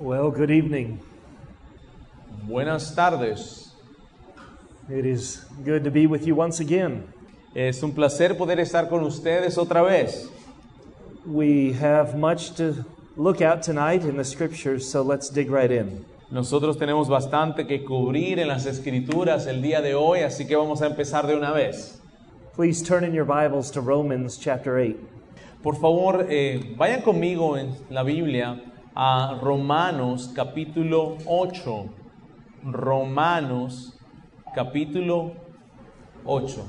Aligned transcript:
Well, 0.00 0.30
good 0.30 0.50
evening. 0.50 0.98
Buenas 2.44 2.94
tardes. 2.94 3.74
It 4.88 5.04
is 5.04 5.44
good 5.62 5.84
to 5.84 5.90
be 5.90 6.06
with 6.06 6.26
you 6.26 6.34
once 6.34 6.58
again. 6.58 7.06
Es 7.54 7.82
un 7.82 7.92
placer 7.92 8.30
poder 8.30 8.60
estar 8.60 8.88
con 8.88 9.04
ustedes 9.04 9.58
otra 9.58 9.84
vez. 9.84 10.26
We 11.26 11.74
have 11.74 12.16
much 12.16 12.52
to 12.52 12.86
look 13.14 13.42
at 13.42 13.62
tonight 13.62 14.02
in 14.04 14.16
the 14.16 14.24
scriptures, 14.24 14.88
so 14.90 15.02
let's 15.02 15.28
dig 15.28 15.50
right 15.50 15.70
in. 15.70 16.06
Nosotros 16.30 16.78
tenemos 16.78 17.06
bastante 17.08 17.68
que 17.68 17.84
cubrir 17.84 18.38
en 18.38 18.48
las 18.48 18.64
escrituras 18.64 19.46
el 19.46 19.60
día 19.60 19.82
de 19.82 19.92
hoy, 19.92 20.20
así 20.20 20.48
que 20.48 20.56
vamos 20.56 20.80
a 20.80 20.86
empezar 20.86 21.26
de 21.26 21.36
una 21.36 21.52
vez. 21.52 22.00
Please 22.54 22.82
turn 22.82 23.04
in 23.04 23.12
your 23.12 23.26
Bibles 23.26 23.70
to 23.72 23.82
Romans 23.82 24.38
chapter 24.38 24.78
8. 24.78 24.96
Por 25.62 25.76
favor, 25.76 26.26
eh, 26.30 26.74
vayan 26.78 27.02
conmigo 27.02 27.58
en 27.58 27.76
la 27.90 28.02
Biblia 28.02 28.69
a 29.00 29.38
Romanos 29.40 30.28
capítulo 30.34 31.16
8. 31.24 31.88
Romanos 32.66 33.94
capítulo 34.54 35.34
8. 36.26 36.60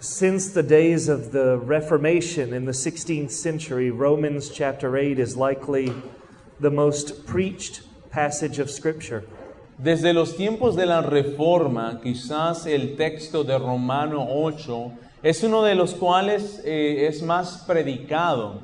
Since 0.00 0.52
the 0.54 0.62
days 0.62 1.10
of 1.10 1.32
the 1.32 1.58
Reformation 1.58 2.54
in 2.54 2.64
the 2.64 2.72
16th 2.72 3.30
century, 3.30 3.90
Romans 3.90 4.48
chapter 4.48 4.96
8 4.96 5.18
is 5.18 5.36
likely 5.36 5.92
the 6.58 6.70
most 6.70 7.26
preached 7.26 7.82
passage 8.08 8.58
of 8.58 8.70
Scripture. 8.70 9.24
Desde 9.78 10.14
los 10.14 10.32
tiempos 10.32 10.76
de 10.76 10.86
la 10.86 11.02
Reforma, 11.02 12.00
quizás 12.02 12.66
el 12.66 12.96
texto 12.96 13.44
de 13.44 13.58
Romano 13.58 14.26
8 14.30 14.92
es 15.22 15.42
uno 15.42 15.62
de 15.62 15.74
los 15.74 15.94
cuales 15.94 16.60
eh, 16.64 17.06
es 17.06 17.22
más 17.22 17.64
predicado. 17.66 18.62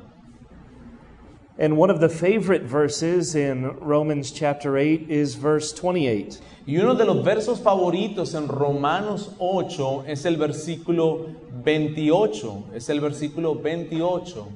And 1.57 1.77
one 1.77 1.91
of 1.91 2.01
the 2.01 2.09
favorite 2.09 2.63
verses 2.63 3.37
in 3.37 3.77
Romans 3.79 4.33
chapter 4.33 4.77
8 4.77 5.07
is 5.09 5.37
verse 5.37 5.73
28. 5.73 6.41
Y 6.67 6.79
uno 6.79 6.95
de 6.95 7.05
los 7.05 7.25
versos 7.25 7.61
favoritos 7.61 8.35
en 8.35 8.49
Romanos 8.49 9.31
8 9.39 10.05
es 10.09 10.25
el 10.25 10.37
versículo 10.37 11.33
28. 11.63 12.65
Es 12.75 12.89
el 12.89 13.01
versículo 13.01 13.63
28. 13.63 14.47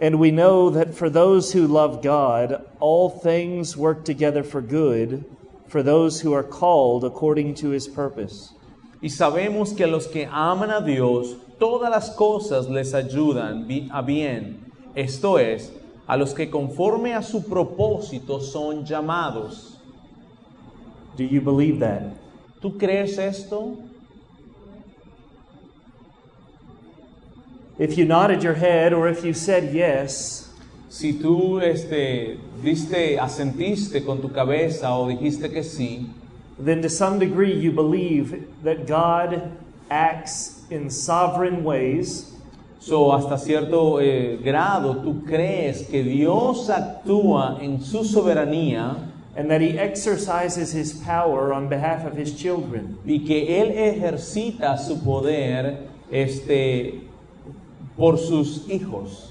And 0.00 0.18
we 0.18 0.30
know 0.30 0.70
that 0.70 0.94
for 0.94 1.10
those 1.10 1.52
who 1.52 1.66
love 1.66 2.02
God, 2.02 2.64
all 2.80 3.10
things 3.10 3.76
work 3.76 4.02
together 4.02 4.42
for 4.42 4.62
good, 4.62 5.26
for 5.68 5.82
those 5.82 6.22
who 6.22 6.32
are 6.32 6.42
called 6.42 7.04
according 7.04 7.56
to 7.56 7.68
his 7.68 7.86
purpose. 7.86 8.54
Y 9.02 9.08
sabemos 9.08 9.72
que 9.72 9.84
a 9.84 9.86
los 9.86 10.06
que 10.06 10.28
aman 10.30 10.70
a 10.70 10.80
Dios, 10.80 11.36
todas 11.58 11.90
las 11.90 12.10
cosas 12.10 12.68
les 12.68 12.94
ayudan 12.94 13.66
a 13.90 14.02
bien. 14.02 14.72
Esto 14.94 15.38
es, 15.38 15.72
a 16.06 16.16
los 16.16 16.34
que 16.34 16.50
conforme 16.50 17.14
a 17.14 17.22
su 17.22 17.44
propósito 17.44 18.40
son 18.40 18.84
llamados. 18.84 19.78
Do 21.16 21.24
you 21.24 21.40
believe 21.40 21.80
that? 21.80 22.12
¿Tú 22.60 22.76
crees 22.76 23.18
esto? 23.18 23.78
If 27.78 27.96
you 27.96 28.04
nodded 28.04 28.42
your 28.42 28.54
head 28.54 28.92
or 28.92 29.08
if 29.08 29.24
you 29.24 29.32
said 29.32 29.72
yes, 29.72 30.50
Si 30.90 31.12
tú 31.12 31.60
este, 31.60 32.36
diste, 32.64 33.16
asentiste 33.20 34.04
con 34.04 34.20
tu 34.20 34.32
cabeza 34.32 34.92
o 34.96 35.08
dijiste 35.08 35.48
que 35.48 35.62
sí, 35.62 36.08
then 36.64 36.82
to 36.82 36.88
some 36.88 37.18
degree 37.18 37.54
you 37.54 37.72
believe 37.72 38.46
that 38.62 38.86
God 38.86 39.56
acts 39.90 40.62
in 40.70 40.90
sovereign 40.90 41.64
ways 41.64 42.32
so 42.78 43.10
hasta 43.10 43.36
cierto 43.38 43.98
eh, 43.98 44.38
grado 44.42 45.02
tú 45.02 45.24
crees 45.26 45.86
que 45.88 46.02
Dios 46.02 46.68
actúa 46.70 47.60
en 47.60 47.80
su 47.80 48.04
soberanía 48.04 49.10
and 49.36 49.50
that 49.50 49.60
he 49.60 49.78
exercises 49.78 50.72
his 50.72 50.92
power 50.92 51.52
on 51.52 51.68
behalf 51.68 52.04
of 52.04 52.16
his 52.16 52.34
children. 52.34 52.98
y 53.04 53.24
que 53.26 53.60
Él 53.60 53.70
ejercita 53.70 54.76
su 54.78 55.02
poder 55.02 55.88
este, 56.10 57.00
por 57.96 58.18
sus 58.18 58.68
hijos. 58.68 59.29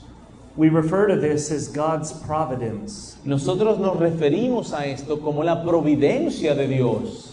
We 0.60 0.68
refer 0.68 1.08
to 1.08 1.16
this 1.16 1.52
as 1.52 1.70
God's 1.70 2.12
providence. 2.12 3.16
Nosotros 3.24 3.80
nos 3.80 3.96
referimos 3.96 4.74
a 4.74 4.88
esto 4.88 5.16
como 5.16 5.42
la 5.42 5.64
providencia 5.64 6.54
de 6.54 6.68
Dios. 6.68 7.32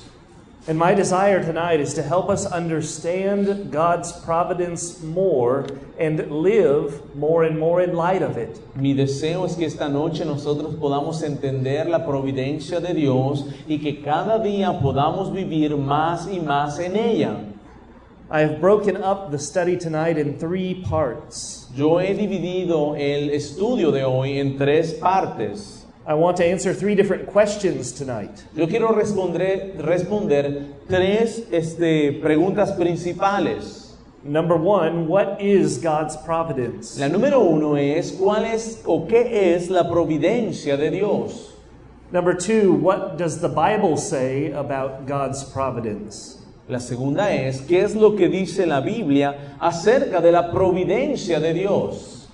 And 0.68 0.78
my 0.78 0.94
desire 0.94 1.42
tonight 1.42 1.80
is 1.80 1.92
to 1.94 2.04
help 2.04 2.30
us 2.30 2.46
understand 2.46 3.72
God's 3.72 4.12
providence 4.12 5.02
more 5.02 5.66
and 5.98 6.30
live 6.30 7.16
more 7.16 7.42
and 7.42 7.58
more 7.58 7.82
in 7.82 7.94
light 7.94 8.22
of 8.22 8.36
it. 8.36 8.60
Mi 8.76 8.94
deseo 8.94 9.44
es 9.44 9.56
que 9.56 9.66
esta 9.66 9.88
noche 9.88 10.24
nosotros 10.24 10.76
podamos 10.76 11.24
entender 11.24 11.86
la 11.86 12.06
providencia 12.06 12.80
de 12.80 12.94
Dios 12.94 13.44
y 13.66 13.78
que 13.78 14.04
cada 14.04 14.38
día 14.38 14.80
podamos 14.80 15.32
vivir 15.32 15.76
más 15.76 16.28
y 16.28 16.38
más 16.38 16.78
en 16.78 16.94
ella. 16.94 17.55
I 18.28 18.40
have 18.40 18.60
broken 18.60 18.96
up 18.96 19.30
the 19.30 19.38
study 19.38 19.76
tonight 19.76 20.18
in 20.18 20.36
three 20.36 20.82
parts. 20.82 21.68
Yo 21.76 21.98
he 21.98 22.12
dividido 22.12 22.96
el 22.96 23.30
estudio 23.30 23.92
de 23.92 24.02
hoy 24.02 24.40
en 24.40 24.58
tres 24.58 24.94
partes. 24.94 25.86
I 26.04 26.14
want 26.14 26.36
to 26.38 26.44
answer 26.44 26.74
three 26.74 26.96
different 26.96 27.28
questions 27.28 27.92
tonight. 27.92 28.42
Yo 28.56 28.66
quiero 28.66 28.92
responder, 28.92 29.76
responder 29.80 30.74
tres 30.88 31.46
este, 31.52 32.20
preguntas 32.20 32.76
principales. 32.76 33.94
Number 34.24 34.56
one, 34.56 35.06
what 35.06 35.40
is 35.40 35.78
God's 35.78 36.16
providence? 36.16 36.98
La 36.98 37.06
número 37.06 37.40
uno 37.40 37.76
es 37.76 38.10
cuál 38.10 38.44
es 38.44 38.82
o 38.86 39.06
qué 39.06 39.54
es 39.54 39.70
la 39.70 39.84
providencia 39.84 40.76
de 40.76 40.90
Dios. 40.90 41.52
Number 42.10 42.34
two, 42.34 42.72
what 42.72 43.18
does 43.18 43.40
the 43.40 43.48
Bible 43.48 43.96
say 43.96 44.50
about 44.50 45.06
God's 45.06 45.44
providence? 45.44 46.42
La 46.68 46.80
segunda 46.80 47.32
es 47.32 47.60
qué 47.60 47.82
es 47.82 47.94
lo 47.94 48.16
que 48.16 48.28
dice 48.28 48.66
la 48.66 48.80
Biblia 48.80 49.56
acerca 49.60 50.20
de 50.20 50.32
la 50.32 50.50
providencia 50.50 51.38
de 51.38 51.54
Dios. 51.54 52.28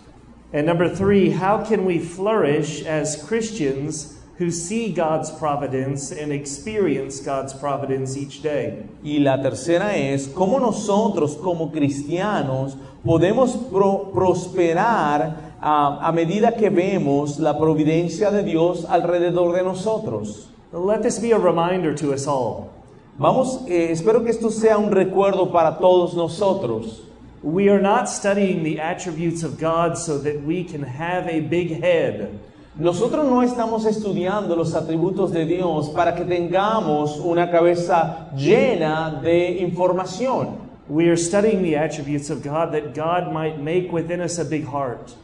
And 0.54 0.66
number 0.66 0.88
three, 0.88 1.30
how 1.30 1.64
can 1.64 1.84
we 1.84 1.98
flourish 1.98 2.84
as 2.86 3.16
Christians 3.16 4.18
who 4.38 4.50
see 4.50 4.90
God's 4.92 5.30
providence 5.30 6.10
and 6.12 6.32
experience 6.32 7.20
God's 7.20 7.52
providence 7.52 8.16
each 8.16 8.42
day? 8.42 8.84
Y 9.04 9.18
la 9.18 9.42
tercera 9.42 9.96
es 9.96 10.28
cómo 10.28 10.58
nosotros 10.58 11.36
como 11.36 11.70
cristianos 11.70 12.76
podemos 13.04 13.56
pro- 13.70 14.10
prosperar 14.12 15.52
a 15.60 16.10
medida 16.12 16.56
que 16.56 16.70
vemos 16.70 17.38
la 17.38 17.56
providencia 17.56 18.30
de 18.30 18.42
Dios 18.42 18.84
alrededor 18.88 19.54
de 19.54 19.62
nosotros. 19.62 20.48
Let 20.72 21.02
this 21.02 21.20
be 21.20 21.32
a 21.32 21.38
reminder 21.38 21.94
to 21.96 22.12
us 22.12 22.26
all. 22.26 22.71
Vamos, 23.18 23.64
eh, 23.68 23.92
espero 23.92 24.24
que 24.24 24.30
esto 24.30 24.50
sea 24.50 24.78
un 24.78 24.90
recuerdo 24.90 25.52
para 25.52 25.78
todos 25.78 26.14
nosotros. 26.14 27.02
We 27.42 27.68
are 27.68 27.80
not 27.82 28.08
studying 28.08 28.62
the 28.62 28.80
attributes 28.80 29.42
of 29.42 29.60
God 29.60 29.98
so 29.98 30.18
that 30.18 30.42
we 30.44 30.64
can 30.64 30.82
have 30.82 31.28
a 31.28 31.40
big 31.40 31.82
head. 31.82 32.30
Nosotros 32.74 33.26
no 33.26 33.42
estamos 33.42 33.84
estudiando 33.84 34.56
los 34.56 34.74
atributos 34.74 35.30
de 35.30 35.44
Dios 35.44 35.90
para 35.90 36.14
que 36.14 36.24
tengamos 36.24 37.18
una 37.18 37.50
cabeza 37.50 38.30
llena 38.34 39.20
de 39.22 39.58
información. 39.60 40.56
We 40.88 41.08
are 41.08 41.16
studying 41.16 41.62
the 41.62 41.76
attributes 41.76 42.30
of 42.30 42.42
God 42.42 42.72
that 42.72 42.94
God 42.94 43.30
might 43.30 43.58
make 43.60 43.92
within 43.92 44.22
us 44.22 44.38
a 44.38 44.44
big 44.44 44.64
heart. 44.64 45.14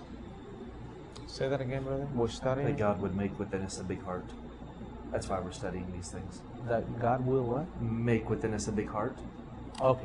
Say 1.26 1.48
that 1.48 1.60
again, 1.60 1.84
brother. 1.84 2.06
We're 2.14 2.26
That 2.26 2.76
God 2.76 3.00
would 3.00 3.16
make 3.16 3.38
within 3.38 3.62
us 3.62 3.80
a 3.80 3.84
big 3.84 4.02
heart. 4.02 4.24
That's 5.10 5.28
why 5.28 5.40
we're 5.40 5.52
studying 5.52 5.86
these 5.94 6.10
things. 6.10 6.40
That 6.66 6.82
God 7.00 7.26
will 7.26 7.42
what? 7.44 7.66
Make 7.80 8.28
within 8.28 8.52
us 8.54 8.68
a 8.68 8.72
big 8.72 8.88
heart. 8.88 9.14
Okay. 9.80 10.04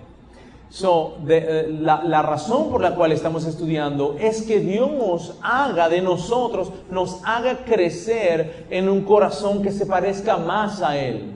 So, 0.69 1.17
de- 1.25 1.37
eh, 1.37 1.67
la, 1.69 2.03
la 2.03 2.21
razón 2.23 2.71
por 2.71 2.81
la 2.81 2.95
cual 2.95 3.11
estamos 3.11 3.45
estudiando 3.45 4.15
es 4.19 4.41
que 4.43 4.59
Dios 4.59 5.35
haga 5.43 5.87
de 5.89 6.01
nosotros, 6.01 6.71
nos 6.89 7.21
haga 7.25 7.63
crecer 7.65 8.65
en 8.71 8.89
un 8.89 9.03
corazón 9.03 9.61
que 9.61 9.71
se 9.71 9.85
parezca 9.85 10.37
más 10.37 10.81
a 10.81 10.97
Él. 10.97 11.33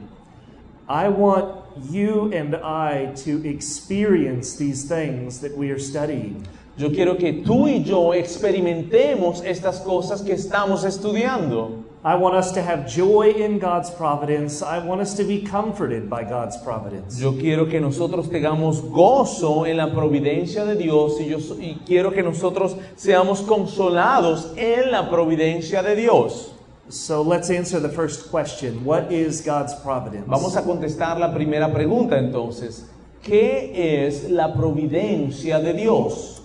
I 0.89 1.09
want 1.09 1.53
you 1.91 2.31
and 2.33 2.56
I 2.56 3.12
to 3.25 3.45
experience 3.47 4.56
these 4.57 4.88
things 4.88 5.39
that 5.41 5.56
we 5.56 5.69
are 5.71 5.80
studying. 5.80 6.44
Yo 6.77 6.89
quiero 6.91 7.18
que 7.18 7.44
tú 7.44 7.68
y 7.68 7.83
yo 7.83 8.13
experimentemos 8.13 9.44
estas 9.44 9.80
cosas 9.81 10.21
que 10.21 10.33
estamos 10.33 10.83
estudiando. 10.83 11.83
I 12.07 12.15
want 12.15 12.36
us 12.36 12.54
to 12.54 12.62
have 12.62 12.88
joy 12.88 13.31
in 13.31 13.59
God's 13.59 13.89
providence. 13.89 14.62
I 14.62 14.80
want 14.80 15.01
us 15.01 15.13
to 15.15 15.25
be 15.25 15.42
comforted 15.42 16.09
by 16.09 16.24
God's 16.24 16.56
providence. 16.56 17.19
Yo 17.19 17.33
quiero 17.33 17.65
que 17.65 17.81
nosotros 17.81 18.30
tengamos 18.30 18.80
gozo 18.80 19.65
en 19.68 19.75
la 19.75 19.88
providencia 19.88 20.63
de 20.63 20.77
Dios 20.77 21.19
y, 21.19 21.27
yo, 21.27 21.39
y 21.59 21.81
quiero 21.86 22.12
que 22.12 22.24
nosotros 22.24 22.77
seamos 22.95 23.42
consolados 23.42 24.54
en 24.56 24.89
la 24.89 25.09
providencia 25.09 25.83
de 25.83 25.98
Dios. 25.98 26.54
So 26.88 27.21
let's 27.21 27.50
answer 27.50 27.81
the 27.81 27.89
first 27.89 28.31
question 28.31 28.86
What 28.86 29.12
is 29.12 29.42
God's 29.42 29.74
providence? 29.74 30.30
Vamos 30.30 30.56
a 30.56 30.62
contestar 30.62 31.19
la 31.19 31.33
primera 31.33 31.74
pregunta 31.74 32.18
entonces. 32.18 32.86
¿Qué 33.21 34.06
es 34.06 34.31
la 34.31 34.53
providencia 34.53 35.60
de 35.60 35.74
Dios? 35.74 36.42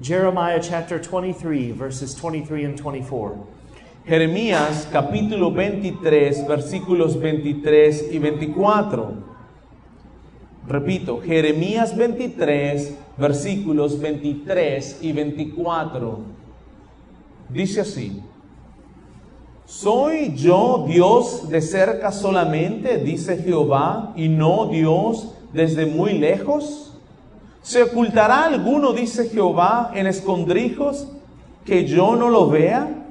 Jeremiah 0.00 0.58
chapter 0.58 0.98
23, 0.98 1.72
verses 1.72 2.14
23 2.14 2.64
and 2.64 2.78
24. 2.78 3.55
Jeremías 4.06 4.88
capítulo 4.92 5.50
23, 5.50 6.46
versículos 6.46 7.18
23 7.18 8.10
y 8.12 8.20
24. 8.20 9.14
Repito, 10.68 11.20
Jeremías 11.20 11.96
23, 11.96 12.94
versículos 13.18 14.00
23 14.00 14.98
y 15.00 15.10
24. 15.10 16.20
Dice 17.48 17.80
así. 17.80 18.22
¿Soy 19.64 20.36
yo 20.36 20.84
Dios 20.86 21.48
de 21.48 21.60
cerca 21.60 22.12
solamente, 22.12 22.98
dice 22.98 23.38
Jehová, 23.38 24.12
y 24.14 24.28
no 24.28 24.66
Dios 24.66 25.34
desde 25.52 25.84
muy 25.84 26.12
lejos? 26.12 26.96
¿Se 27.60 27.82
ocultará 27.82 28.44
alguno, 28.44 28.92
dice 28.92 29.28
Jehová, 29.28 29.90
en 29.96 30.06
escondrijos, 30.06 31.08
que 31.64 31.86
yo 31.86 32.14
no 32.14 32.30
lo 32.30 32.48
vea? 32.48 33.02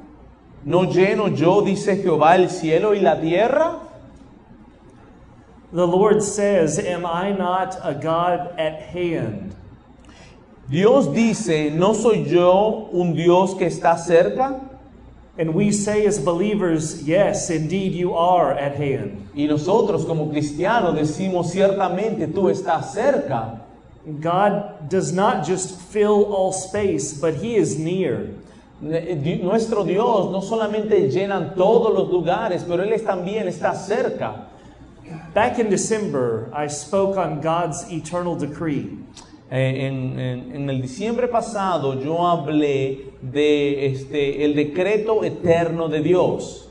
¿No 0.66 0.86
lleno 0.86 1.28
yo, 1.28 1.62
dice 1.62 1.98
Jehová, 1.98 2.36
el 2.36 2.50
cielo 2.50 2.96
y 2.96 3.00
la 3.00 3.22
tierra? 3.22 3.80
The 5.72 5.86
Lord 5.86 6.24
says, 6.24 6.80
Am 6.80 7.06
I 7.06 7.32
not 7.32 7.78
a 7.84 7.94
God 7.94 8.58
at 8.58 8.82
hand? 8.82 9.54
Dios 10.68 11.14
dice, 11.14 11.70
¿no 11.70 11.94
soy 11.94 12.26
yo 12.26 12.90
un 12.92 13.14
Dios 13.14 13.54
que 13.54 13.68
está 13.68 13.96
cerca? 14.00 14.60
And 15.38 15.54
we 15.54 15.72
say 15.72 16.08
as 16.08 16.18
believers, 16.18 17.04
Yes, 17.04 17.52
indeed 17.52 17.94
you 17.94 18.16
are 18.16 18.52
at 18.52 18.76
hand. 18.76 19.28
Y 19.36 19.46
nosotros 19.46 20.06
como 20.06 20.32
cristianos 20.32 20.96
decimos 20.96 21.52
ciertamente 21.52 22.26
tú 22.26 22.50
estás 22.50 22.92
cerca. 22.92 23.62
God 24.20 24.90
does 24.90 25.12
not 25.12 25.46
just 25.46 25.80
fill 25.80 26.34
all 26.34 26.52
space, 26.52 27.14
but 27.14 27.36
He 27.36 27.56
is 27.56 27.78
near. 27.78 28.30
Eh, 28.84 29.40
Nuestro 29.42 29.84
Dios 29.84 30.32
no 30.32 30.42
solamente 30.42 31.10
llena 31.10 31.54
todos 31.56 31.94
los 31.94 32.10
lugares, 32.12 32.66
pero 32.68 32.84
Él 32.84 32.92
es- 32.94 33.04
también 33.06 33.48
está 33.48 33.74
cerca. 33.74 34.48
Back 35.34 35.60
in 35.60 35.70
December, 35.70 36.50
I 36.54 36.68
spoke 36.70 37.18
on 37.18 37.40
God's 37.42 37.86
eternal 37.92 38.36
decree. 38.38 38.90
Eh, 39.52 39.86
en, 39.88 40.20
en- 40.20 40.56
en 40.56 40.70
el 40.70 40.82
diciembre 40.82 41.28
pasado 41.28 42.02
yo 42.02 42.28
hablé 42.28 43.14
de 43.22 43.86
este, 43.86 44.44
el 44.44 44.56
decreto 44.56 45.24
eterno 45.24 45.88
de 45.88 46.02
Dios. 46.02 46.62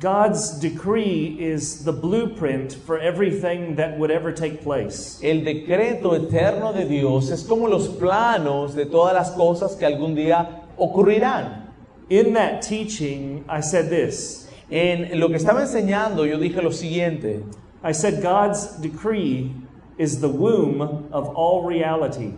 God's 0.00 0.58
decree 0.60 1.36
is 1.38 1.84
the 1.84 1.92
blueprint 1.92 2.72
for 2.72 2.98
everything 2.98 3.76
that 3.76 3.96
would 3.98 4.10
ever 4.10 4.32
take 4.34 4.64
place. 4.64 5.20
El 5.22 5.44
decreto 5.44 6.14
eterno 6.16 6.72
de 6.72 6.86
Dios 6.86 7.30
es 7.30 7.44
como 7.44 7.68
los 7.68 7.88
planos 7.88 8.74
de 8.74 8.86
todas 8.86 9.14
las 9.14 9.30
cosas 9.32 9.76
que 9.76 9.84
algún 9.86 10.14
día 10.16 10.62
ocurrirán. 10.78 11.62
In 12.10 12.34
that 12.34 12.62
teaching, 12.62 13.44
I 13.48 13.60
said 13.60 13.88
this 13.88 14.44
En 14.70 15.18
lo 15.20 15.28
que 15.28 15.36
estaba 15.36 15.62
enseñando 15.62 16.26
yo 16.26 16.38
dije 16.38 16.62
lo 16.62 16.70
siguiente. 16.70 17.42
I 17.82 17.92
said, 17.92 18.22
God's 18.22 18.80
decree 18.80 19.52
is 19.98 20.20
the 20.20 20.28
womb 20.28 20.80
of 21.12 21.28
all 21.36 21.64
reality. 21.64 22.32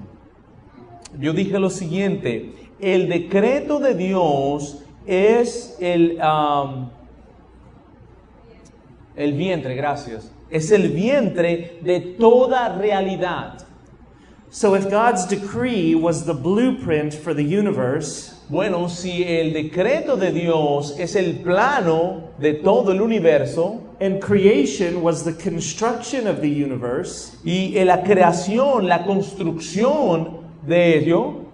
Yo 1.18 1.32
dije 1.32 1.58
lo 1.58 1.70
siguiente, 1.70 2.52
el 2.80 3.08
decreto 3.08 3.78
de 3.78 3.94
Dios 3.94 4.82
es 5.06 5.76
el, 5.80 6.20
am, 6.20 6.90
el 9.14 9.32
vientre, 9.32 9.76
gracias, 9.76 10.30
es 10.50 10.70
el 10.72 10.88
vientre 10.88 11.78
de 11.82 12.00
toda 12.18 12.76
realidad. 12.76 13.65
So, 14.50 14.74
if 14.74 14.88
God's 14.88 15.26
decree 15.26 15.94
was 15.94 16.24
the 16.24 16.34
blueprint 16.34 17.12
for 17.12 17.34
the 17.34 17.44
universe, 17.44 18.36
Bueno, 18.48 18.88
si 18.88 19.24
el 19.24 19.52
decreto 19.52 20.16
de 20.16 20.30
Dios 20.30 20.94
es 21.00 21.16
el 21.16 21.40
plano 21.42 22.30
de 22.38 22.54
todo 22.54 22.92
el 22.92 23.00
universo 23.00 23.80
and 24.00 24.22
creation 24.22 25.02
was 25.02 25.24
the 25.24 25.32
construction 25.32 26.28
of 26.28 26.40
the 26.40 26.48
universe, 26.48 27.36
y 27.44 27.72
la 27.84 28.04
creación, 28.04 28.86
la 28.86 29.04
construcción 29.04 30.44
de 30.64 30.96
ello, 30.96 31.45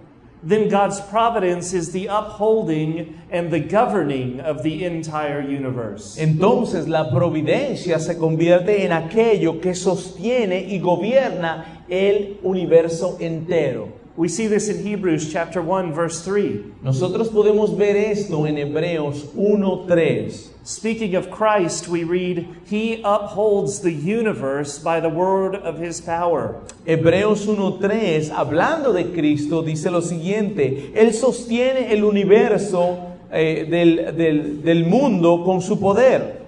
then 0.42 0.68
God's 0.68 1.00
providence 1.00 1.72
is 1.72 1.92
the 1.92 2.08
upholding 2.08 3.20
and 3.30 3.50
the 3.50 3.60
governing 3.60 4.40
of 4.40 4.62
the 4.62 4.84
entire 4.84 5.40
universe. 5.40 6.16
entonces 6.18 6.88
la 6.88 7.10
providencia 7.10 7.98
se 7.98 8.16
convierte 8.16 8.84
en 8.84 8.92
aquello 8.92 9.60
que 9.60 9.74
sostiene 9.74 10.60
y 10.68 10.78
gobierna 10.78 11.84
el 11.88 12.38
universo 12.42 13.16
entero. 13.20 14.01
We 14.14 14.28
see 14.28 14.46
this 14.46 14.68
in 14.68 14.84
Hebrews 14.84 15.32
chapter 15.32 15.62
1 15.62 15.94
verse 15.94 16.22
3. 16.22 16.62
Nosotros 16.82 17.30
podemos 17.30 17.74
ver 17.76 17.96
esto 17.96 18.44
en 18.44 18.56
Hebreos 18.56 19.22
1.3. 19.34 20.48
Speaking 20.64 21.14
of 21.16 21.30
Christ, 21.30 21.88
we 21.88 22.04
read, 22.04 22.46
He 22.66 23.00
upholds 23.04 23.80
the 23.80 23.90
universe 23.92 24.78
by 24.78 25.00
the 25.00 25.08
word 25.08 25.54
of 25.56 25.78
His 25.78 26.00
power. 26.02 26.60
Hebreos 26.86 27.46
1.3, 27.46 28.28
hablando 28.30 28.92
de 28.92 29.04
Cristo, 29.14 29.62
dice 29.62 29.90
lo 29.90 30.00
siguiente, 30.00 30.92
Él 30.94 31.14
sostiene 31.14 31.90
el 31.90 32.04
universo 32.04 32.98
eh, 33.32 33.64
del, 33.68 34.14
del- 34.14 34.62
del 34.62 34.84
mundo 34.84 35.42
con 35.42 35.62
su 35.62 35.76
poder. 35.80 36.38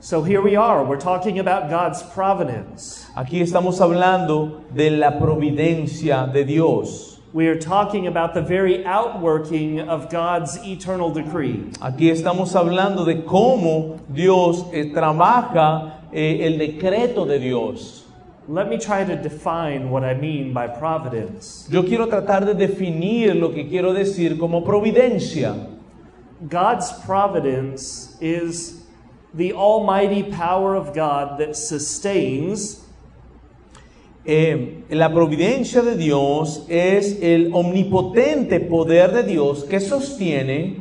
So 0.00 0.24
here 0.24 0.42
we 0.42 0.56
are. 0.56 0.82
We're 0.84 0.98
talking 1.00 1.38
about 1.38 1.70
God's 1.70 2.02
providence. 2.02 3.06
Aquí 3.16 3.40
estamos 3.40 3.80
hablando 3.80 4.64
de 4.74 4.90
la 4.90 5.12
providencia 5.20 6.26
de 6.32 6.44
Dios. 6.44 7.11
We 7.34 7.48
are 7.48 7.58
talking 7.58 8.06
about 8.06 8.34
the 8.34 8.42
very 8.42 8.84
outworking 8.84 9.80
of 9.80 10.10
God's 10.10 10.58
eternal 10.66 11.10
decree. 11.10 11.70
Aquí 11.80 12.10
estamos 12.10 12.54
hablando 12.54 13.06
de 13.06 13.24
cómo 13.24 13.98
Dios 14.12 14.66
eh, 14.70 14.92
trabaja 14.92 15.94
eh, 16.12 16.44
el 16.44 16.58
decreto 16.58 17.26
de 17.26 17.38
Dios. 17.38 18.04
Let 18.48 18.68
me 18.68 18.76
try 18.76 19.04
to 19.04 19.16
define 19.16 19.88
what 19.88 20.04
I 20.04 20.12
mean 20.12 20.52
by 20.52 20.68
providence. 20.68 21.66
Yo 21.70 21.84
quiero 21.84 22.06
tratar 22.06 22.44
de 22.44 22.54
definir 22.54 23.34
lo 23.34 23.48
que 23.48 23.66
quiero 23.66 23.94
decir 23.94 24.38
como 24.38 24.62
providencia. 24.62 25.70
God's 26.46 26.92
providence 27.06 28.18
is 28.20 28.84
the 29.32 29.54
almighty 29.54 30.22
power 30.22 30.74
of 30.74 30.92
God 30.92 31.38
that 31.38 31.56
sustains, 31.56 32.81
Eh, 34.24 34.84
la 34.90 35.12
providencia 35.12 35.82
de 35.82 35.96
Dios 35.96 36.64
es 36.68 37.18
el 37.20 37.50
omnipotente 37.52 38.60
poder 38.60 39.12
de 39.12 39.24
Dios 39.24 39.64
que 39.64 39.80
sostiene 39.80 40.80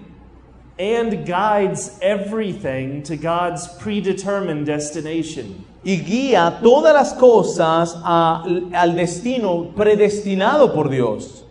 and 0.78 1.26
guides 1.26 1.98
everything 2.02 3.02
to 3.04 3.16
God's 3.16 3.68
predetermined 3.80 4.66
destination. 4.66 5.66
y 5.84 5.98
guía 5.98 6.60
todas 6.62 6.94
las 6.94 7.14
cosas 7.14 7.96
a- 8.04 8.44
al 8.74 8.96
destino 8.96 9.72
predestinado 9.76 10.72
por 10.76 10.90
Dios. 10.90 11.44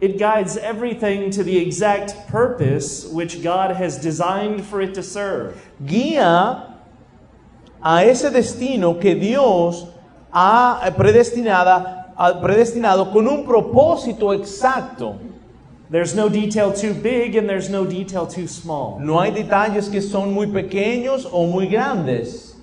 It 0.00 0.18
guides 0.18 0.56
everything 0.56 1.30
to 1.30 1.44
the 1.44 1.58
exact 1.58 2.28
purpose 2.28 3.06
which 3.12 3.40
God 3.44 3.76
has 3.76 3.98
designed 4.00 4.62
for 4.64 4.80
it 4.82 4.94
to 4.94 5.02
serve. 5.04 5.54
Guía 5.86 6.64
a 7.80 8.04
ese 8.04 8.30
destino 8.30 8.98
que 8.98 9.14
Dios 9.14 9.86
ha 10.32 10.80
predestinada- 10.96 12.12
ha 12.16 12.40
predestinado 12.40 13.10
con 13.12 13.26
un 13.26 13.44
propósito 13.44 14.32
exacto. 14.32 15.16
There's 15.90 16.14
no 16.14 16.28
detail 16.28 16.72
too 16.72 16.94
big 16.94 17.36
and 17.36 17.48
there's 17.48 17.68
no 17.68 17.84
detail 17.84 18.26
too 18.26 18.46
small. 18.46 19.00
No 19.00 19.18
hay 19.18 19.32
detalles 19.32 19.88
que 19.88 20.00
son 20.00 20.32
muy 20.32 20.46
pequeños 20.46 21.26
o 21.32 21.46
muy 21.46 21.66
grandes. 21.66 22.54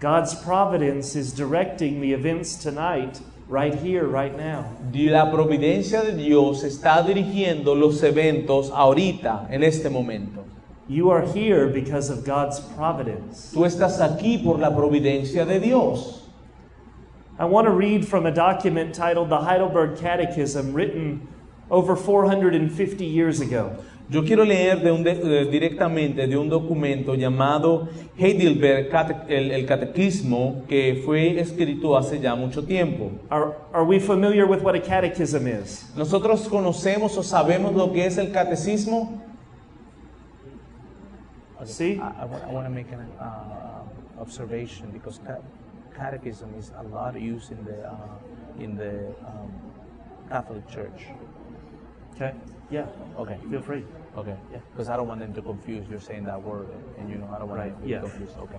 God's 0.00 0.34
providence 0.34 1.14
is 1.14 1.32
directing 1.32 2.00
the 2.00 2.12
events 2.12 2.56
tonight, 2.56 3.20
right 3.48 3.74
here, 3.74 4.04
right 4.08 4.36
now. 4.36 4.64
La 4.92 5.30
providencia 5.30 6.02
de 6.02 6.16
Dios 6.16 6.64
está 6.64 7.00
dirigiendo 7.04 7.76
los 7.76 8.02
eventos 8.02 8.72
ahorita, 8.74 9.46
en 9.50 9.62
este 9.62 9.88
momento. 9.88 10.42
You 10.88 11.10
are 11.12 11.24
here 11.24 11.68
because 11.68 12.10
of 12.10 12.24
God's 12.24 12.58
providence. 12.58 13.52
Tú 13.54 13.64
estás 13.64 14.00
aquí 14.00 14.38
por 14.38 14.58
la 14.58 14.70
providencia 14.74 15.46
de 15.46 15.60
Dios. 15.60 16.23
I 17.38 17.44
want 17.46 17.66
to 17.66 17.72
read 17.72 18.06
from 18.06 18.26
a 18.26 18.30
document 18.30 18.94
titled 18.94 19.28
the 19.28 19.38
Heidelberg 19.40 19.96
Catechism, 19.98 20.72
written 20.72 21.26
over 21.70 21.96
450 21.96 23.04
years 23.04 23.40
ago. 23.40 23.76
Yo 24.10 24.22
quiero 24.22 24.44
leer 24.44 24.76
de 24.82 24.92
un 24.92 25.02
de- 25.02 25.12
eh, 25.12 25.44
directamente 25.50 26.26
de 26.28 26.36
un 26.36 26.48
documento 26.50 27.14
llamado 27.16 27.88
Heidelberg 28.18 28.90
Cate- 28.90 29.24
el, 29.28 29.50
el 29.50 29.64
Catequismo 29.66 30.62
que 30.68 31.02
fue 31.04 31.40
escrito 31.40 31.96
hace 31.96 32.20
ya 32.20 32.34
mucho 32.36 32.62
tiempo. 32.64 33.10
Are, 33.30 33.54
are 33.72 33.82
we 33.84 33.98
familiar 33.98 34.46
with 34.46 34.60
what 34.62 34.74
a 34.74 34.80
catechism 34.80 35.48
is? 35.48 35.90
¿Nosotros 35.96 36.46
conocemos 36.48 37.16
o 37.16 37.22
sabemos 37.22 37.74
lo 37.74 37.90
que 37.92 38.04
es 38.04 38.18
el 38.18 38.30
catecismo? 38.30 39.20
See? 41.64 41.94
I, 41.98 42.24
I 42.48 42.52
want 42.52 42.66
to 42.66 42.70
make 42.70 42.92
an 42.92 43.00
uh, 43.18 44.20
observation 44.20 44.90
because 44.92 45.18
ca- 45.26 45.40
catechism 45.94 46.54
is 46.58 46.72
a 46.78 46.82
lot 46.82 47.18
used 47.20 47.50
in 47.52 47.64
the 47.64 47.86
uh, 47.88 47.96
in 48.58 48.76
the 48.76 49.08
um, 49.26 49.52
Catholic 50.28 50.66
Church. 50.68 51.06
Okay. 52.14 52.34
Yeah. 52.70 52.86
Okay. 53.18 53.38
Feel 53.50 53.62
free. 53.62 53.84
Okay. 54.16 54.36
Yeah. 54.52 54.58
Because 54.72 54.88
I 54.88 54.96
don't 54.96 55.08
want 55.08 55.20
them 55.20 55.34
to 55.34 55.42
confuse. 55.42 55.86
You're 55.88 56.00
saying 56.00 56.24
that 56.24 56.40
word, 56.42 56.68
and 56.98 57.08
you 57.10 57.16
know 57.16 57.28
I 57.34 57.38
don't 57.38 57.48
want 57.48 57.60
Right, 57.60 57.72
them 57.72 57.82
to 57.82 57.88
yeah. 57.88 58.00
confused. 58.00 58.36
Okay. 58.38 58.58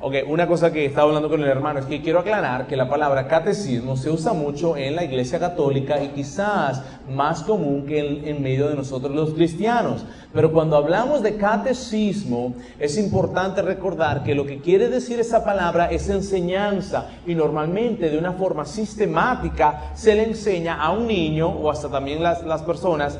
Okay. 0.00 0.22
Una 0.26 0.46
cosa 0.46 0.72
que 0.72 0.84
estaba 0.84 1.08
hablando 1.08 1.30
con 1.30 1.42
el 1.42 1.48
hermano 1.48 1.78
es 1.78 1.86
que 1.86 2.02
quiero 2.02 2.18
aclarar 2.18 2.66
que 2.66 2.76
la 2.76 2.88
palabra 2.88 3.26
catecismo 3.26 3.96
se 3.96 4.10
usa 4.10 4.32
mucho 4.32 4.76
en 4.76 4.96
la 4.96 5.04
Iglesia 5.04 5.38
Católica 5.38 6.02
y 6.02 6.08
quizás 6.08 6.82
más 7.08 7.42
común 7.42 7.86
que 7.86 8.00
en, 8.00 8.28
en 8.28 8.42
medio 8.42 8.68
de 8.68 8.74
nosotros 8.74 9.14
los 9.14 9.32
cristianos. 9.32 10.04
Pero 10.32 10.52
cuando 10.52 10.76
hablamos 10.76 11.22
de 11.22 11.36
catecismo 11.36 12.54
es 12.78 12.98
importante 12.98 13.62
recordar 13.62 14.24
que 14.24 14.34
lo 14.34 14.44
que 14.44 14.58
quiere 14.58 14.88
decir 14.88 15.20
esa 15.20 15.44
palabra 15.44 15.86
es 15.86 16.08
enseñanza 16.08 17.08
y 17.26 17.34
normalmente 17.34 18.10
de 18.10 18.18
una 18.18 18.32
forma 18.32 18.66
sistemática 18.66 19.92
se 19.94 20.14
le 20.14 20.24
enseña 20.24 20.82
a 20.82 20.90
un 20.90 21.06
niño 21.06 21.48
o 21.48 21.70
hasta 21.70 21.88
también 21.88 22.22
las, 22.22 22.42
las 22.42 22.62
personas 22.62 23.18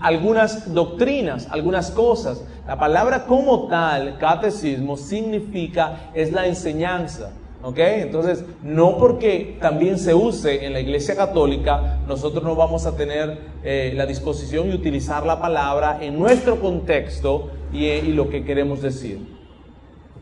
algunas 0.00 0.72
doctrinas, 0.72 1.48
algunas 1.50 1.90
cosas. 1.90 2.44
La 2.66 2.78
palabra 2.78 3.26
como 3.26 3.66
tal, 3.68 4.18
catecismo, 4.18 4.96
significa 4.96 6.10
es 6.14 6.32
la 6.32 6.46
enseñanza. 6.46 7.32
¿Ok? 7.62 7.78
Entonces, 7.78 8.44
no 8.62 8.98
porque 8.98 9.56
también 9.58 9.98
se 9.98 10.12
use 10.12 10.66
en 10.66 10.74
la 10.74 10.80
Iglesia 10.80 11.16
Católica, 11.16 11.98
nosotros 12.06 12.44
no 12.44 12.54
vamos 12.54 12.84
a 12.84 12.94
tener 12.94 13.38
eh, 13.62 13.92
la 13.96 14.04
disposición 14.04 14.68
y 14.68 14.74
utilizar 14.74 15.24
la 15.24 15.40
palabra 15.40 15.98
en 16.02 16.18
nuestro 16.18 16.60
contexto 16.60 17.50
y, 17.72 17.86
y 17.86 18.12
lo 18.12 18.28
que 18.28 18.44
queremos 18.44 18.82
decir. 18.82 19.34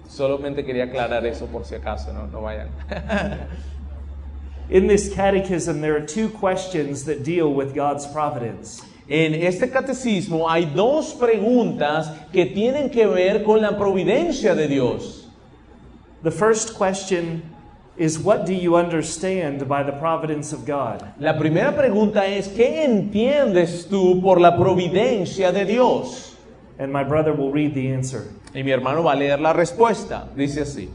Solamente 0.06 0.64
quería 0.64 0.84
aclarar 0.84 1.26
eso 1.26 1.46
por 1.46 1.64
si 1.64 1.74
acaso, 1.74 2.12
no, 2.12 2.28
no 2.28 2.42
vayan. 2.42 2.68
In 4.70 4.86
this 4.86 5.12
catechism, 5.12 5.80
there 5.80 5.96
are 5.96 6.06
two 6.06 6.28
questions 6.28 7.04
that 7.06 7.24
deal 7.24 7.52
with 7.52 7.74
God's 7.74 8.06
providence. 8.06 8.82
En 9.08 9.34
este 9.34 9.68
catecismo 9.68 10.48
hay 10.48 10.66
dos 10.66 11.14
preguntas 11.14 12.12
que 12.32 12.46
tienen 12.46 12.88
que 12.90 13.06
ver 13.06 13.42
con 13.42 13.60
la 13.60 13.76
providencia 13.76 14.54
de 14.54 14.68
Dios. 14.68 15.28
The 16.22 16.30
first 16.30 16.78
question 16.78 17.42
is 17.96 18.18
What 18.18 18.46
do 18.46 18.52
you 18.52 18.76
understand 18.76 19.66
by 19.66 19.82
the 19.82 19.92
providence 19.92 20.52
of 20.52 20.64
God? 20.64 21.02
La 21.18 21.36
primera 21.36 21.74
pregunta 21.76 22.26
es, 22.26 22.48
¿qué 22.48 22.84
entiendes 22.84 23.88
tú 23.88 24.20
por 24.22 24.40
la 24.40 24.56
providencia 24.56 25.52
de 25.52 25.64
Dios? 25.64 26.36
And 26.78 26.92
my 26.92 27.04
brother 27.04 27.32
will 27.32 27.52
read 27.52 27.74
the 27.74 27.92
answer. 27.92 28.22
Y 28.54 28.62
mi 28.62 28.70
hermano 28.70 29.02
va 29.02 29.12
a 29.12 29.16
leer 29.16 29.40
la 29.40 29.52
respuesta. 29.52 30.28
Dice 30.36 30.62
así. 30.62 30.88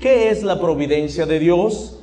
¿Qué 0.00 0.30
es 0.30 0.42
la 0.42 0.60
providencia 0.60 1.24
de 1.24 1.38
Dios? 1.38 2.00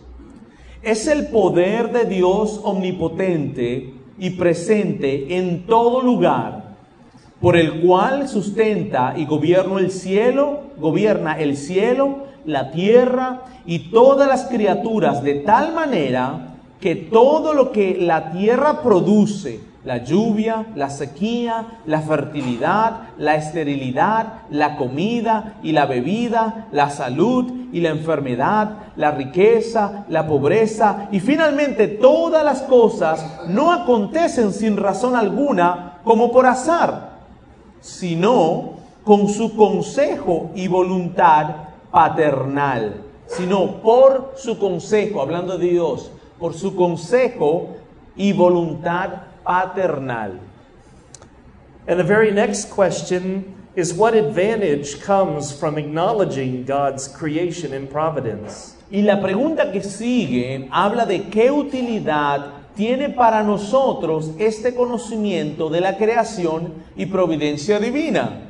Es 0.81 1.07
el 1.07 1.27
poder 1.27 1.91
de 1.91 2.05
Dios 2.05 2.61
omnipotente 2.63 3.99
y 4.19 4.31
presente 4.31 5.38
en 5.38 5.65
todo 5.65 6.01
lugar, 6.01 6.75
por 7.39 7.55
el 7.55 7.81
cual 7.81 8.27
sustenta 8.27 9.13
y 9.17 9.25
gobierna 9.25 9.79
el 9.79 9.91
cielo, 9.91 10.61
gobierna 10.77 11.39
el 11.39 11.55
cielo, 11.55 12.25
la 12.45 12.71
tierra 12.71 13.43
y 13.65 13.91
todas 13.91 14.27
las 14.27 14.45
criaturas 14.45 15.23
de 15.23 15.35
tal 15.35 15.73
manera 15.73 16.55
que 16.79 16.95
todo 16.95 17.53
lo 17.53 17.71
que 17.71 17.97
la 17.99 18.31
tierra 18.31 18.81
produce, 18.81 19.59
la 19.86 20.03
lluvia, 20.03 20.67
la 20.75 20.89
sequía, 20.89 21.79
la 21.86 22.01
fertilidad, 22.01 23.09
la 23.17 23.36
esterilidad, 23.36 24.41
la 24.50 24.75
comida 24.75 25.55
y 25.63 25.71
la 25.71 25.86
bebida, 25.86 26.67
la 26.71 26.89
salud 26.89 27.69
y 27.71 27.79
la 27.79 27.89
enfermedad, 27.89 28.71
la 28.98 29.12
riqueza, 29.12 30.05
la 30.09 30.27
pobreza 30.27 31.07
y 31.12 31.19
finalmente 31.19 31.88
todas 31.88 32.43
las 32.43 32.62
cosas 32.63 33.25
no 33.48 33.71
acontecen 33.71 34.51
sin 34.51 34.75
razón 34.75 35.15
alguna 35.15 36.00
como 36.03 36.31
por 36.31 36.45
azar, 36.45 37.12
sino 37.79 38.71
con 39.03 39.29
su 39.29 39.55
consejo 39.55 40.51
y 40.55 40.67
voluntad 40.67 41.55
paternal, 41.89 43.01
sino 43.27 43.77
por 43.81 44.33
su 44.36 44.59
consejo, 44.59 45.21
hablando 45.21 45.57
de 45.57 45.69
Dios, 45.69 46.12
por 46.38 46.53
su 46.53 46.75
consejo 46.75 47.67
y 48.15 48.33
voluntad 48.33 49.09
paternal. 49.09 49.28
And 51.88 52.00
the 52.00 52.03
very 52.03 52.32
next 52.32 52.70
question 52.70 53.56
is 53.75 53.94
What 53.94 54.13
advantage 54.13 55.01
comes 55.01 55.51
from 55.51 55.77
acknowledging 55.77 56.65
God's 56.65 57.08
creation 57.08 57.74
and 57.74 57.89
providence? 57.89 58.75
Y 58.91 59.01
la 59.01 59.22
pregunta 59.22 59.72
que 59.72 59.82
sigue 59.82 60.68
habla 60.72 61.08
de 61.08 61.29
qué 61.29 61.51
utilidad 61.51 62.53
tiene 62.75 63.10
para 63.10 63.44
nosotros 63.44 64.32
este 64.38 64.75
conocimiento 64.75 65.70
de 65.70 65.82
la 65.82 65.98
creación 65.98 66.74
y 66.96 67.08
providencia 67.08 67.79
divina. 67.79 68.46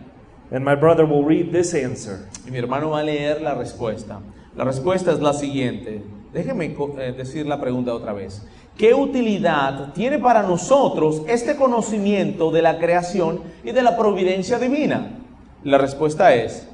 And 0.51 0.65
my 0.65 0.75
brother 0.75 1.06
will 1.06 1.24
read 1.24 1.51
this 1.51 1.74
answer. 1.74 2.27
Y 2.46 2.51
mi 2.51 2.58
hermano 2.58 2.89
va 2.89 3.00
a 3.00 3.03
leer 3.03 3.41
la 3.41 3.53
respuesta. 3.53 4.20
La 4.56 4.65
respuesta 4.65 5.13
es 5.13 5.20
la 5.20 5.32
siguiente. 5.32 6.01
Déjeme 6.34 6.75
eh, 6.98 7.13
decir 7.15 7.46
la 7.46 7.60
pregunta 7.60 7.94
otra 7.94 8.13
vez. 8.13 8.41
¿Qué 8.79 8.93
utilidad 8.93 9.91
tiene 9.93 10.19
para 10.19 10.41
nosotros 10.41 11.24
este 11.27 11.57
conocimiento 11.57 12.50
de 12.50 12.62
la 12.62 12.79
creación 12.79 13.41
y 13.62 13.74
de 13.74 13.81
la 13.81 13.98
providencia 13.98 14.57
divina? 14.57 15.17
La 15.65 15.77
respuesta 15.77 16.33
es 16.33 16.65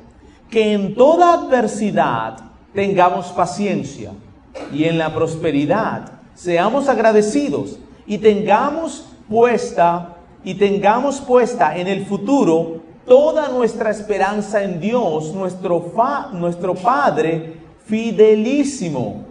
que 0.51 0.74
en 0.74 0.93
toda 0.93 1.33
adversidad 1.33 2.38
tengamos 2.75 3.29
paciencia 3.29 4.12
y 4.71 4.83
en 4.83 5.00
la 5.00 5.15
prosperidad 5.15 6.12
seamos 6.35 6.88
agradecidos 6.89 7.79
y 8.05 8.19
tengamos 8.19 9.07
puesta 9.27 10.17
y 10.43 10.53
tengamos 10.53 11.19
puesta 11.21 11.75
en 11.75 11.88
el 11.88 12.05
futuro 12.05 12.81
toda 13.07 13.50
nuestra 13.50 13.89
esperanza 13.89 14.63
en 14.63 14.79
Dios, 14.79 15.33
nuestro, 15.33 15.81
fa- 15.81 16.29
nuestro 16.31 16.75
Padre 16.75 17.57
fidelísimo, 17.88 19.25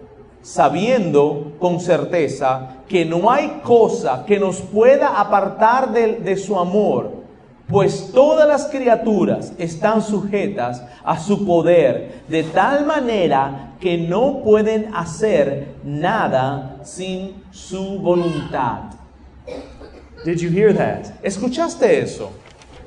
sabiendo 0.45 1.55
con 1.59 1.81
certeza 1.81 2.77
que 2.87 3.05
no 3.05 3.31
hay 3.31 3.61
cosa 3.63 4.25
que 4.27 4.39
nos 4.39 4.61
pueda 4.61 5.19
apartar 5.19 5.91
de, 5.91 6.17
de 6.17 6.37
su 6.37 6.59
amor, 6.59 7.25
pues 7.67 8.11
todas 8.13 8.47
las 8.47 8.67
criaturas 8.67 9.55
están 9.57 10.03
sujetas 10.03 10.83
a 11.03 11.19
su 11.19 11.47
poder, 11.47 12.23
de 12.29 12.43
tal 12.43 12.85
manera 12.85 13.73
que 13.81 13.97
no 13.97 14.43
pueden 14.45 14.95
hacer 14.95 15.77
nada 15.83 16.77
sin 16.85 17.43
su 17.51 17.99
voluntad. 17.99 18.93
Did 20.27 20.41
you 20.41 20.51
hear 20.51 20.75
that? 20.75 21.07
¿Escuchaste 21.23 22.03
eso? 22.03 22.33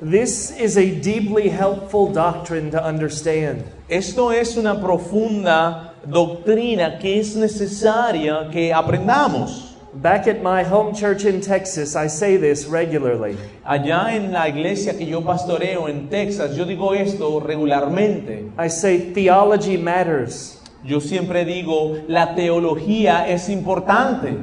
This 0.00 0.52
is 0.60 0.76
a 0.76 1.00
deeply 1.00 1.48
helpful 1.48 2.12
doctrine 2.12 2.70
to 2.70 2.80
understand. 2.80 3.64
Esto 3.88 4.30
es 4.30 4.56
una 4.56 4.80
profunda 4.80 5.87
doctrina 6.06 6.98
que 6.98 7.20
es 7.20 7.36
necesaria 7.36 8.48
que 8.50 8.72
aprendamos. 8.72 9.76
Back 9.94 10.28
at 10.28 10.42
my 10.42 10.62
home 10.62 10.94
church 10.94 11.24
in 11.24 11.40
Texas, 11.40 11.96
I 11.96 12.08
say 12.08 12.36
this 12.36 12.66
regularly. 12.66 13.36
Allá 13.64 14.14
en 14.14 14.32
la 14.32 14.46
iglesia 14.46 14.96
que 14.96 15.06
yo 15.06 15.22
pastoreo 15.22 15.88
en 15.88 16.08
Texas, 16.08 16.54
yo 16.56 16.66
digo 16.66 16.94
esto 16.94 17.40
regularmente. 17.40 18.52
I 18.58 18.68
say 18.68 19.12
theology 19.14 19.78
matters. 19.78 20.60
Yo 20.84 21.00
siempre 21.00 21.44
digo, 21.44 21.96
la 22.06 22.34
teología 22.34 23.28
es 23.28 23.48
importante. 23.48 24.36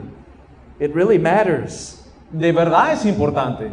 It 0.80 0.94
really 0.94 1.20
matters. 1.20 2.04
De 2.32 2.52
verdad 2.52 2.94
es 2.94 3.06
importante. 3.06 3.70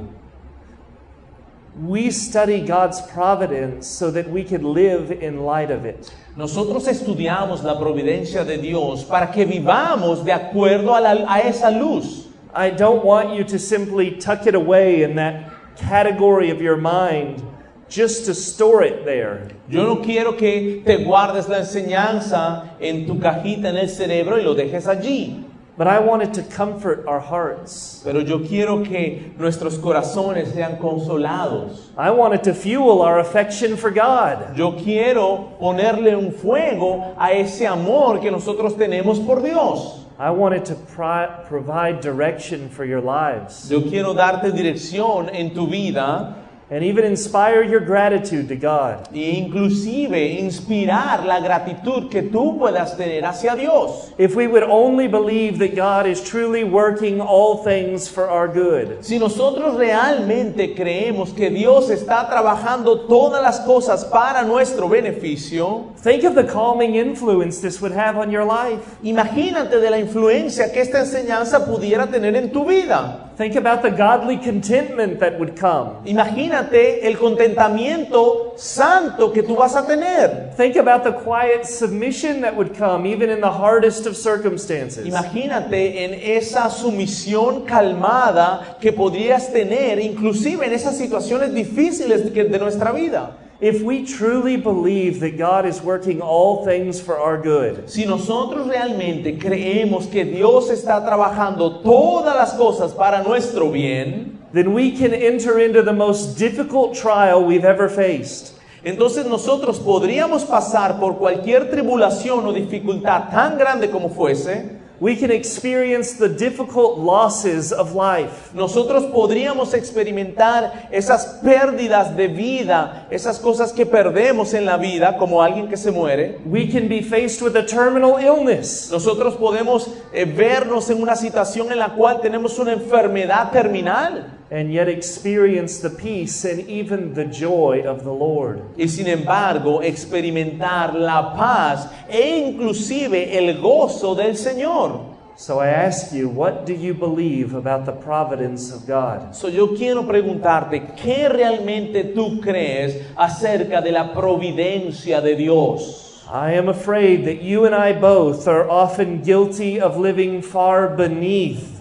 We 1.80 2.10
study 2.10 2.60
God's 2.60 3.00
providence 3.00 3.86
so 3.86 4.10
that 4.10 4.28
we 4.28 4.44
can 4.44 4.62
live 4.74 5.10
in 5.10 5.44
light 5.44 5.70
of 5.70 5.86
it. 5.86 6.12
Nosotros 6.36 6.86
estudiamos 6.86 7.62
la 7.64 7.78
providencia 7.78 8.44
de 8.44 8.58
Dios 8.58 9.04
para 9.04 9.32
que 9.32 9.46
vivamos 9.46 10.22
de 10.24 10.32
acuerdo 10.32 10.94
a, 10.94 11.00
la- 11.00 11.26
a 11.34 11.40
esa 11.40 11.70
luz. 11.70 12.28
I 12.54 12.68
don't 12.68 13.02
want 13.02 13.34
you 13.34 13.44
to 13.44 13.58
simply 13.58 14.10
tuck 14.18 14.46
it 14.46 14.54
away 14.54 15.02
in 15.02 15.14
that 15.16 15.50
category 15.76 16.50
of 16.50 16.60
your 16.60 16.76
mind 16.76 17.42
just 17.88 18.26
to 18.26 18.34
store 18.34 18.82
it 18.82 19.06
there. 19.06 19.48
Yo 19.68 19.82
no 19.94 20.02
quiero 20.02 20.32
que 20.36 20.82
te 20.84 20.98
guardes 21.02 21.48
la 21.48 21.60
enseñanza 21.60 22.68
en 22.80 23.06
tu 23.06 23.18
cajita 23.18 23.68
en 23.70 23.78
el 23.78 23.88
cerebro 23.88 24.36
y 24.36 24.42
lo 24.42 24.54
dejes 24.54 24.86
allí. 24.86 25.44
But 25.82 25.90
I 25.90 25.98
wanted 25.98 26.32
to 26.34 26.44
comfort 26.44 27.06
our 27.08 27.18
hearts. 27.18 28.02
Pero 28.04 28.20
yo 28.20 28.38
quiero 28.38 28.84
que 28.84 29.32
nuestros 29.36 29.78
corazones 29.78 30.54
sean 30.54 30.76
consolados. 30.76 31.88
I 31.98 32.12
wanted 32.12 32.44
to 32.44 32.54
fuel 32.54 33.02
our 33.02 33.18
affection 33.18 33.76
for 33.76 33.90
God. 33.90 34.56
Yo 34.56 34.76
quiero 34.76 35.56
ponerle 35.60 36.14
un 36.16 36.30
fuego 36.30 37.16
a 37.18 37.32
ese 37.32 37.66
amor 37.66 38.20
que 38.20 38.30
nosotros 38.30 38.76
tenemos 38.76 39.18
por 39.26 39.42
Dios. 39.42 40.04
I 40.20 40.30
wanted 40.30 40.64
to 40.66 40.76
pri- 40.76 41.26
provide 41.48 42.00
direction 42.00 42.68
for 42.68 42.84
your 42.84 43.00
lives. 43.00 43.68
Yo 43.68 43.80
quiero 43.80 44.14
darte 44.14 44.52
dirección 44.52 45.34
en 45.34 45.52
tu 45.52 45.66
vida 45.66 46.36
and 46.70 46.82
even 46.82 47.04
inspire 47.04 47.62
your 47.62 47.80
gratitude 47.80 48.48
to 48.48 48.56
God. 48.56 49.08
e 49.12 49.38
inclusive 49.38 50.14
inspirar 50.40 51.24
la 51.24 51.38
gratitud 51.40 52.08
que 52.10 52.22
tú 52.22 52.58
puedas 52.58 52.96
tener 52.96 53.24
hacia 53.24 53.54
Dios. 53.54 54.12
If 54.18 54.34
we 54.34 54.46
would 54.46 54.62
only 54.62 55.06
believe 55.06 55.58
that 55.58 55.74
God 55.76 56.06
is 56.06 56.22
truly 56.22 56.64
working 56.64 57.20
all 57.20 57.62
things 57.62 58.08
for 58.08 58.28
our 58.28 58.48
good, 58.48 59.02
Si 59.04 59.18
nosotros 59.18 59.76
realmente 59.76 60.74
creemos 60.74 61.32
que 61.34 61.50
Dios 61.50 61.90
está 61.90 62.28
trabajando 62.28 63.00
todas 63.06 63.42
las 63.42 63.60
cosas 63.60 64.04
para 64.04 64.42
nuestro 64.42 64.88
beneficio, 64.88 65.91
think 66.02 66.24
of 66.24 66.34
the 66.34 66.44
calming 66.44 66.96
influence 66.96 67.60
this 67.60 67.80
would 67.80 67.92
have 67.92 68.18
on 68.18 68.30
your 68.30 68.44
life. 68.44 68.80
imagínate 69.02 69.80
de 69.80 69.90
la 69.90 69.98
influencia 69.98 70.72
que 70.72 70.80
esta 70.80 71.00
enseñanza 71.00 71.64
pudiera 71.64 72.06
tener 72.06 72.36
en 72.36 72.50
tu 72.50 72.64
vida. 72.64 73.30
Think 73.36 73.56
about 73.56 73.82
the 73.82 73.90
godly 73.90 74.36
contentment 74.36 75.18
that 75.20 75.38
would 75.38 75.56
come. 75.58 75.96
Imagínate 76.04 77.06
el 77.06 77.16
contentamiento 77.16 78.54
santo 78.56 79.32
que 79.32 79.42
tú 79.42 79.56
vas 79.56 79.74
a 79.74 79.86
tener. 79.86 80.54
Think 80.56 80.76
about 80.76 81.02
the 81.02 81.12
quiet 81.12 81.64
submission 81.64 82.42
that 82.42 82.54
would 82.54 82.76
come 82.76 83.06
even 83.06 83.30
in 83.30 83.40
the 83.40 83.50
hardest 83.50 84.06
of 84.06 84.16
circumstances. 84.16 85.06
Imagínate 85.06 86.04
en 86.04 86.14
esa 86.14 86.68
sumisión 86.68 87.64
calmada 87.64 88.76
que 88.80 88.92
podrías 88.92 89.52
tener, 89.52 89.98
inclusive 89.98 90.66
en 90.66 90.72
esas 90.74 90.96
situaciones 90.98 91.54
difíciles 91.54 92.32
de 92.34 92.58
nuestra 92.58 92.92
vida. 92.92 93.38
If 93.62 93.80
we 93.80 94.04
truly 94.04 94.56
believe 94.56 95.20
that 95.20 95.38
God 95.38 95.66
is 95.66 95.80
working 95.80 96.20
all 96.20 96.64
things 96.64 97.00
for 97.00 97.16
our 97.16 97.40
good, 97.40 97.88
Si 97.88 98.04
nosotros 98.04 98.66
realmente 98.66 99.38
creemos 99.38 100.10
que 100.10 100.24
Dios 100.24 100.68
está 100.68 101.00
trabajando 101.04 101.80
todas 101.80 102.34
las 102.34 102.54
cosas 102.54 102.92
para 102.92 103.22
nuestro 103.22 103.70
bien, 103.70 104.36
then 104.52 104.74
we 104.74 104.90
can 104.90 105.14
enter 105.14 105.60
into 105.60 105.80
the 105.80 105.92
most 105.92 106.36
difficult 106.36 106.96
trial 106.96 107.44
we've 107.44 107.64
ever 107.64 107.88
faced. 107.88 108.58
entonces 108.82 109.26
nosotros 109.26 109.78
podríamos 109.78 110.42
pasar 110.42 110.98
por 110.98 111.16
cualquier 111.16 111.70
tribulación 111.70 112.44
o 112.44 112.52
dificultad 112.52 113.30
tan 113.30 113.56
grande 113.58 113.90
como 113.90 114.08
fuese, 114.08 114.81
We 115.02 115.16
can 115.16 115.32
experience 115.32 116.12
the 116.12 116.28
difficult 116.28 116.96
losses 116.96 117.72
of 117.72 117.92
life. 117.92 118.54
nosotros 118.54 119.02
podríamos 119.06 119.74
experimentar 119.74 120.88
esas 120.92 121.40
pérdidas 121.42 122.14
de 122.16 122.28
vida, 122.28 123.08
esas 123.10 123.40
cosas 123.40 123.72
que 123.72 123.84
perdemos 123.84 124.54
en 124.54 124.64
la 124.64 124.76
vida, 124.76 125.18
como 125.18 125.42
alguien 125.42 125.66
que 125.66 125.76
se 125.76 125.90
muere. 125.90 126.38
We 126.46 126.68
can 126.68 126.86
be 126.88 127.02
faced 127.02 127.42
with 127.42 127.56
a 127.56 127.66
terminal 127.66 128.16
illness. 128.20 128.92
Nosotros 128.92 129.34
podemos 129.34 129.88
eh, 130.12 130.24
vernos 130.24 130.88
en 130.88 131.02
una 131.02 131.16
situación 131.16 131.72
en 131.72 131.80
la 131.80 131.94
cual 131.96 132.20
tenemos 132.20 132.56
una 132.60 132.72
enfermedad 132.72 133.50
terminal. 133.50 134.38
And 134.52 134.70
yet 134.70 134.86
experience 134.86 135.78
the 135.78 135.88
peace 135.88 136.44
and 136.44 136.68
even 136.68 137.14
the 137.14 137.24
joy 137.24 137.82
of 137.86 138.04
the 138.04 138.12
Lord. 138.12 138.60
y 138.76 138.86
sin 138.86 139.06
embargo 139.06 139.80
experimentar 139.80 140.94
la 140.94 141.34
paz 141.34 141.88
e 142.06 142.38
inclusive 142.38 143.34
el 143.34 143.60
gozo 143.62 144.14
del 144.14 144.36
Señor. 144.36 145.10
So 145.36 145.58
I 145.58 145.68
ask 145.68 146.12
you, 146.12 146.28
what 146.28 146.66
do 146.66 146.74
you 146.74 146.92
believe 146.92 147.54
about 147.54 147.86
the 147.86 147.92
providence 147.92 148.70
of 148.70 148.86
God? 148.86 149.34
So, 149.34 149.48
yo 149.48 149.68
quiero 149.68 150.02
preguntarte, 150.02 150.94
¿qué 150.94 151.30
realmente 151.30 152.04
tú 152.14 152.38
crees 152.42 153.02
acerca 153.16 153.80
de 153.80 153.92
la 153.92 154.12
providencia 154.12 155.22
de 155.22 155.34
Dios? 155.34 156.22
I 156.30 156.52
am 156.52 156.68
afraid 156.68 157.24
that 157.24 157.42
you 157.42 157.64
and 157.64 157.74
I 157.74 157.92
both 157.92 158.46
are 158.46 158.68
often 158.68 159.22
guilty 159.22 159.80
of 159.80 159.96
living 159.96 160.42
far 160.42 160.94
beneath 160.94 161.71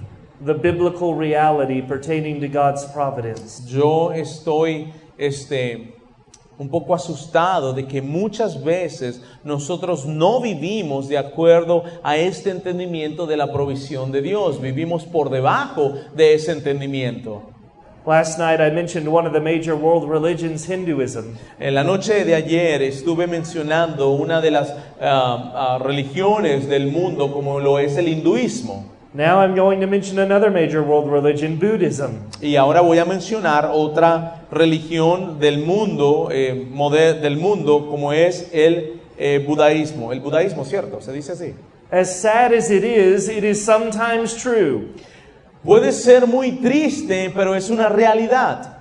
the 0.44 0.54
biblical 0.54 1.14
reality 1.14 1.82
pertaining 1.82 2.42
to 2.42 2.48
God's 2.48 2.84
providence. 2.86 3.62
Yo 3.68 4.12
estoy 4.12 4.92
este, 5.18 5.94
un 6.58 6.70
poco 6.70 6.96
asustado 6.96 7.74
de 7.74 7.88
que 7.88 8.02
muchas 8.02 8.64
veces 8.64 9.22
nosotros 9.44 10.06
no 10.06 10.42
vivimos 10.42 11.08
de 11.08 11.18
acuerdo 11.18 11.84
a 12.04 12.18
este 12.18 12.50
entendimiento 12.50 13.28
de 13.28 13.38
la 13.38 13.52
provisión 13.52 14.12
de 14.12 14.22
Dios, 14.22 14.60
vivimos 14.60 15.06
por 15.06 15.30
debajo 15.30 15.94
de 16.16 16.34
ese 16.34 16.52
entendimiento. 16.52 17.44
Last 18.04 18.40
night 18.40 18.60
I 18.60 18.72
mentioned 18.72 19.08
one 19.08 19.28
of 19.28 19.34
the 19.34 19.40
major 19.40 19.76
world 19.76 20.10
religions, 20.10 20.66
Hinduism. 20.66 21.38
En 21.60 21.76
la 21.76 21.84
noche 21.84 22.26
de 22.26 22.34
ayer 22.34 22.82
estuve 22.82 23.28
mencionando 23.28 24.10
una 24.10 24.42
de 24.42 24.50
las 24.50 24.74
ah, 25.00 25.52
ah, 25.54 25.80
religiones 25.80 26.68
del 26.68 26.88
mundo 26.88 27.32
como 27.32 27.60
lo 27.60 27.78
es 27.78 27.98
el 27.98 28.08
hinduismo. 28.08 29.01
Now 29.14 29.42
I'm 29.42 29.56
going 29.56 29.82
to 29.82 29.88
mention 29.88 30.20
another 30.20 30.50
major 30.50 30.82
world 30.82 31.12
religion, 31.12 31.58
Buddhism. 31.60 32.30
Y 32.42 32.56
ahora 32.56 32.80
voy 32.80 32.98
a 32.98 33.04
mencionar 33.04 33.70
otra 33.70 34.46
religión 34.50 35.38
del 35.38 35.66
mundo, 35.66 36.30
eh, 36.32 36.66
del 37.22 37.36
mundo 37.36 37.90
como 37.90 38.14
es 38.14 38.48
el 38.54 39.02
eh, 39.18 39.44
budaísmo. 39.46 40.14
El 40.14 40.22
budaísmo, 40.22 40.64
¿cierto? 40.64 41.02
Se 41.02 41.12
dice 41.12 41.34
así. 41.34 41.54
As 41.92 42.22
sad 42.22 42.54
as 42.54 42.72
it 42.72 42.86
is, 42.86 43.28
it 43.28 43.44
is 43.44 43.62
sometimes 43.62 44.34
true. 44.34 44.94
Puede 45.62 45.92
ser 45.92 46.26
muy 46.26 46.54
triste, 46.62 47.32
pero 47.36 47.54
es 47.54 47.70
una 47.70 47.90
realidad. 47.90 48.78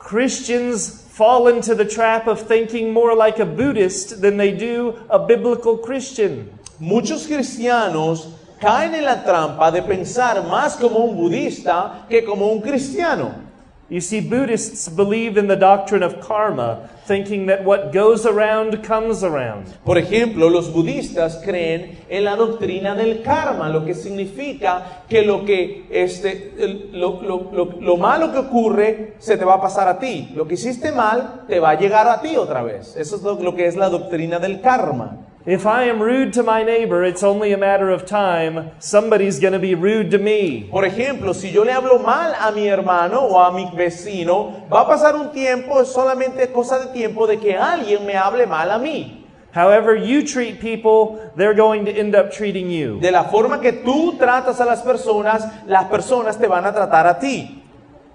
Christians 0.00 1.06
fall 1.12 1.46
into 1.46 1.76
the 1.76 1.84
trap 1.84 2.26
of 2.26 2.40
thinking 2.48 2.92
more 2.92 3.14
like 3.14 3.38
a 3.38 3.46
Buddhist 3.46 4.20
than 4.20 4.36
they 4.36 4.50
do 4.50 4.96
a 5.08 5.24
biblical 5.24 5.78
Christian. 5.78 6.50
Muchos 6.80 7.28
cristianos 7.28 8.30
caen 8.64 8.94
en 8.94 9.04
la 9.04 9.22
trampa 9.22 9.70
de 9.70 9.82
pensar 9.82 10.42
más 10.48 10.76
como 10.76 10.98
un 11.00 11.14
budista 11.16 12.06
que 12.08 12.24
como 12.24 12.46
un 12.50 12.60
cristiano. 12.60 13.44
You 13.90 14.00
see, 14.00 14.22
Buddhists 14.22 14.88
believe 14.88 15.36
in 15.38 15.46
the 15.46 15.56
doctrine 15.56 16.02
of 16.02 16.14
karma, 16.26 16.88
thinking 17.06 17.46
that 17.48 17.62
what 17.64 17.92
goes 17.92 18.24
around 18.24 18.82
comes 18.82 19.22
around. 19.22 19.66
Por 19.84 19.98
ejemplo, 19.98 20.48
los 20.48 20.72
budistas 20.72 21.36
creen 21.44 21.98
en 22.08 22.24
la 22.24 22.34
doctrina 22.34 22.94
del 22.94 23.20
karma, 23.22 23.68
lo 23.68 23.84
que 23.84 23.94
significa 23.94 25.02
que 25.06 25.20
lo 25.22 25.44
que 25.44 25.84
este, 25.90 26.54
lo, 26.92 27.20
lo- 27.20 27.50
lo- 27.52 27.74
lo 27.78 27.96
malo 27.98 28.32
que 28.32 28.38
ocurre 28.38 29.14
se 29.18 29.36
te 29.36 29.44
va 29.44 29.54
a 29.56 29.60
pasar 29.60 29.86
a 29.86 29.98
ti. 29.98 30.30
Lo 30.34 30.48
que 30.48 30.54
hiciste 30.54 30.90
mal 30.90 31.42
te 31.46 31.60
va 31.60 31.70
a 31.70 31.78
llegar 31.78 32.08
a 32.08 32.22
ti 32.22 32.38
otra 32.38 32.62
vez. 32.62 32.96
Eso 32.96 33.16
es 33.16 33.22
lo, 33.22 33.34
lo 33.34 33.54
que 33.54 33.66
es 33.66 33.76
la 33.76 33.90
doctrina 33.90 34.38
del 34.38 34.62
karma. 34.62 35.18
If 35.46 35.66
I 35.66 35.82
am 35.90 36.00
rude 36.00 36.32
to 36.34 36.42
my 36.42 36.62
neighbor, 36.62 37.04
it's 37.04 37.22
only 37.22 37.52
a 37.52 37.58
matter 37.58 37.90
of 37.90 38.06
time. 38.06 38.70
Somebody's 38.78 39.38
going 39.38 39.52
to 39.52 39.58
be 39.58 39.74
rude 39.74 40.10
to 40.12 40.18
me. 40.18 40.66
Por 40.70 40.84
ejemplo, 40.84 41.34
si 41.34 41.50
yo 41.50 41.64
le 41.64 41.72
hablo 41.72 42.02
mal 42.02 42.34
a 42.40 42.50
mi 42.50 42.66
hermano 42.66 43.20
o 43.20 43.38
a 43.38 43.52
mi 43.52 43.70
vecino, 43.76 44.66
va 44.70 44.80
a 44.80 44.88
pasar 44.88 45.14
un 45.14 45.32
tiempo, 45.32 45.82
es 45.82 45.88
solamente 45.88 46.50
cosa 46.50 46.78
de 46.78 46.94
tiempo 46.94 47.26
de 47.26 47.36
que 47.36 47.54
alguien 47.54 48.06
me 48.06 48.16
hable 48.16 48.46
mal 48.46 48.70
a 48.70 48.78
mí. 48.78 49.22
However 49.54 49.94
you 49.94 50.24
treat 50.26 50.60
people, 50.60 51.20
they're 51.36 51.52
going 51.52 51.84
to 51.84 51.92
end 51.92 52.14
up 52.14 52.32
treating 52.32 52.70
you. 52.70 52.98
De 53.00 53.10
la 53.10 53.24
forma 53.24 53.60
que 53.60 53.72
tú 53.72 54.16
tratas 54.16 54.60
a 54.60 54.64
las 54.64 54.80
personas, 54.80 55.46
las 55.66 55.84
personas 55.90 56.38
te 56.38 56.46
van 56.46 56.64
a 56.64 56.72
tratar 56.72 57.06
a 57.06 57.18
ti. 57.18 57.62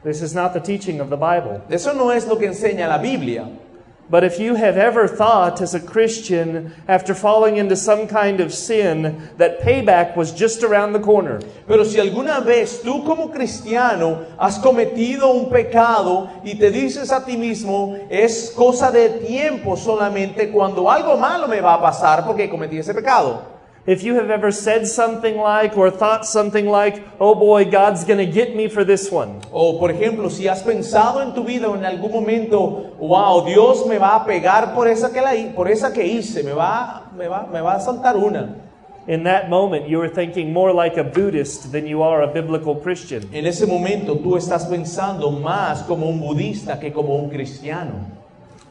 This 0.03 0.23
is 0.23 0.33
not 0.33 0.53
the 0.53 0.59
teaching 0.59 0.99
of 0.99 1.11
the 1.11 1.15
Bible. 1.15 1.61
Eso 1.69 1.93
no 1.93 2.09
es 2.09 2.25
lo 2.25 2.37
que 2.39 2.47
enseña 2.47 2.87
la 2.87 2.97
Biblia. 2.97 3.47
But 4.09 4.23
if 4.23 4.39
you 4.39 4.55
have 4.55 4.75
ever 4.75 5.07
thought 5.07 5.61
as 5.61 5.75
a 5.75 5.79
Christian, 5.79 6.73
after 6.87 7.13
falling 7.13 7.57
into 7.57 7.75
some 7.75 8.07
kind 8.07 8.39
of 8.41 8.51
sin, 8.51 9.29
that 9.37 9.61
payback 9.61 10.17
was 10.17 10.31
just 10.31 10.63
around 10.63 10.93
the 10.93 10.99
corner, 10.99 11.39
Pero 11.67 11.83
si 11.83 11.99
alguna 11.99 12.43
vez 12.43 12.81
tú 12.81 13.05
como 13.05 13.29
cristiano 13.29 14.25
has 14.39 14.57
cometido 14.57 15.31
un 15.31 15.51
pecado 15.51 16.29
y 16.43 16.55
te 16.55 16.71
dices 16.71 17.11
a 17.11 17.23
ti 17.23 17.37
mismo, 17.37 17.99
es 18.09 18.51
cosa 18.55 18.91
de 18.91 19.09
tiempo 19.27 19.75
solamente 19.75 20.49
cuando 20.49 20.89
algo 20.89 21.15
malo 21.15 21.47
me 21.47 21.61
va 21.61 21.75
a 21.75 21.81
pasar 21.81 22.25
porque 22.25 22.49
cometí 22.49 22.79
ese 22.79 22.95
pecado. 22.95 23.48
If 23.89 24.03
you 24.03 24.13
have 24.13 24.29
ever 24.29 24.51
said 24.51 24.85
something 24.85 25.35
like 25.37 25.75
or 25.75 25.89
thought 25.89 26.23
something 26.23 26.67
like, 26.67 27.03
oh 27.19 27.33
boy, 27.33 27.65
God's 27.65 28.03
going 28.05 28.19
to 28.19 28.31
get 28.31 28.55
me 28.55 28.67
for 28.67 28.83
this 28.83 29.11
one, 29.11 29.41
O 29.51 29.79
por 29.79 29.89
ejemplo, 29.89 30.29
si 30.29 30.47
has 30.47 30.61
pensado 30.61 31.21
en 31.21 31.33
tu 31.33 31.43
vida 31.43 31.65
en 31.73 31.83
algún 31.83 32.11
momento, 32.11 32.95
wow, 32.99 33.43
Dios 33.45 33.87
me 33.87 33.97
va 33.97 34.17
a 34.17 34.25
pegar 34.25 34.75
por 34.75 34.87
esa 34.87 35.11
que, 35.11 35.21
la, 35.21 35.33
por 35.55 35.67
esa 35.67 35.91
que 35.91 36.05
hice, 36.05 36.43
me 36.43 36.53
va, 36.53 37.09
me, 37.17 37.27
va, 37.27 37.47
me 37.51 37.61
va 37.61 37.77
a 37.77 37.79
saltar 37.79 38.15
una. 38.15 38.67
in 39.07 39.23
that 39.23 39.49
moment 39.49 39.89
you 39.89 39.99
are 39.99 40.07
thinking 40.07 40.53
more 40.53 40.71
like 40.71 40.95
a 40.95 41.03
Buddhist 41.03 41.71
than 41.71 41.87
you 41.87 42.03
are 42.03 42.21
a 42.21 42.27
biblical 42.27 42.75
Christian. 42.75 43.27
En 43.33 43.47
ese 43.47 43.65
momento 43.65 44.15
tú 44.15 44.37
estás 44.37 44.67
pensando 44.69 45.31
más 45.31 45.81
como 45.87 46.07
un 46.07 46.19
budista 46.19 46.79
que 46.79 46.91
como 46.91 47.15
un 47.15 47.31
cristiano. 47.31 48.05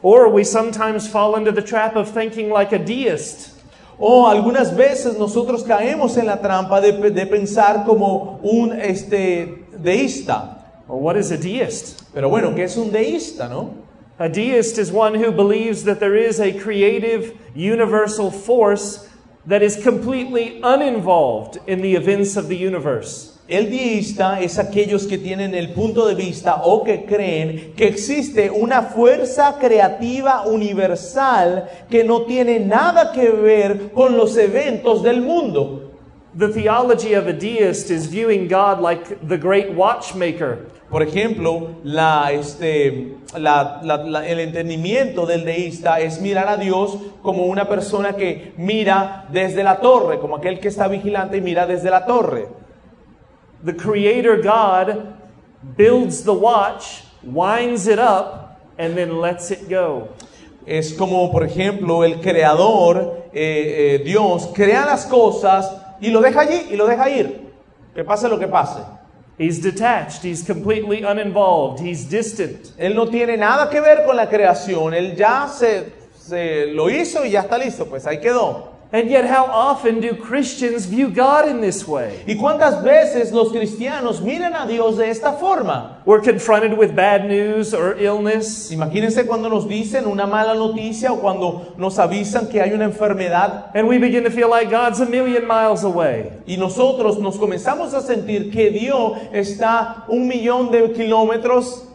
Or 0.01 0.29
we 0.29 0.45
sometimes 0.45 1.09
fall 1.09 1.35
into 1.35 1.51
the 1.51 1.61
trap 1.61 1.97
of 1.97 2.09
thinking 2.09 2.49
like 2.49 2.71
a 2.71 2.79
deist. 2.79 3.58
O 3.99 4.27
algunas 4.27 4.75
veces 4.75 5.17
nosotros 5.17 5.63
caemos 5.63 6.15
en 6.15 6.25
la 6.25 6.39
trampa 6.39 6.79
de, 6.79 6.93
de 7.11 7.25
pensar 7.25 7.85
como 7.85 8.39
un 8.43 8.71
este, 8.79 9.65
deísta. 9.77 10.55
Well, 10.87 11.01
what 11.01 11.17
is 11.17 11.31
a 11.31 11.37
deist? 11.37 12.01
Pero 12.13 12.29
bueno, 12.29 12.55
¿qué 12.55 12.63
es 12.63 12.77
un 12.77 12.91
deísta, 12.91 13.49
no? 13.49 13.73
A 14.17 14.29
deist 14.29 14.77
is 14.77 14.91
one 14.91 15.15
who 15.15 15.31
believes 15.31 15.83
that 15.83 15.99
there 15.99 16.15
is 16.15 16.39
a 16.39 16.51
creative, 16.53 17.37
universal 17.53 18.31
force 18.31 19.07
that 19.45 19.61
is 19.61 19.81
completely 19.81 20.61
uninvolved 20.61 21.59
in 21.67 21.81
the 21.81 21.95
events 21.95 22.37
of 22.37 22.47
the 22.47 22.57
universe. 22.57 23.38
El 23.49 23.71
deísta 23.71 24.39
es 24.41 24.59
aquellos 24.59 25.07
que 25.07 25.17
tienen 25.17 25.55
el 25.55 25.69
punto 25.69 26.05
de 26.05 26.13
vista 26.13 26.61
o 26.63 26.83
que 26.83 27.05
creen 27.05 27.73
que 27.75 27.87
existe 27.87 28.51
una 28.51 28.83
fuerza 28.83 29.57
creativa 29.59 30.43
universal 30.45 31.67
que 31.89 32.03
no 32.03 32.21
tiene 32.23 32.59
nada 32.59 33.11
que 33.11 33.29
ver 33.31 33.91
con 33.91 34.15
los 34.15 34.37
eventos 34.37 35.01
del 35.01 35.21
mundo. 35.21 35.91
The 36.37 36.49
theology 36.49 37.15
of 37.15 37.25
a 37.27 37.33
deist 37.33 37.89
is 37.89 38.07
viewing 38.07 38.47
God 38.47 38.81
like 38.81 39.17
the 39.27 39.37
great 39.37 39.75
watchmaker, 39.75 40.67
Por 40.91 41.01
ejemplo, 41.03 41.69
la, 41.83 42.31
este, 42.31 43.15
la- 43.37 43.79
la- 43.83 43.97
la- 44.03 44.27
el 44.27 44.39
entendimiento 44.39 45.25
del 45.27 45.43
deísta 45.45 45.99
es 45.99 46.19
mirar 46.21 46.47
a 46.47 46.57
Dios 46.57 46.97
como 47.21 47.45
una 47.45 47.67
persona 47.67 48.13
que 48.15 48.53
mira 48.57 49.25
desde 49.31 49.63
la 49.63 49.79
torre, 49.81 50.19
como 50.19 50.35
aquel 50.37 50.59
que 50.59 50.67
está 50.67 50.87
vigilante 50.87 51.37
y 51.37 51.41
mira 51.41 51.65
desde 51.67 51.89
la 51.91 52.05
torre. 52.05 52.47
The 53.63 53.73
creator 53.73 54.41
God 54.41 55.15
builds 55.75 56.23
the 56.23 56.33
watch, 56.33 57.03
winds 57.23 57.87
it 57.87 57.99
up, 57.99 58.61
and 58.77 58.95
then 58.95 59.19
lets 59.19 59.51
it 59.51 59.69
go. 59.69 60.09
Es 60.65 60.93
como, 60.93 61.31
por 61.31 61.43
ejemplo, 61.43 62.03
el 62.03 62.21
creador, 62.21 63.29
eh, 63.33 63.95
eh, 63.95 64.03
Dios, 64.03 64.51
crea 64.53 64.85
las 64.85 65.05
cosas 65.05 65.69
y 65.99 66.09
lo 66.09 66.21
deja 66.21 66.41
allí 66.41 66.67
y 66.71 66.75
lo 66.75 66.87
deja 66.87 67.09
ir. 67.09 67.51
Que 67.93 68.03
pase 68.03 68.29
lo 68.29 68.37
que 68.37 68.47
pase. 68.47 68.79
He's 69.37 69.61
detached, 69.61 70.23
he's 70.23 70.43
completely 70.43 71.03
uninvolved, 71.03 71.79
he's 71.79 72.09
distant. 72.09 72.73
Él 72.77 72.93
no 72.93 73.07
tiene 73.07 73.37
nada 73.37 73.69
que 73.69 73.79
ver 73.81 74.05
con 74.05 74.15
la 74.15 74.27
creación. 74.27 74.93
Él 74.93 75.15
ya 75.15 75.47
se, 75.47 75.93
se 76.13 76.67
lo 76.67 76.89
hizo 76.89 77.25
y 77.25 77.31
ya 77.31 77.41
está 77.41 77.57
listo. 77.57 77.85
Pues 77.85 78.05
ahí 78.05 78.19
quedó. 78.19 78.68
And 78.91 79.07
yet, 79.07 79.25
how 79.25 79.45
often 79.45 79.99
do 80.01 80.15
Christians 80.15 80.87
view 80.87 81.11
God 81.11 81.47
in 81.47 81.61
this 81.61 81.87
way? 81.87 82.23
¿Y 82.25 82.33
cuántas 82.33 82.83
veces 82.83 83.31
los 83.31 83.51
cristianos 83.51 84.19
miran 84.19 84.55
a 84.55 84.65
Dios 84.65 84.97
de 84.97 85.11
esta 85.11 85.33
forma? 85.33 86.01
We're 86.05 86.21
confronted 86.21 86.75
with 86.75 86.95
bad 86.95 87.27
news 87.27 87.75
or 87.75 87.95
illness, 87.99 88.71
Imagínense 88.71 89.27
cuando 89.27 89.47
nos 89.47 89.67
dicen 89.67 90.07
una 90.07 90.25
mala 90.25 90.55
noticia 90.55 91.11
o 91.11 91.17
cuando 91.17 91.75
nos 91.77 91.99
avisan 91.99 92.49
que 92.49 92.59
hay 92.61 92.73
una 92.73 92.85
enfermedad 92.85 93.69
and 93.75 93.87
we 93.87 93.99
begin 93.99 94.23
to 94.23 94.31
feel 94.31 94.49
like 94.49 94.71
God's 94.71 94.99
a 95.01 95.05
million 95.05 95.47
miles 95.47 95.83
away. 95.83 96.31
y 96.47 96.57
nosotros 96.57 97.19
nos 97.19 97.37
comenzamos 97.37 97.93
a 97.93 98.01
sentir 98.01 98.51
que 98.51 98.71
Dios 98.71 99.19
está 99.31 100.05
un 100.07 100.27
millón 100.27 100.71
de 100.71 100.91
kilómetros 100.93 101.85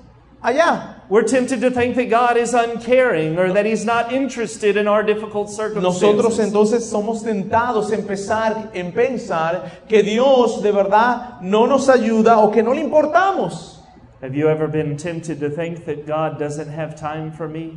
allá. 0.40 0.93
We're 1.09 1.25
tempted 1.25 1.61
to 1.61 1.71
think 1.71 1.97
that 1.97 2.09
God 2.09 2.38
is 2.38 2.55
uncaring 2.55 3.38
or 3.38 3.53
that 3.53 3.67
He's 3.67 3.85
not 3.85 4.11
interested 4.11 4.77
in 4.77 4.88
our 4.88 5.03
difficult 5.03 5.51
circumstances. 5.51 6.03
Nosotros 6.03 6.38
entonces 6.38 6.90
somos 6.90 7.23
tentados 7.23 7.93
a 7.93 7.97
empezar 7.97 8.71
en 8.75 8.93
pensar 8.93 9.87
que 9.87 10.03
Dios 10.03 10.62
de 10.62 10.73
verdad 10.73 11.43
no 11.43 11.67
nos 11.67 11.88
ayuda 11.88 12.38
o 12.38 12.51
que 12.51 12.62
no 12.62 12.73
le 12.73 12.83
importamos. 12.83 13.81
Have 14.23 14.35
you 14.35 14.49
ever 14.49 14.67
been 14.67 14.97
tempted 14.97 15.40
to 15.40 15.51
think 15.51 15.85
that 15.85 16.07
God 16.07 16.38
doesn't 16.38 16.69
have 16.69 16.99
time 16.99 17.31
for 17.31 17.47
me? 17.47 17.77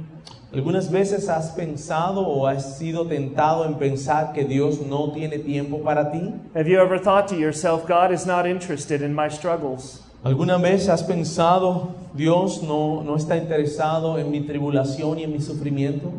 ¿Algunas 0.53 0.89
veces 0.89 1.27
has 1.27 1.53
pensado 1.53 2.25
o 2.25 2.45
has 2.45 2.79
sido 2.79 3.05
tentado 3.05 3.65
en 3.65 3.75
pensar 3.75 4.33
que 4.33 4.45
Dios 4.45 4.79
no 4.79 5.11
tiene 5.11 5.39
tiempo 5.43 5.83
para 5.83 6.09
ti? 6.09 6.33
Have 6.55 6.69
you 6.69 6.79
ever 6.79 6.97
thought 6.97 7.27
to 7.27 7.35
yourself, 7.35 7.85
God 7.85 8.13
is 8.13 8.25
not 8.25 8.47
interested 8.47 9.01
in 9.01 9.13
my 9.13 9.27
struggles? 9.27 10.01
¿Alguna 10.23 10.57
vez 10.57 10.89
has 10.89 11.03
pensado, 11.03 11.95
Dios 12.13 12.63
no, 12.63 13.03
no 13.03 13.15
está 13.15 13.37
interesado 13.37 14.17
en 14.17 14.31
mi 14.31 14.41
tribulación 14.41 15.19
y 15.19 15.23
en 15.23 15.31
mi 15.31 15.39
sufrimiento? 15.39 16.11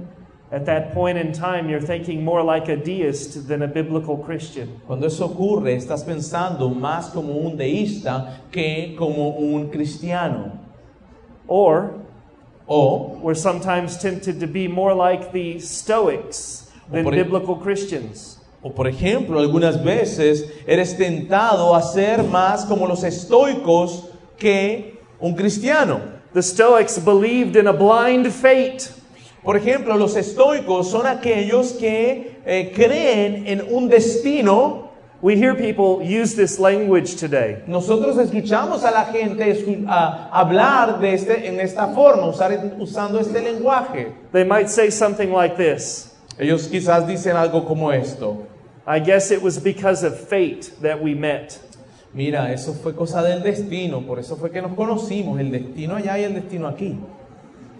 At 0.50 0.64
that 0.64 0.94
point 0.94 1.18
in 1.18 1.32
time, 1.32 1.68
you're 1.68 1.84
thinking 1.84 2.24
more 2.24 2.42
like 2.42 2.70
a 2.70 2.76
deist 2.76 3.48
than 3.48 3.62
a 3.62 3.66
biblical 3.66 4.16
Christian. 4.16 4.80
Cuando 4.87 5.06
eso 5.06 5.26
ocurre, 5.26 5.74
estás 5.74 6.04
pensando 6.04 6.70
más 6.70 7.11
como 7.11 7.34
un 7.34 7.58
deísta 7.58 8.40
que 8.50 8.94
como 8.96 9.37
un 9.37 9.68
cristiano. 9.68 10.52
Or 11.46 11.98
O, 12.66 13.18
we're 13.22 13.34
sometimes 13.34 13.96
tempted 13.98 14.40
to 14.40 14.46
be 14.46 14.68
more 14.68 14.92
like 14.94 15.32
the 15.32 15.58
Stoics 15.58 16.70
than 16.90 17.04
por- 17.04 17.12
biblical 17.12 17.56
Christians. 17.56 18.38
O 18.62 18.73
por 18.73 18.88
ejemplo, 18.88 19.38
algunas 19.38 19.83
veces 19.83 20.51
eres 20.66 20.97
tentado 20.97 21.75
a 21.75 21.83
ser 21.83 22.23
más 22.25 22.64
como 22.64 22.87
los 22.87 23.05
estoicos 23.05 24.09
que 24.37 24.99
un 25.21 25.35
cristiano. 25.35 26.01
The 26.35 26.42
Stoics 26.42 26.99
believed 27.05 27.57
in 27.57 27.66
a 27.68 27.73
blind 27.73 28.27
fate. 28.31 28.90
Por 29.42 29.57
ejemplo, 29.57 29.97
los 29.97 30.16
estoicos 30.16 30.90
son 30.90 31.07
aquellos 31.07 31.73
que 31.73 32.38
eh, 32.44 32.73
creen 32.75 33.47
en 33.47 33.66
un 33.75 33.88
destino 33.88 34.87
We 35.21 35.35
hear 35.35 35.57
people 35.57 36.01
use 36.01 36.37
this 36.37 36.61
language 36.61 37.16
today. 37.16 37.64
Nosotros 37.66 38.16
escuchamos 38.18 38.85
a 38.85 38.92
la 38.92 39.05
gente 39.07 39.51
escu- 39.53 39.85
a- 39.88 40.29
hablar 40.31 41.01
de 41.01 41.12
este, 41.14 41.49
en 41.49 41.59
esta 41.59 41.88
forma, 41.88 42.27
usar, 42.29 42.53
usando 42.79 43.18
este 43.18 43.40
lenguaje. 43.42 44.12
They 44.33 44.44
might 44.44 44.68
say 44.68 44.92
something 44.92 45.33
like 45.33 45.57
this 45.57 46.08
Ellos 46.38 46.68
quizás 46.68 47.07
dicen 47.07 47.37
algo 47.37 47.64
como 47.64 47.92
esto. 47.92 48.46
I 48.87 49.01
guess 49.01 49.31
it 49.31 49.42
was 49.42 49.62
because 49.62 50.07
of 50.07 50.18
fate 50.18 50.70
that 50.81 51.03
we 51.03 51.14
met. 51.14 51.59
Mira, 52.14 52.53
eso 52.53 52.72
fue 52.72 52.94
cosa 52.94 53.22
del 53.22 53.42
destino, 53.42 54.01
por 54.07 54.18
eso 54.18 54.37
fue 54.37 54.51
que 54.51 54.62
nos 54.62 54.74
conocimos, 54.74 55.38
el 55.38 55.51
destino 55.51 55.96
allá 55.96 56.18
y 56.18 56.24
el 56.24 56.35
destino 56.35 56.68
aquí. 56.68 56.98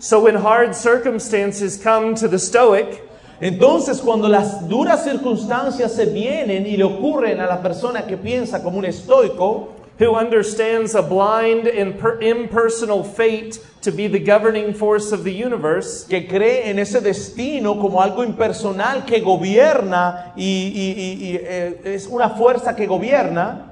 So 0.01 0.21
when 0.21 0.37
hard 0.37 0.75
circumstances 0.75 1.81
come 1.83 2.15
to 2.17 2.29
the 2.29 2.39
Stoic, 2.39 3.09
Entonces, 3.41 4.01
cuando 4.01 4.29
las 4.29 4.69
duras 4.69 5.05
circunstancias 5.05 5.93
se 5.93 6.07
vienen 6.07 6.67
y 6.67 6.77
le 6.77 6.83
ocurren 6.83 7.41
a 7.41 7.47
la 7.47 7.63
persona 7.63 8.05
que 8.05 8.17
piensa 8.17 8.63
como 8.63 8.79
un 8.79 8.85
estoico, 8.85 9.75
who 9.99 10.15
understands 10.15 10.95
a 10.95 11.03
blind 11.03 11.67
and 11.67 11.99
per- 11.99 12.21
impersonal 12.21 13.03
fate 13.03 13.59
to 13.83 13.91
be 13.91 14.07
the 14.09 14.19
governing 14.19 14.73
force 14.75 15.13
of 15.13 15.25
the 15.25 15.33
universe, 15.33 16.05
que 16.09 16.27
cree 16.29 16.69
en 16.71 16.79
ese 16.79 17.01
destino 17.01 17.75
como 17.81 18.01
algo 18.01 18.23
impersonal 18.25 19.05
que 19.07 19.21
gobierna 19.21 20.33
y, 20.37 20.73
y- 20.75 20.95
y- 20.97 21.33
y, 21.33 21.37
eh, 21.41 21.81
es 21.85 22.07
una 22.07 22.31
fuerza 22.31 22.75
que 22.77 22.87
gobierna, 22.87 23.65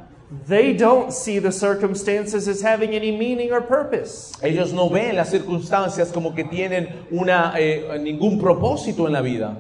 they 0.49 0.73
don't 0.73 1.13
see 1.13 1.39
the 1.39 1.53
circumstances 1.53 2.49
as 2.49 2.61
having 2.61 2.95
any 2.97 3.13
meaning 3.17 3.53
or 3.53 3.61
purpose. 3.61 4.33
ellos 4.43 4.73
no 4.73 4.89
ven 4.89 5.15
las 5.15 5.31
circunstancias 5.31 6.11
como 6.13 6.35
que 6.35 6.43
tienen 6.45 6.89
una, 7.13 7.55
eh, 7.57 7.97
ningún 8.01 8.39
propósito 8.41 9.07
en 9.07 9.13
la 9.13 9.21
vida. 9.23 9.57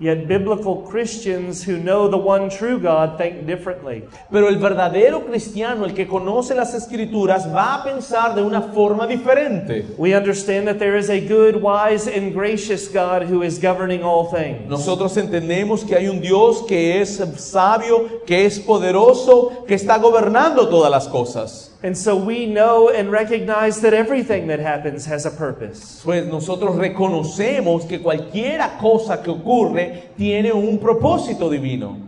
Yet 0.00 0.26
biblical 0.26 0.82
Christians 0.90 1.62
who 1.62 1.78
know 1.78 2.08
the 2.08 2.18
one 2.18 2.50
true 2.50 2.80
God 2.80 3.18
think 3.18 3.46
differently. 3.46 4.04
Pero 4.30 4.48
el 4.48 4.58
verdadero 4.58 5.24
cristiano, 5.24 5.84
el 5.84 5.94
que 5.94 6.06
conoce 6.06 6.54
las 6.54 6.74
escrituras, 6.74 7.46
va 7.46 7.76
a 7.76 7.84
pensar 7.84 8.34
de 8.34 8.42
una 8.42 8.62
forma 8.62 9.06
diferente. 9.06 9.84
We 9.96 10.14
understand 10.14 10.66
that 10.66 10.78
there 10.78 10.96
is 10.96 11.08
a 11.08 11.20
good, 11.20 11.62
wise, 11.62 12.08
and 12.08 12.32
gracious 12.32 12.88
God 12.88 13.22
who 13.22 13.42
is 13.42 13.60
governing 13.60 14.02
all 14.02 14.30
things. 14.30 14.68
Nosotros 14.68 15.16
entendemos 15.16 15.84
que 15.84 15.94
hay 15.94 16.08
un 16.08 16.20
Dios 16.20 16.64
que 16.66 17.00
es 17.00 17.22
sabio, 17.36 18.24
que 18.26 18.44
es 18.44 18.58
poderoso, 18.58 19.64
que 19.68 19.74
está 19.74 19.98
gobernando 19.98 20.68
todas 20.68 20.90
las 20.90 21.06
cosas. 21.06 21.71
And 21.84 21.98
so 21.98 22.16
we 22.16 22.46
know 22.46 22.90
and 22.90 23.10
recognize 23.10 23.80
that 23.80 23.92
everything 23.92 24.46
that 24.46 24.60
happens 24.60 25.06
has 25.06 25.26
a 25.26 25.32
purpose. 25.32 26.00
Pues 26.04 26.26
nosotros 26.26 26.76
reconocemos 26.76 27.88
que 27.88 27.98
cualquiera 27.98 28.78
cosa 28.78 29.20
que 29.20 29.32
ocurre 29.32 30.14
tiene 30.16 30.52
un 30.52 30.78
propósito 30.78 31.50
divino. 31.50 31.98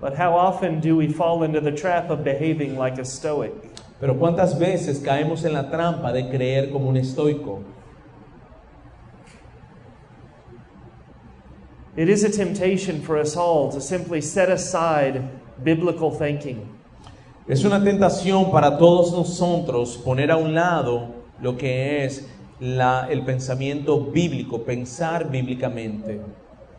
But 0.00 0.16
how 0.16 0.34
often 0.34 0.80
do 0.80 0.96
we 0.96 1.08
fall 1.08 1.42
into 1.42 1.60
the 1.60 1.72
trap 1.72 2.08
of 2.08 2.24
behaving 2.24 2.78
like 2.78 2.98
a 2.98 3.04
Stoic? 3.04 3.52
Pero 4.00 4.14
cuántas 4.14 4.58
veces 4.58 5.00
caemos 5.00 5.44
en 5.44 5.52
la 5.52 5.70
trampa 5.70 6.12
de 6.12 6.30
creer 6.30 6.70
como 6.70 6.88
un 6.88 6.96
estoico. 6.96 7.64
It 11.96 12.10
is 12.10 12.24
a 12.24 12.30
temptation 12.30 13.00
for 13.00 13.16
us 13.18 13.36
all 13.36 13.72
to 13.72 13.80
simply 13.80 14.20
set 14.20 14.50
aside 14.50 15.30
biblical 15.62 16.10
thinking. 16.10 16.75
Es 17.48 17.64
una 17.64 17.80
tentación 17.82 18.50
para 18.50 18.76
todos 18.76 19.12
nosotros 19.12 19.96
poner 20.04 20.32
a 20.32 20.36
un 20.36 20.52
lado 20.54 21.10
lo 21.40 21.56
que 21.56 22.04
es 22.04 22.26
la- 22.58 23.06
el 23.08 23.22
pensamiento 23.24 24.00
bíblico, 24.00 24.62
pensar 24.62 25.30
bíblicamente. 25.30 26.20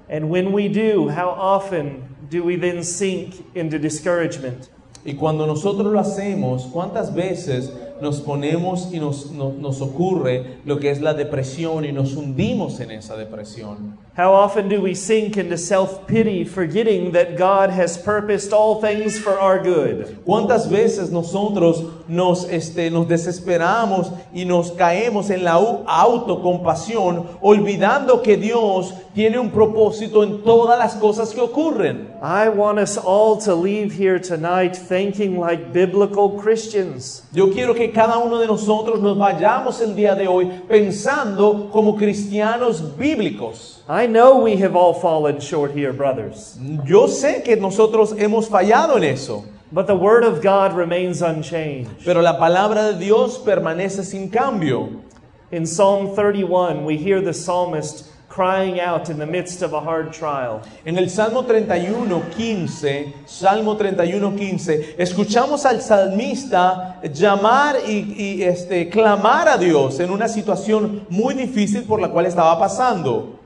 And 0.09 0.29
when 0.29 0.53
we 0.53 0.67
do, 0.67 1.07
how 1.09 1.29
often 1.39 2.03
do 2.29 2.43
we 2.43 2.57
then 2.57 2.83
sink 2.83 3.35
into 3.55 3.79
discouragement? 3.79 4.69
Y 5.05 5.13
cuando 5.13 5.47
nosotros 5.47 5.89
lo 5.89 6.01
hacemos, 6.01 6.65
¿cuántas 6.73 7.13
veces 7.13 7.71
nos 8.01 8.19
ponemos 8.21 8.89
y 8.93 8.99
nos, 8.99 9.31
no- 9.31 9.53
nos 9.57 9.81
ocurre 9.81 10.57
lo 10.65 10.79
que 10.79 10.89
es 10.91 11.01
la 11.01 11.13
depresión 11.13 11.85
y 11.85 11.91
nos 11.91 12.15
hundimos 12.15 12.79
en 12.79 12.91
esa 12.91 13.15
depresión? 13.15 13.97
How 14.17 14.33
often 14.33 14.67
do 14.69 14.81
we 14.81 14.95
sink 14.95 15.37
into 15.37 15.57
self 15.57 16.07
pity, 16.07 16.43
forgetting 16.43 17.11
that 17.11 17.37
God 17.37 17.69
has 17.69 17.97
purposed 17.97 18.51
all 18.51 18.81
things 18.81 19.17
for 19.19 19.39
our 19.39 19.61
good? 19.61 20.17
¿Cuántas 20.25 20.69
veces 20.69 21.11
nosotros 21.11 21.83
nos, 22.07 22.45
este, 22.49 22.89
nos 22.91 23.07
desesperamos 23.07 24.11
y 24.33 24.45
nos 24.45 24.71
caemos 24.71 25.29
en 25.29 25.43
la 25.43 25.55
au- 25.59 25.83
autocompasión, 25.85 27.25
olvidando 27.41 28.21
que 28.21 28.37
Dios 28.37 28.93
tiene 29.13 29.39
un 29.39 29.49
propósito 29.49 30.23
en 30.23 30.43
todas 30.43 30.77
las 30.77 30.95
cosas 30.95 31.33
que 31.33 31.41
ocurren. 31.41 32.07
I 32.21 32.49
want 32.49 32.79
us 32.79 32.97
all 32.97 33.37
to 33.43 33.55
leave 33.55 33.91
here 33.91 34.19
tonight 34.19 34.75
thinking 34.75 35.39
like 35.39 35.71
biblical 35.73 36.29
Christians. 36.41 37.23
Yo 37.33 37.49
quiero 37.51 37.73
que 37.73 37.91
cada 37.91 38.17
uno 38.17 38.39
de 38.39 38.47
nosotros 38.47 38.99
nos 39.01 39.17
vayamos 39.17 39.81
el 39.81 39.95
día 39.95 40.15
de 40.15 40.27
hoy 40.27 40.49
pensando 40.67 41.69
como 41.71 41.95
cristianos 41.95 42.95
bíblicos. 42.97 43.83
I 43.89 44.05
know 44.07 44.43
we 44.43 44.57
have 44.57 44.75
all 44.75 44.93
fallen 44.93 45.39
short 45.39 45.71
here, 45.75 45.91
brothers, 45.93 46.57
Yo 46.85 47.07
sé 47.07 47.41
que 47.43 47.55
nosotros 47.55 48.13
hemos 48.17 48.47
fallado 48.49 48.97
en 48.97 49.03
eso, 49.05 49.45
but 49.71 49.87
the 49.87 49.95
Word 49.95 50.23
of 50.23 50.41
God 50.41 50.73
remains 50.75 51.21
unchanged. 51.21 52.05
pero 52.05 52.21
la 52.21 52.37
palabra 52.37 52.93
de 52.93 52.99
Dios 52.99 53.37
permanece 53.39 54.03
sin 54.03 54.29
cambio. 54.29 55.03
In 55.51 55.65
Psalm 55.65 56.15
31, 56.15 56.83
we 56.83 56.97
hear 56.97 57.21
the 57.21 57.33
psalmist 57.33 58.11
crying 58.37 58.79
out 58.79 59.09
in 59.09 59.17
the 59.17 59.25
midst 59.25 59.63
of 59.63 59.73
a 59.73 59.79
hard 59.79 60.13
trial. 60.13 60.61
En 60.85 60.97
el 60.97 61.09
Salmo 61.09 61.41
31, 61.41 62.21
15, 62.37 63.13
Salmo 63.25 63.75
31, 63.75 64.37
15, 64.37 64.95
escuchamos 64.99 65.65
al 65.65 65.81
salmista 65.81 67.01
llamar 67.01 67.77
y, 67.87 68.13
y, 68.15 68.43
este, 68.43 68.89
clamar 68.89 69.47
a 69.47 69.57
Dios 69.57 69.99
en 69.99 70.11
una 70.11 70.27
situación 70.27 71.07
muy 71.09 71.33
difícil 71.33 71.83
por 71.85 71.99
la 71.99 72.09
cual 72.09 72.27
estaba 72.27 72.59
pasando. 72.59 73.36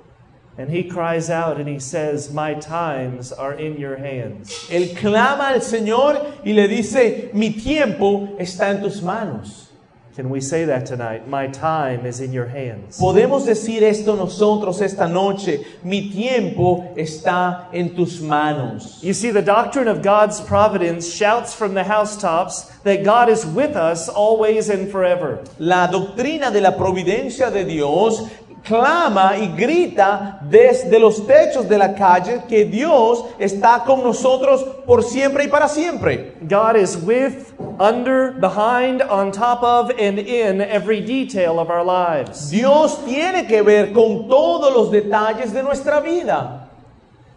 And 0.58 0.70
he 0.70 0.84
cries 0.84 1.30
out 1.30 1.60
and 1.60 1.68
he 1.68 1.80
says, 1.80 2.34
My 2.34 2.54
times 2.54 3.32
are 3.32 3.54
in 3.54 3.78
your 3.78 3.98
hands. 3.98 4.68
Él 4.70 4.96
clama 4.98 5.54
al 5.54 5.62
Señor 5.62 6.44
y 6.46 6.52
le 6.52 6.68
dice, 6.68 7.34
mi 7.34 7.54
tiempo 7.54 8.38
está 8.38 8.70
en 8.76 8.82
tus 8.82 9.02
manos. 9.02 9.72
Can 10.16 10.30
we 10.30 10.42
say 10.42 10.66
that 10.66 10.86
tonight? 10.86 11.30
My 11.30 11.48
time 11.48 12.06
is 12.06 12.20
in 12.20 12.34
your 12.34 12.48
hands. 12.48 13.00
Podemos 13.00 13.46
decir 13.46 13.82
esto 13.82 14.18
nosotros 14.18 14.82
esta 14.82 15.08
noche, 15.08 15.66
mi 15.86 16.12
tiempo 16.12 16.94
está 16.98 17.74
en 17.74 17.96
tus 17.96 18.20
manos. 18.20 19.02
You 19.02 19.14
see, 19.14 19.32
the 19.32 19.42
doctrine 19.42 19.88
of 19.88 20.02
God's 20.02 20.42
providence 20.42 21.14
shouts 21.14 21.56
from 21.56 21.74
the 21.76 21.86
housetops 21.86 22.64
that 22.84 23.06
God 23.06 23.30
is 23.30 23.46
with 23.46 23.78
us 23.78 24.10
always 24.10 24.68
and 24.68 24.92
forever. 24.92 25.42
La 25.60 25.88
doctrina 25.88 26.52
de 26.52 26.60
la 26.60 26.72
providencia 26.72 27.50
de 27.50 27.64
Dios 27.64 28.30
clama 28.64 29.38
y 29.38 29.48
grita 29.56 30.40
desde 30.42 31.00
los 31.00 31.26
techos 31.26 31.68
de 31.68 31.78
la 31.78 31.94
calle 31.94 32.42
que 32.48 32.66
Dios 32.66 33.26
está 33.40 33.84
con 33.86 34.04
nosotros 34.04 34.64
por 34.86 35.04
siempre 35.04 35.46
y 35.46 35.48
para 35.48 35.68
siempre. 35.68 36.36
God 36.42 36.76
is 36.76 36.96
with, 36.98 37.54
under, 37.80 38.32
behind, 38.34 39.02
on 39.02 39.32
top 39.32 39.64
of, 39.64 39.92
and 40.00 40.20
in 40.20 40.62
every 40.62 41.02
detail 41.02 41.60
of 41.60 41.70
our 41.70 41.84
lives. 41.84 42.50
Dios 42.50 43.04
tiene 43.06 43.48
que 43.48 43.62
ver 43.62 43.92
con 43.94 44.28
todos 44.28 44.74
los 44.74 44.92
detalles 44.92 45.54
de 45.54 45.64
nuestra 45.64 46.00
vida. 46.00 46.61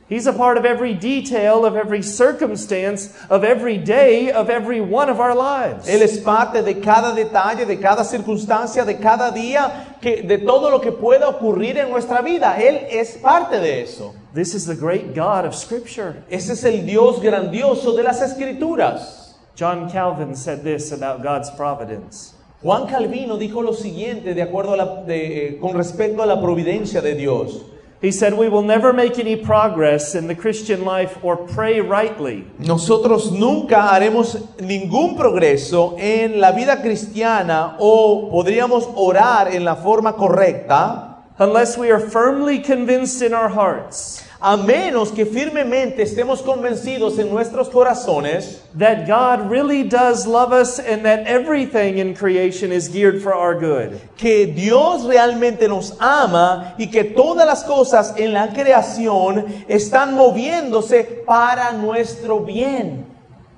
He's 0.06 0.26
a 0.26 0.34
part 0.34 0.58
of 0.58 0.66
every 0.66 0.92
detail 0.92 1.64
of 1.64 1.76
every 1.76 2.02
circumstance 2.02 3.10
of 3.30 3.42
every 3.42 3.78
day 3.78 4.30
of 4.30 4.50
every 4.50 4.80
one 4.82 5.08
of 5.08 5.18
our 5.18 5.34
lives. 5.34 5.88
Él 5.88 6.02
es 6.02 6.18
parte 6.18 6.62
de 6.62 6.74
cada 6.74 7.14
detalle, 7.14 7.66
de 7.66 7.76
cada 7.76 8.04
circunstancia, 8.04 8.84
de 8.84 8.94
cada 8.96 9.32
día, 9.32 9.96
que, 10.02 10.22
de 10.22 10.38
todo 10.38 10.70
lo 10.70 10.80
que 10.80 10.92
pueda 10.92 11.26
ocurrir 11.28 11.78
en 11.78 11.90
nuestra 11.90 12.20
vida. 12.20 12.56
Él 12.58 12.86
es 12.90 13.16
parte 13.16 13.58
de 13.60 13.82
eso. 13.82 14.14
This 14.34 14.54
is 14.54 14.66
the 14.66 14.74
great 14.74 15.14
God 15.14 15.46
of 15.46 15.54
Scripture. 15.54 16.22
Ese 16.28 16.50
es 16.50 16.64
el 16.64 16.84
Dios 16.84 17.22
grandioso 17.22 17.96
de 17.96 18.02
las 18.02 18.20
escrituras. 18.20 19.36
John 19.56 19.88
Calvin 19.90 20.34
said 20.34 20.62
this 20.62 20.92
about 20.92 21.22
God's 21.22 21.48
providence. 21.50 22.34
Juan 22.62 22.86
Calvino 22.86 23.38
dijo 23.38 23.62
lo 23.62 23.72
siguiente 23.72 24.34
de 24.34 24.42
acuerdo 24.42 24.74
a 24.74 24.76
la, 24.76 25.02
de, 25.02 25.48
eh, 25.48 25.58
con 25.58 25.74
respecto 25.74 26.22
a 26.22 26.26
la 26.26 26.40
providencia 26.40 27.00
de 27.00 27.14
Dios. 27.14 27.62
He 28.04 28.12
said, 28.12 28.34
We 28.34 28.50
will 28.50 28.62
never 28.62 28.92
make 28.92 29.18
any 29.18 29.34
progress 29.34 30.14
in 30.14 30.26
the 30.26 30.34
Christian 30.34 30.84
life 30.84 31.16
or 31.22 31.38
pray 31.38 31.80
rightly. 31.80 32.44
Nosotros 32.58 33.32
nunca 33.32 33.88
haremos 33.88 34.36
ningún 34.58 35.16
progreso 35.16 35.96
en 35.98 36.38
la 36.38 36.52
vida 36.52 36.82
cristiana 36.82 37.76
o 37.78 38.28
podríamos 38.30 38.86
orar 38.94 39.54
en 39.54 39.64
la 39.64 39.76
forma 39.76 40.12
correcta 40.12 41.24
unless 41.38 41.78
we 41.78 41.90
are 41.90 41.98
firmly 41.98 42.58
convinced 42.58 43.22
in 43.22 43.32
our 43.32 43.48
hearts 43.48 44.23
a 44.46 44.58
menos 44.58 45.10
que 45.10 45.24
firmemente 45.24 46.02
estemos 46.02 46.42
convencidos 46.42 47.18
en 47.18 47.30
nuestros 47.30 47.70
corazones 47.70 48.60
that 48.78 49.06
God 49.06 49.50
really 49.50 49.82
does 49.82 50.26
love 50.26 50.52
us 50.52 50.78
and 50.78 51.02
that 51.06 51.26
everything 51.26 51.96
in 51.96 52.14
creation 52.14 52.70
is 52.70 52.88
geared 52.88 53.22
for 53.22 53.32
our 53.32 53.58
good. 53.58 53.98
que 54.18 54.44
Dios 54.44 55.06
realmente 55.06 55.66
nos 55.66 55.96
ama 55.98 56.74
y 56.78 56.88
que 56.88 57.04
todas 57.04 57.46
las 57.46 57.64
cosas 57.64 58.12
en 58.18 58.34
la 58.34 58.48
creación 58.52 59.46
están 59.66 60.12
moviéndose 60.12 61.24
para 61.24 61.72
nuestro 61.72 62.40
bien. 62.40 63.13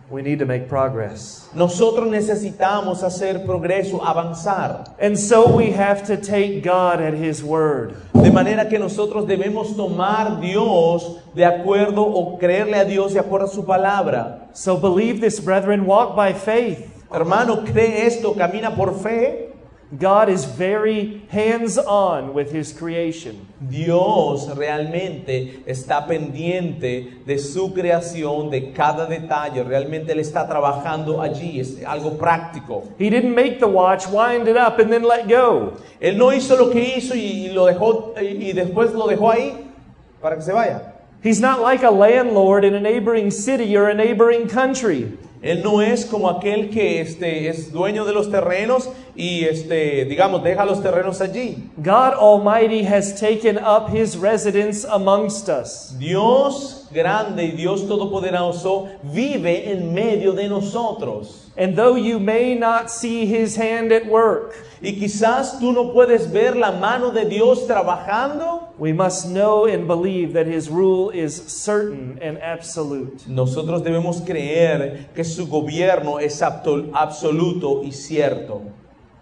We 0.08 0.22
need 0.22 0.38
to 0.38 0.46
make 0.46 0.68
progress. 0.68 1.48
Nosotros 1.52 2.08
necesitamos 2.08 3.02
hacer 3.02 3.44
progreso, 3.44 4.00
avanzar. 4.00 4.94
And 5.00 5.18
so 5.18 5.56
we 5.56 5.72
have 5.72 6.06
to 6.06 6.16
take 6.16 6.62
God 6.62 7.00
at 7.00 7.14
His 7.14 7.42
word. 7.42 7.96
De 8.14 8.30
manera 8.30 8.68
que 8.68 8.78
nosotros 8.78 9.26
debemos 9.26 9.76
tomar 9.76 10.40
Dios 10.40 11.18
de 11.34 11.44
acuerdo 11.44 12.02
o 12.06 12.38
creerle 12.38 12.78
a 12.78 12.84
Dios 12.84 13.14
de 13.14 13.20
acuerdo 13.20 13.46
a 13.46 13.48
su 13.48 13.64
palabra. 13.64 14.48
So 14.52 14.76
believe 14.76 15.20
this, 15.20 15.40
brethren, 15.40 15.86
walk 15.86 16.14
by 16.14 16.32
faith. 16.34 16.88
Hermano, 17.12 17.64
cree 17.64 18.06
esto, 18.06 18.34
camina 18.34 18.76
por 18.76 18.94
fe. 18.94 19.45
God 19.96 20.28
is 20.28 20.44
very 20.44 21.22
hands 21.28 21.78
on 21.78 22.34
with 22.34 22.50
His 22.50 22.72
creation. 22.72 23.46
Dios 23.60 24.48
realmente 24.56 25.62
está 25.64 26.06
pendiente 26.08 27.24
de 27.24 27.38
su 27.38 27.72
creación, 27.72 28.50
de 28.50 28.72
cada 28.72 29.06
detalle. 29.06 29.62
Realmente 29.62 30.10
Él 30.10 30.18
está 30.18 30.48
trabajando 30.48 31.22
allí, 31.22 31.60
es 31.60 31.84
algo 31.84 32.18
práctico. 32.18 32.82
He 32.98 33.10
didn't 33.10 33.34
make 33.34 33.60
the 33.60 33.68
watch, 33.68 34.08
wind 34.08 34.48
it 34.48 34.56
up, 34.56 34.80
and 34.80 34.92
then 34.92 35.04
let 35.04 35.28
go. 35.28 35.74
Él 36.00 36.18
no 36.18 36.32
hizo 36.32 36.56
lo 36.56 36.70
que 36.70 36.96
hizo 36.96 37.14
y, 37.14 37.46
y 37.46 37.52
lo 37.52 37.66
dejó 37.66 38.14
y 38.20 38.52
después 38.52 38.92
lo 38.92 39.06
dejó 39.06 39.30
ahí 39.30 39.70
para 40.20 40.34
que 40.34 40.42
se 40.42 40.52
vaya. 40.52 40.94
He's 41.22 41.40
not 41.40 41.60
like 41.60 41.84
a 41.84 41.90
landlord 41.90 42.64
in 42.64 42.74
a 42.74 42.80
neighboring 42.80 43.30
city 43.30 43.76
or 43.76 43.88
a 43.88 43.94
neighboring 43.94 44.48
country. 44.48 45.16
Él 45.42 45.62
no 45.62 45.80
es 45.80 46.04
como 46.04 46.28
aquel 46.28 46.70
que 46.70 47.00
este, 47.00 47.48
es 47.48 47.72
dueño 47.72 48.04
de 48.04 48.12
los 48.12 48.30
terrenos 48.30 48.88
y 49.16 49.44
este, 49.44 50.04
digamos, 50.04 50.44
deja 50.44 50.64
los 50.64 50.82
terrenos 50.82 51.20
allí. 51.20 51.70
God 51.78 52.14
Almighty 52.14 52.84
has 52.84 53.18
taken 53.18 53.56
up 53.58 53.88
His 53.88 54.16
residence 54.16 54.84
amongst 54.84 55.48
us. 55.48 55.94
Dios 55.98 56.86
grande 56.92 57.44
y 57.44 57.50
Dios 57.52 57.86
todopoderoso 57.88 58.88
vive 59.02 59.72
en 59.72 59.94
medio 59.94 60.32
de 60.32 60.48
nosotros. 60.48 61.50
And 61.56 61.74
though 61.74 61.96
you 61.96 62.18
may 62.18 62.54
not 62.54 62.90
see 62.90 63.24
His 63.24 63.56
hand 63.56 63.90
at 63.90 64.06
work, 64.06 64.54
Y 64.82 64.92
quizás 64.92 65.58
tú 65.58 65.72
no 65.72 65.92
puedes 65.94 66.30
ver 66.30 66.54
la 66.54 66.70
mano 66.70 67.10
de 67.10 67.24
Dios 67.24 67.66
trabajando. 67.66 68.68
we 68.78 68.92
must 68.92 69.30
know 69.30 69.64
and 69.64 69.86
believe 69.86 70.34
that 70.34 70.46
His 70.46 70.68
rule 70.68 71.08
is 71.10 71.34
certain 71.34 72.18
and 72.20 72.38
absolute. 72.42 73.26
Nosotros 73.26 73.82
debemos 73.82 74.20
creer 74.20 75.08
que 75.14 75.24
su 75.24 75.46
gobierno 75.46 76.18
es 76.18 76.42
absoluto 76.42 77.82
y 77.82 77.92
cierto. 77.92 78.60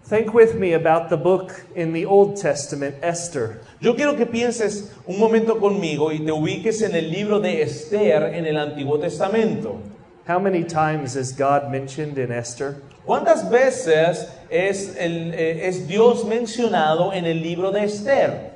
Think 0.05 0.35
with 0.35 0.53
me 0.59 0.73
about 0.73 1.09
the 1.09 1.17
book 1.17 1.65
in 1.75 1.91
the 1.91 2.05
Old 2.05 2.37
Testament, 2.37 2.95
Esther. 3.01 3.61
Yo 3.81 3.95
quiero 3.95 4.15
que 4.15 4.27
pienses 4.27 4.91
un 5.07 5.19
momento 5.19 5.55
conmigo 5.55 6.11
y 6.11 6.19
te 6.19 6.31
ubiques 6.31 6.83
en 6.83 6.93
el 6.95 7.09
libro 7.09 7.39
de 7.39 7.63
Esther 7.63 8.31
en 8.35 8.45
el 8.45 8.55
Antiguo 8.55 8.99
Testamento. 9.01 9.81
How 10.27 10.37
many 10.39 10.63
times 10.63 11.15
is 11.15 11.31
God 11.31 11.71
mentioned 11.71 12.19
in 12.19 12.31
Esther? 12.31 12.75
¿Cuántas 13.07 13.49
veces 13.49 14.27
es, 14.51 14.95
el- 14.97 15.33
eh, 15.33 15.67
es 15.67 15.87
Dios 15.87 16.23
mencionado 16.25 17.11
en 17.11 17.25
el 17.25 17.41
libro 17.41 17.71
de 17.71 17.83
Esther? 17.85 18.51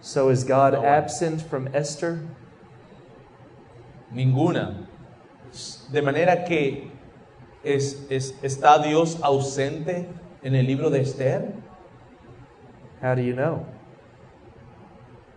So 0.00 0.30
is 0.30 0.42
God 0.42 0.72
No. 0.72 0.84
absent 0.84 1.42
from 1.42 1.68
Esther? 1.74 2.20
Ninguna. 4.10 4.86
De 5.92 6.00
manera 6.00 6.44
que 6.46 6.87
es, 7.74 8.06
es- 8.10 8.34
está 8.42 8.78
Dios 8.78 9.18
ausente 9.22 10.08
en 10.42 10.54
el 10.54 10.66
libro 10.66 10.90
de 10.90 11.00
Esther. 11.00 11.52
How 13.02 13.14
do 13.14 13.22
you 13.22 13.34
know? 13.34 13.62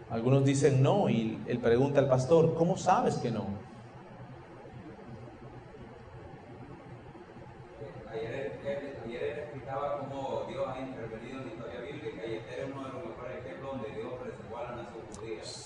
Algunos 0.10 0.44
dicen 0.44 0.82
no 0.84 1.10
y 1.10 1.40
él 1.48 1.60
pregunta 1.60 2.00
al 2.00 2.08
pastor, 2.10 2.54
¿cómo 2.56 2.76
sabes 2.78 3.16
que 3.18 3.32
no? 3.32 3.46
y 9.08 9.16
él 9.16 9.40
explicaba 9.40 10.00
cómo 10.00 10.46
Dios 10.48 10.66
ha 10.68 10.80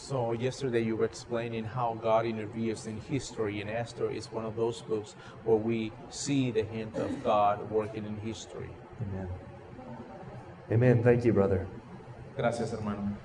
So 0.07 0.33
yesterday 0.33 0.83
you 0.83 0.95
were 0.95 1.05
explaining 1.05 1.63
how 1.65 1.97
God 1.99 2.27
intervenes 2.27 2.85
in 2.85 3.01
history, 3.09 3.59
and 3.61 3.67
Esther 3.67 4.11
is 4.11 4.31
one 4.31 4.45
of 4.45 4.55
those 4.55 4.83
books 4.83 5.15
where 5.45 5.57
we 5.57 5.91
see 6.11 6.51
the 6.51 6.63
hand 6.63 6.95
of 6.97 7.23
God 7.23 7.71
working 7.71 8.05
in 8.05 8.15
history. 8.17 8.69
Amen. 9.01 9.27
Amen. 10.71 11.03
Thank 11.03 11.25
you, 11.25 11.33
brother. 11.33 11.65
Gracias, 12.37 12.69
hermano. 12.71 13.17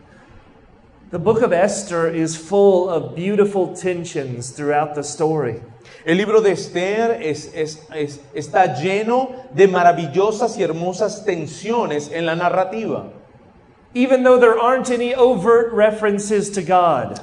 The 1.11 1.19
book 1.19 1.43
of 1.43 1.53
Esther 1.53 2.09
is 2.09 2.35
full 2.35 2.89
of 2.89 3.15
beautiful 3.15 3.75
tensions 3.77 4.49
throughout 4.49 4.95
the 4.95 5.03
story. 5.03 5.61
El 6.07 6.17
libro 6.17 6.41
de 6.41 6.53
Esther 6.53 7.21
es- 7.21 7.53
es- 7.55 7.87
es- 7.95 8.21
está 8.35 8.75
lleno 8.81 9.35
de 9.55 9.69
maravillosas 9.69 10.57
y 10.57 10.63
hermosas 10.63 11.27
tensiones 11.27 12.11
en 12.11 12.25
la 12.25 12.37
narrativa. 12.37 13.13
Even 13.95 14.23
though 14.23 14.39
there 14.39 14.59
aren't 14.59 14.91
any 14.91 15.15
overt 15.15 15.73
references 15.73 16.51
to 16.51 16.63
God, 16.63 17.21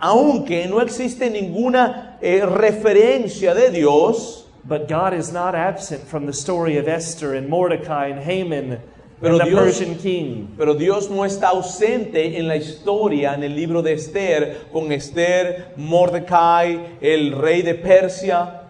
aunque 0.00 0.68
no 0.68 0.80
existe 0.80 1.20
ninguna 1.30 2.18
eh, 2.22 2.40
referencia 2.44 3.54
de 3.54 3.70
Dios, 3.70 4.44
but 4.64 4.88
God 4.88 5.14
is 5.14 5.32
not 5.32 5.54
absent 5.54 6.02
from 6.06 6.26
the 6.26 6.32
story 6.32 6.76
of 6.76 6.86
Esther 6.86 7.34
and 7.34 7.48
Mordecai 7.48 8.08
and 8.08 8.20
Haman 8.20 8.80
Pero 9.20 9.38
and 9.38 9.40
the 9.40 9.44
Dios- 9.46 9.78
Persian 9.78 9.94
king. 9.96 10.54
pero 10.58 10.74
Dios 10.74 11.08
no 11.08 11.22
está 11.24 11.48
ausente 11.54 12.36
en 12.36 12.46
la 12.46 12.56
historia, 12.56 13.32
en 13.32 13.42
el 13.42 13.52
libro 13.56 13.80
de 13.80 13.94
Esther, 13.94 14.66
con 14.70 14.92
Esther, 14.92 15.68
Mordecai, 15.78 16.98
el 17.00 17.32
rey 17.32 17.62
de 17.62 17.74
Persia. 17.74 18.65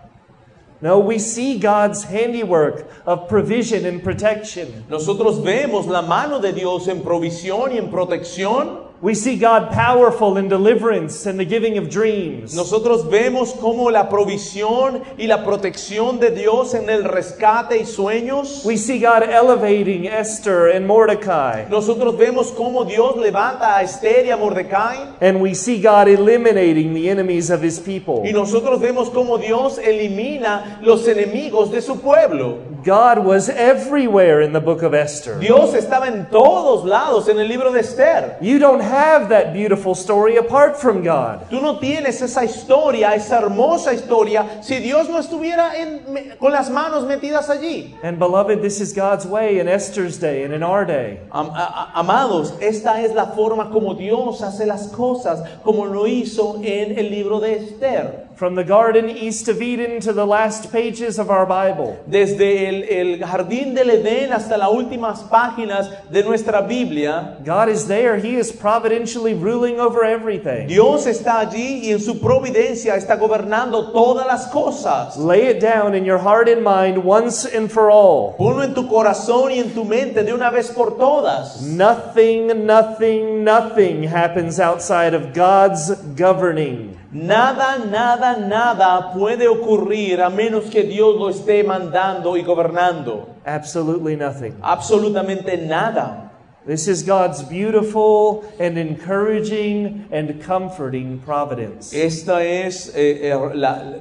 No, 0.81 0.99
we 0.99 1.19
see 1.19 1.59
God's 1.59 2.05
handiwork 2.05 2.87
of 3.07 3.29
provision 3.29 3.87
and 3.87 4.03
protection. 4.03 4.85
Nosotros 4.91 5.39
vemos 5.39 5.87
la 5.87 6.03
mano 6.03 6.39
de 6.39 6.53
Dios 6.53 6.87
en 6.89 7.03
provisión 7.03 7.73
y 7.73 7.79
en 7.79 7.91
protección. 7.91 8.86
We 9.03 9.15
see 9.15 9.37
God 9.37 9.73
powerful 9.73 10.39
in 10.39 10.49
deliverance 10.49 11.27
and 11.27 11.39
the 11.39 11.45
giving 11.45 11.77
of 11.77 11.91
dreams. 11.91 12.57
Nosotros 12.57 13.05
vemos 13.11 13.55
la 13.93 14.09
provisión 14.09 15.03
y 15.19 15.27
la 15.27 15.45
protección 15.45 16.19
de 16.19 16.31
Dios 16.31 16.73
en 16.73 16.89
el 16.89 17.05
rescate 17.05 17.79
y 17.79 17.85
sueños. 17.85 18.65
We 18.65 18.79
see 18.79 18.99
God 18.99 19.23
elevating 19.23 20.07
Esther 20.07 20.69
and 20.69 20.87
Mordecai. 20.87 21.67
Nosotros 21.69 22.17
vemos 22.17 22.53
cómo 22.53 22.87
Dios 22.87 23.17
levanta 23.19 23.77
a 23.77 23.83
Esther 23.83 24.25
y 24.25 24.31
a 24.31 24.37
Mordecai. 24.39 25.17
And 25.21 25.43
we 25.43 25.53
see 25.53 25.79
God 25.79 26.09
eliminating 26.09 26.95
the 26.95 27.11
enemies 27.11 27.51
of 27.51 27.63
his 27.63 27.79
people. 27.79 28.23
Y 28.25 28.33
nosotros 28.33 28.81
vemos 28.81 29.11
cómo 29.11 29.37
Dios 29.37 29.77
elimina 29.77 30.81
los 30.81 31.07
enemigos 31.07 31.71
de 31.71 31.83
su 31.83 32.01
pueblo. 32.01 32.61
God 32.83 33.19
was 33.19 33.49
everywhere 33.51 34.41
in 34.41 34.53
the 34.53 34.61
book 34.61 34.83
of 34.83 34.95
Esther. 34.95 35.39
Dios 35.39 35.75
estaba 35.75 36.07
en 36.07 36.31
todos 36.31 36.85
lados 36.85 37.29
en 37.29 37.39
el 37.39 37.49
libro 37.49 37.73
de 37.73 37.81
Esther. 37.81 38.39
You 38.41 38.59
don't 38.59 38.86
have 38.87 39.29
that 39.29 39.53
beautiful 39.53 39.95
story 39.95 40.37
apart 40.39 40.77
from 40.77 41.03
God. 41.03 41.49
Tú 41.51 41.61
no 41.61 41.79
tienes 41.79 42.23
esa 42.23 42.45
historia, 42.45 43.15
esa 43.15 43.39
hermosa 43.39 43.93
historia, 43.93 44.63
si 44.63 44.79
Dios 44.79 45.09
no 45.09 45.19
estuviera 45.19 45.77
en- 45.77 46.37
con 46.41 46.53
las 46.53 46.71
manos 46.71 47.05
metidas 47.05 47.51
allí. 47.51 47.95
And 48.03 48.19
beloved, 48.19 48.63
this 48.63 48.81
is 48.81 48.93
God's 48.95 49.27
way 49.27 49.59
in 49.59 49.69
Esther's 49.69 50.19
day 50.19 50.45
and 50.45 50.55
in 50.55 50.63
our 50.63 50.85
day. 50.87 51.19
Am- 51.33 51.51
a- 51.51 51.91
amados, 51.95 52.55
esta 52.61 53.01
es 53.03 53.13
la 53.15 53.27
forma 53.27 53.71
como 53.71 53.95
Dios 53.95 54.43
hace 54.43 54.67
las 54.67 54.89
cosas, 54.89 55.43
como 55.65 55.85
lo 55.87 56.07
hizo 56.07 56.57
en 56.63 56.99
el 56.99 57.11
libro 57.11 57.41
de 57.41 57.57
Esther. 57.57 58.26
From 58.37 58.55
the 58.55 58.65
garden 58.65 59.09
east 59.09 59.49
of 59.49 59.63
Eden 59.63 59.99
to 60.01 60.13
the 60.13 60.27
last 60.27 60.71
pages 60.71 61.19
of 61.19 61.31
our 61.31 61.47
Bible. 61.47 61.99
Desde 62.07 62.69
el, 62.69 62.85
el 62.85 63.19
jardín 63.27 63.75
del 63.75 63.89
Edén 63.89 64.31
hasta 64.31 64.59
las 64.59 64.69
últimas 64.71 65.23
páginas 65.31 65.89
de 66.11 66.23
nuestra 66.23 66.61
Biblia, 66.61 67.39
God 67.47 67.71
is 67.71 67.87
there. 67.87 68.19
He 68.19 68.37
is 68.37 68.53
providentially 68.53 69.33
ruling 69.33 69.81
over 69.81 70.05
everything. 70.05 70.67
Dios 70.67 71.07
está 71.07 71.41
allí 71.41 71.85
y 71.85 71.93
en 71.93 71.99
su 71.99 72.21
providencia 72.21 72.95
está 72.97 73.17
gobernando 73.17 73.91
todas 73.93 74.27
las 74.27 74.49
cosas. 74.49 75.17
Lay 75.17 75.47
it 75.49 75.59
down 75.59 75.95
in 75.95 76.05
your 76.05 76.19
heart 76.19 76.47
and 76.51 76.63
mind 76.63 76.99
once 77.03 77.47
and 77.47 77.73
for 77.73 77.91
all. 77.91 78.35
Ponlo 78.37 78.63
en 78.63 78.75
tu 78.75 78.87
corazón 78.87 79.51
y 79.51 79.61
en 79.61 79.71
tu 79.71 79.87
mente 79.87 80.23
de 80.23 80.35
una 80.35 80.51
vez 80.51 80.71
por 80.71 80.99
todas. 80.99 81.63
Nothing, 81.63 82.67
nothing, 82.67 83.45
nothing 83.45 84.03
happens 84.03 84.61
outside 84.61 85.15
of 85.15 85.33
God's 85.33 85.95
governing. 86.15 86.99
Nada, 87.13 87.79
nada, 87.79 88.37
nada 88.37 89.13
puede 89.13 89.49
ocurrir 89.49 90.21
a 90.21 90.29
menos 90.29 90.65
que 90.65 90.83
Dios 90.83 91.17
lo 91.17 91.29
esté 91.31 91.63
mandando 91.63 92.37
y 92.37 92.43
gobernando. 92.43 93.29
Absolutely 93.45 94.17
nothing. 94.17 94.55
Absolutamente 94.63 95.57
nada. 95.57 96.33
This 96.67 96.89
is 96.89 97.05
God's 97.05 97.43
beautiful 97.43 98.45
and 98.59 98.77
encouraging 98.77 100.09
and 100.11 100.43
comforting 100.43 101.21
providence. 101.21 101.93
Esta 101.95 102.45
es 102.45 102.93
eh, 102.97 103.31
eh, 103.31 103.51
la, 103.55 104.01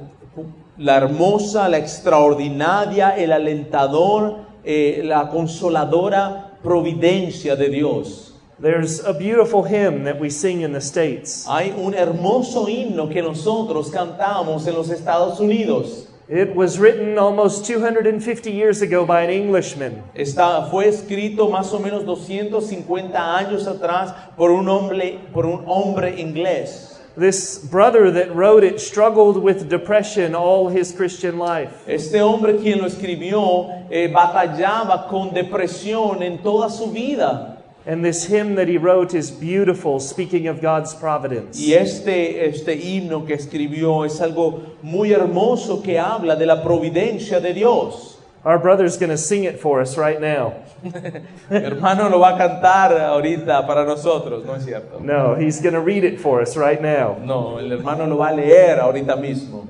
la 0.76 0.96
hermosa, 0.96 1.68
la 1.68 1.78
extraordinaria, 1.78 3.16
el 3.16 3.30
alentador, 3.30 4.46
eh, 4.64 5.00
la 5.04 5.28
consoladora 5.30 6.58
providencia 6.60 7.54
de 7.54 7.68
Dios. 7.68 8.35
There's 8.58 9.00
a 9.04 9.12
beautiful 9.12 9.64
hymn 9.64 10.04
that 10.04 10.18
we 10.18 10.30
sing 10.30 10.62
in 10.62 10.72
the 10.72 10.80
States. 10.80 11.44
Hay 11.46 11.72
un 11.72 11.92
hermoso 11.92 12.66
himno 12.66 13.12
que 13.12 13.20
nosotros 13.20 13.90
cantamos 13.90 14.66
en 14.66 14.74
los 14.74 14.88
Estados 14.88 15.40
Unidos. 15.40 16.06
It 16.26 16.56
was 16.56 16.78
written 16.78 17.18
almost 17.18 17.66
250 17.66 18.50
years 18.50 18.80
ago 18.80 19.04
by 19.04 19.20
an 19.24 19.30
Englishman. 19.30 20.02
Está, 20.14 20.70
fue 20.70 20.86
escrito 20.86 21.50
más 21.50 21.70
o 21.74 21.78
menos 21.78 22.06
250 22.06 23.36
años 23.36 23.66
atrás 23.66 24.14
por 24.38 24.50
un 24.50 24.70
hombre, 24.70 25.20
por 25.34 25.44
un 25.44 25.62
hombre 25.66 26.18
inglés. 26.18 26.98
This 27.14 27.58
brother 27.58 28.10
that 28.10 28.34
wrote 28.34 28.64
it 28.64 28.80
struggled 28.80 29.36
with 29.36 29.68
depression 29.68 30.34
all 30.34 30.70
his 30.70 30.92
Christian 30.92 31.38
life. 31.38 31.84
Este 31.86 32.22
hombre 32.22 32.56
quien 32.56 32.78
lo 32.80 32.86
escribió 32.86 33.68
eh, 33.90 34.08
batallaba 34.08 35.08
con 35.08 35.34
depresión 35.34 36.22
en 36.22 36.38
toda 36.38 36.70
su 36.70 36.90
vida. 36.90 37.55
And 37.86 38.04
this 38.04 38.26
hymn 38.26 38.56
that 38.56 38.66
he 38.66 38.78
wrote 38.78 39.14
is 39.14 39.30
beautiful, 39.30 40.00
speaking 40.00 40.48
of 40.48 40.60
God's 40.60 40.92
providence. 40.92 41.56
Y 41.60 41.72
este, 41.74 42.44
este 42.44 42.74
himno 42.74 43.24
que 43.24 43.36
escribió 43.36 44.04
es 44.04 44.20
algo 44.20 44.60
muy 44.82 45.12
hermoso 45.12 45.80
que 45.84 45.96
habla 45.96 46.34
de 46.34 46.46
la 46.46 46.64
providencia 46.64 47.40
de 47.40 47.54
Dios. 47.54 48.18
Our 48.44 48.58
brother's 48.58 48.96
going 48.96 49.10
to 49.10 49.16
sing 49.16 49.44
it 49.44 49.60
for 49.60 49.80
us 49.80 49.96
right 49.96 50.20
now. 50.20 50.54
Mi 50.82 50.90
hermano 51.50 52.08
lo 52.08 52.18
va 52.18 52.34
a 52.34 52.38
cantar 52.38 52.92
ahorita 52.92 53.64
para 53.68 53.84
nosotros, 53.84 54.44
¿no 54.44 54.56
es 54.56 54.64
cierto? 54.64 54.98
No, 55.00 55.36
he's 55.36 55.60
going 55.60 55.74
to 55.74 55.80
read 55.80 56.02
it 56.02 56.18
for 56.20 56.40
us 56.40 56.56
right 56.56 56.82
now. 56.82 57.16
No, 57.24 57.58
el 57.58 57.70
hermano 57.70 58.06
lo 58.06 58.18
va 58.18 58.30
a 58.30 58.34
leer 58.34 58.80
ahorita 58.80 59.14
mismo. 59.16 59.64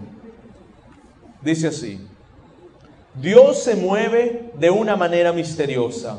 Dice 1.42 1.68
así, 1.68 2.00
Dios 3.14 3.62
se 3.62 3.76
mueve 3.76 4.52
de 4.58 4.70
una 4.70 4.96
manera 4.96 5.34
misteriosa 5.34 6.18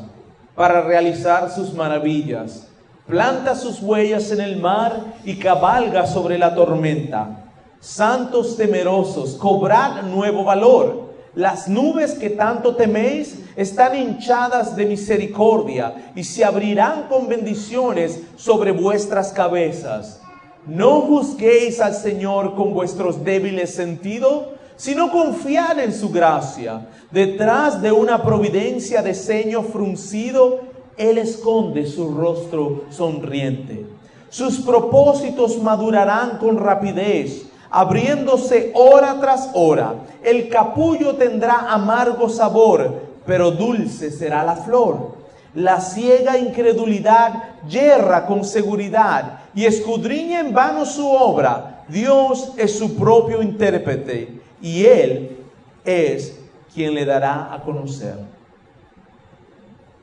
para 0.58 0.80
realizar 0.80 1.50
sus 1.50 1.72
maravillas. 1.72 2.66
Planta 3.06 3.54
sus 3.54 3.80
huellas 3.80 4.32
en 4.32 4.40
el 4.40 4.56
mar 4.56 5.04
y 5.24 5.36
cabalga 5.36 6.04
sobre 6.04 6.36
la 6.36 6.52
tormenta. 6.52 7.44
Santos 7.78 8.56
temerosos, 8.56 9.36
cobrad 9.36 10.02
nuevo 10.02 10.42
valor. 10.42 11.14
Las 11.36 11.68
nubes 11.68 12.14
que 12.14 12.30
tanto 12.30 12.74
teméis 12.74 13.38
están 13.54 13.94
hinchadas 13.94 14.74
de 14.74 14.86
misericordia 14.86 16.10
y 16.16 16.24
se 16.24 16.44
abrirán 16.44 17.04
con 17.04 17.28
bendiciones 17.28 18.20
sobre 18.34 18.72
vuestras 18.72 19.32
cabezas. 19.32 20.20
No 20.66 21.02
juzguéis 21.02 21.80
al 21.80 21.94
Señor 21.94 22.56
con 22.56 22.74
vuestros 22.74 23.22
débiles 23.22 23.76
sentidos, 23.76 24.46
sino 24.78 25.10
confiad 25.10 25.80
en 25.80 25.92
su 25.92 26.08
gracia. 26.08 26.86
Detrás 27.10 27.82
de 27.82 27.92
una 27.92 28.22
providencia 28.22 29.02
de 29.02 29.12
ceño 29.12 29.62
fruncido, 29.62 30.60
Él 30.96 31.18
esconde 31.18 31.84
su 31.84 32.14
rostro 32.14 32.84
sonriente. 32.88 33.84
Sus 34.30 34.60
propósitos 34.60 35.60
madurarán 35.60 36.38
con 36.38 36.58
rapidez, 36.58 37.46
abriéndose 37.70 38.70
hora 38.74 39.18
tras 39.20 39.50
hora. 39.52 39.94
El 40.22 40.48
capullo 40.48 41.16
tendrá 41.16 41.72
amargo 41.72 42.28
sabor, 42.28 43.02
pero 43.26 43.50
dulce 43.50 44.12
será 44.12 44.44
la 44.44 44.56
flor. 44.56 45.18
La 45.54 45.80
ciega 45.80 46.38
incredulidad 46.38 47.32
yerra 47.68 48.26
con 48.26 48.44
seguridad 48.44 49.40
y 49.54 49.64
escudriña 49.64 50.38
en 50.38 50.54
vano 50.54 50.84
su 50.84 51.08
obra. 51.08 51.84
Dios 51.88 52.52
es 52.58 52.78
su 52.78 52.94
propio 52.94 53.42
intérprete 53.42 54.37
y 54.62 54.84
Él 54.84 55.36
es 55.84 56.38
quien 56.74 56.94
le 56.94 57.04
dará 57.04 57.52
a 57.52 57.60
conocer. 57.62 58.14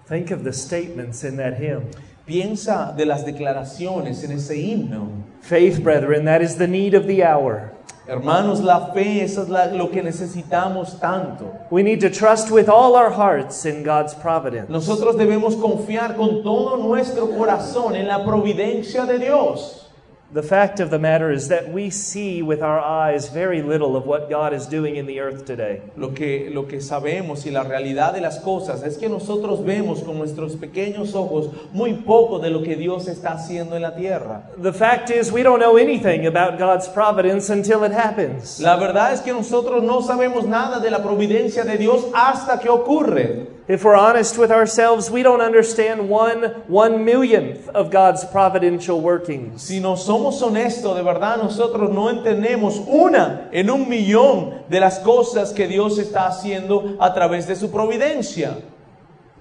Think 0.08 0.32
of 0.32 0.44
the 0.44 0.54
statements 0.54 1.24
in 1.24 1.38
that 1.38 1.54
hymn. 1.60 1.90
Piensa 2.28 2.96
de 2.96 3.06
las 3.06 3.24
declaraciones 3.26 4.24
en 4.24 4.32
ese 4.32 4.56
himno. 4.56 5.10
Faith, 5.42 5.80
brethren, 5.84 6.26
that 6.26 6.42
is 6.42 6.56
the 6.58 6.68
need 6.68 6.94
of 6.96 7.06
the 7.08 7.24
hour. 7.24 7.72
Hermanos, 8.08 8.62
la 8.62 8.92
fe, 8.94 9.22
eso 9.24 9.42
es 9.44 9.50
la- 9.50 9.66
lo 9.66 9.90
que 9.90 10.04
necesitamos 10.04 11.00
tanto. 11.00 11.52
We 11.72 11.82
need 11.82 12.02
to 12.02 12.10
trust 12.12 12.52
with 12.52 12.70
all 12.70 12.96
our 12.96 13.10
hearts 13.12 13.66
in 13.66 13.84
God's 13.84 14.14
providence. 14.14 14.70
Nosotros 14.70 15.18
debemos 15.18 15.56
confiar 15.56 16.16
con 16.16 16.44
todo 16.44 16.78
nuestro 16.78 17.28
corazón 17.36 17.96
en 17.96 18.08
la 18.08 18.24
providencia 18.24 19.06
de 19.08 19.18
Dios. 19.18 19.85
The 20.34 20.42
fact 20.42 20.80
of 20.80 20.90
the 20.90 20.98
matter 20.98 21.32
is 21.32 21.50
that 21.50 21.72
we 21.72 21.92
see 21.92 22.42
with 22.42 22.62
our 22.62 22.80
eyes 22.80 23.30
very 23.30 23.62
little 23.62 23.96
of 23.96 24.06
what 24.06 24.30
God 24.30 24.54
is 24.54 24.66
doing 24.66 24.96
in 24.96 25.06
the 25.06 25.20
earth 25.20 25.46
today. 25.46 25.82
Lo 25.96 26.10
que, 26.10 26.50
lo 26.52 26.64
que 26.64 26.82
sabemos 26.82 27.46
y 27.46 27.52
la 27.52 27.64
realidad 27.64 28.14
de 28.14 28.22
las 28.22 28.40
cosas 28.40 28.84
es 28.84 28.98
que 28.98 29.08
nosotros 29.08 29.64
vemos 29.64 30.02
con 30.04 30.18
nuestros 30.18 30.56
pequeños 30.56 31.14
ojos 31.14 31.52
muy 31.74 31.94
poco 31.94 32.40
de 32.40 32.50
lo 32.50 32.64
que 32.64 32.76
Dios 32.76 33.08
está 33.08 33.34
haciendo 33.34 33.76
en 33.76 33.84
la 33.84 33.96
tierra. 33.96 34.50
The 34.62 34.74
fact 34.74 35.12
is, 35.12 35.32
we 35.32 35.44
don't 35.44 35.60
know 35.60 35.78
anything 35.78 36.26
about 36.26 36.58
God's 36.58 36.88
providence 36.88 37.50
until 37.52 37.84
it 37.84 37.94
happens. 37.94 38.60
La 38.60 38.78
verdad 38.78 39.14
es 39.14 39.22
que 39.22 39.32
nosotros 39.32 39.84
no 39.84 40.02
sabemos 40.02 40.48
nada 40.48 40.80
de 40.80 40.90
la 40.90 41.04
providencia 41.04 41.64
de 41.64 41.78
Dios 41.78 42.08
hasta 42.14 42.60
que 42.60 42.70
ocurre. 42.70 43.55
If 43.68 43.84
we're 43.84 43.96
honest 43.96 44.38
with 44.38 44.52
ourselves, 44.52 45.10
we 45.10 45.24
don't 45.24 45.42
understand 45.42 46.08
one 46.08 46.44
one 46.68 47.04
millionth 47.04 47.68
of 47.70 47.90
God's 47.90 48.24
providential 48.24 49.02
workings. 49.02 49.64
Si 49.64 49.80
no 49.80 49.96
somos 49.96 50.40
honestos, 50.44 50.96
de 50.96 51.02
verdad 51.02 51.38
nosotros 51.38 51.90
no 51.92 52.10
entendemos 52.10 52.78
una 52.88 53.50
en 53.52 53.72
un 53.72 53.90
millón 53.90 54.70
de 54.70 54.80
las 54.80 55.00
cosas 55.00 55.52
que 55.52 55.68
Dios 55.68 55.98
está 55.98 56.28
haciendo 56.28 56.96
a 57.00 57.12
través 57.16 57.48
de 57.48 57.56
su 57.56 57.72
providencia. 57.72 58.62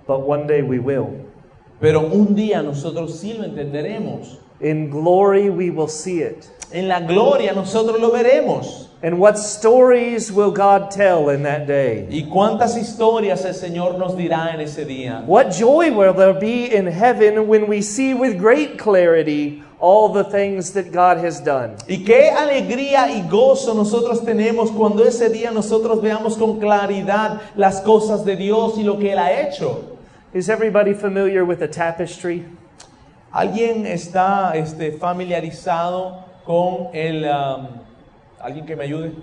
But 0.07 0.20
one 0.20 0.47
day 0.47 0.62
we 0.62 0.79
will. 0.79 1.31
Pero 1.79 2.01
un 2.01 2.35
día 2.35 2.62
nosotros 2.62 3.18
sí 3.18 3.35
lo 3.35 3.45
entenderemos. 3.45 4.39
In 4.61 4.89
glory, 4.89 5.51
we 5.51 5.68
will 5.68 5.89
see 5.89 6.22
it. 6.22 6.47
En 6.72 6.89
la 6.89 7.01
gloria 7.01 7.53
nosotros 7.53 8.01
lo 8.01 8.11
veremos. 8.11 8.89
And 9.05 9.18
what 9.18 9.38
stories 9.38 10.32
will 10.32 10.50
God 10.50 10.90
tell 10.90 11.28
in 11.28 11.42
that 11.42 11.66
day? 11.66 12.09
¿Y 12.09 12.22
cuántas 12.22 12.74
historias 12.74 13.44
el 13.44 13.52
Señor 13.52 13.98
nos 13.98 14.16
dirá 14.16 14.55
en 14.55 14.62
ese 14.62 14.86
día? 14.86 15.22
What 15.26 15.50
joy 15.50 15.92
will 15.92 16.14
there 16.14 16.32
be 16.32 16.74
in 16.74 16.86
heaven 16.86 17.46
when 17.46 17.68
we 17.68 17.82
see 17.82 18.14
with 18.14 18.38
great 18.38 18.78
clarity 18.78 19.62
all 19.78 20.09
the 20.09 20.24
things 20.24 20.72
that 20.72 20.90
God 20.90 21.18
has 21.18 21.38
done? 21.38 21.76
Y 21.86 22.02
qué 22.02 22.30
alegría 22.30 23.11
y 23.11 23.28
gozo 23.28 23.74
nosotros 23.74 24.24
tenemos 24.24 24.70
cuando 24.70 25.05
ese 25.05 25.28
día 25.28 25.50
nosotros 25.50 26.00
veamos 26.00 26.38
con 26.38 26.59
claridad 26.59 27.42
las 27.57 27.82
cosas 27.82 28.24
de 28.24 28.36
Dios 28.36 28.78
y 28.78 28.84
lo 28.84 28.98
que 28.98 29.12
Él 29.12 29.18
ha 29.18 29.38
hecho. 29.38 29.98
Is 30.32 30.48
everybody 30.48 30.94
familiar 30.94 31.44
with 31.44 31.61
a 31.61 31.68
tapestry? 31.68 32.46
¿Alguien 33.34 33.84
está 33.84 34.55
este, 34.55 34.92
familiarizado 34.92 36.24
con 36.46 36.88
el... 36.94 37.26
um, 37.26 37.84
¿Alguien 38.45 38.66
que 38.66 38.76
me 38.76 38.84
ayude? 38.84 39.14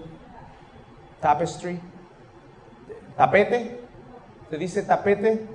Tapestry. 1.22 1.80
¿Tapete? 3.16 3.80
¿Se 4.50 4.58
dice 4.58 4.82
tapete? 4.82 5.48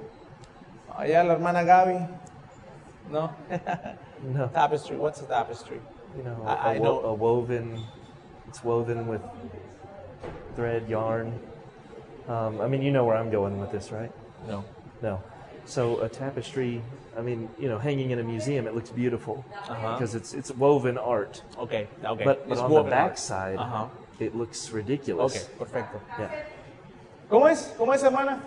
Allá 0.96 1.24
la 1.24 1.32
hermana 1.34 1.62
Gaby. 1.64 1.98
¿No? 3.10 3.30
No. 4.22 4.48
tapestry. 4.48 4.96
What's 4.96 5.20
a 5.20 5.26
tapestry? 5.26 5.78
You 6.16 6.22
know, 6.22 6.42
I- 6.46 6.54
a 6.54 6.74
I 6.76 6.78
know- 6.78 7.00
a 7.00 7.12
woven, 7.12 7.78
it's 8.48 8.64
woven 8.64 9.06
with 9.08 9.20
thread, 10.56 10.88
yarn. 10.88 11.38
Um, 12.26 12.60
I 12.62 12.66
mean, 12.66 12.80
you 12.82 12.90
know 12.90 13.04
where 13.04 13.16
I'm 13.16 13.30
going 13.30 13.60
with 13.60 13.70
this, 13.70 13.92
right? 13.92 14.10
No. 14.48 14.64
No. 15.02 15.20
So 15.66 16.00
a 16.00 16.08
tapestry, 16.08 16.82
I 17.18 17.22
mean, 17.22 17.48
you 17.58 17.68
know, 17.68 17.78
hanging 17.78 18.10
in 18.10 18.18
a 18.18 18.22
museum, 18.22 18.66
it 18.66 18.74
looks 18.74 18.90
beautiful 18.90 19.42
Uh-huh. 19.70 19.94
because 19.96 20.14
it's 20.14 20.34
it's 20.34 20.50
woven 20.52 20.98
art. 20.98 21.42
Okay, 21.58 21.86
okay. 22.04 22.24
But, 22.24 22.48
but 22.48 22.58
on 22.58 22.70
the 22.70 22.82
backside, 22.90 23.56
Ajá. 23.58 23.88
it 24.20 24.34
looks 24.36 24.70
ridiculous. 24.70 25.34
Ok, 25.34 25.58
perfecto. 25.58 26.00
Yeah. 26.18 26.28
¿Cómo 27.30 27.48
es? 27.48 27.72
¿Cómo 27.78 27.94
es, 27.94 28.02
hermana? 28.02 28.40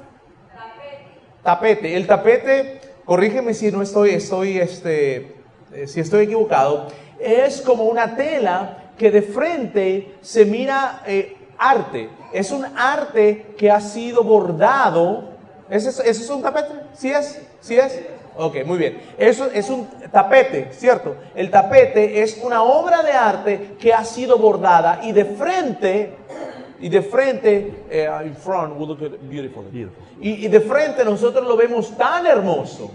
Tapete. 1.43 1.95
El 1.95 2.05
tapete, 2.05 2.80
corrígeme 3.05 3.53
si 3.53 3.72
no 3.72 3.82
estoy, 3.82 4.11
estoy, 4.11 4.57
este, 4.59 5.36
eh, 5.74 5.88
si 5.88 5.99
estoy 6.01 6.26
equivocado, 6.26 6.88
es 7.20 7.61
como 7.61 7.84
una 7.86 8.15
tela 8.15 8.91
que 8.97 9.09
de 9.09 9.22
frente 9.22 10.15
se 10.22 10.45
mira 10.45 11.01
eh, 11.07 11.36
arte. 11.57 12.09
Es 12.34 12.51
un 12.51 12.65
arte 12.78 13.55
que 13.57 13.72
ha 13.72 13.82
sido 13.82 14.24
bordado. 14.24 15.30
¿Ese 15.70 15.89
es, 15.89 15.99
ese 15.99 16.24
es 16.24 16.30
un 16.30 16.41
tapete? 16.41 16.74
¿Sí 16.93 17.11
es? 17.11 17.41
¿Sí 17.61 17.76
es? 17.78 17.99
Ok, 18.41 18.65
muy 18.65 18.77
bien. 18.77 19.01
Eso 19.17 19.51
es 19.53 19.69
un 19.69 19.85
tapete, 20.13 20.69
¿cierto? 20.71 21.17
El 21.35 21.51
tapete 21.51 22.21
es 22.21 22.39
una 22.41 22.63
obra 22.63 23.03
de 23.03 23.11
arte 23.11 23.75
que 23.77 23.93
ha 23.93 24.05
sido 24.05 24.37
bordada 24.37 25.01
y 25.03 25.11
de 25.11 25.25
frente 25.25 26.13
y 26.79 26.87
de 26.87 27.01
frente, 27.01 27.83
eh, 27.89 28.07
in 28.25 28.33
front, 28.33 28.79
we 28.79 28.85
look 28.85 29.01
at 29.01 29.11
it 29.11 29.29
beautiful. 29.29 29.63
Beautiful. 29.63 30.01
Y, 30.21 30.45
y 30.45 30.47
de 30.47 30.61
frente 30.61 31.03
nosotros 31.03 31.45
lo 31.45 31.57
vemos 31.57 31.97
tan 31.97 32.25
hermoso. 32.25 32.89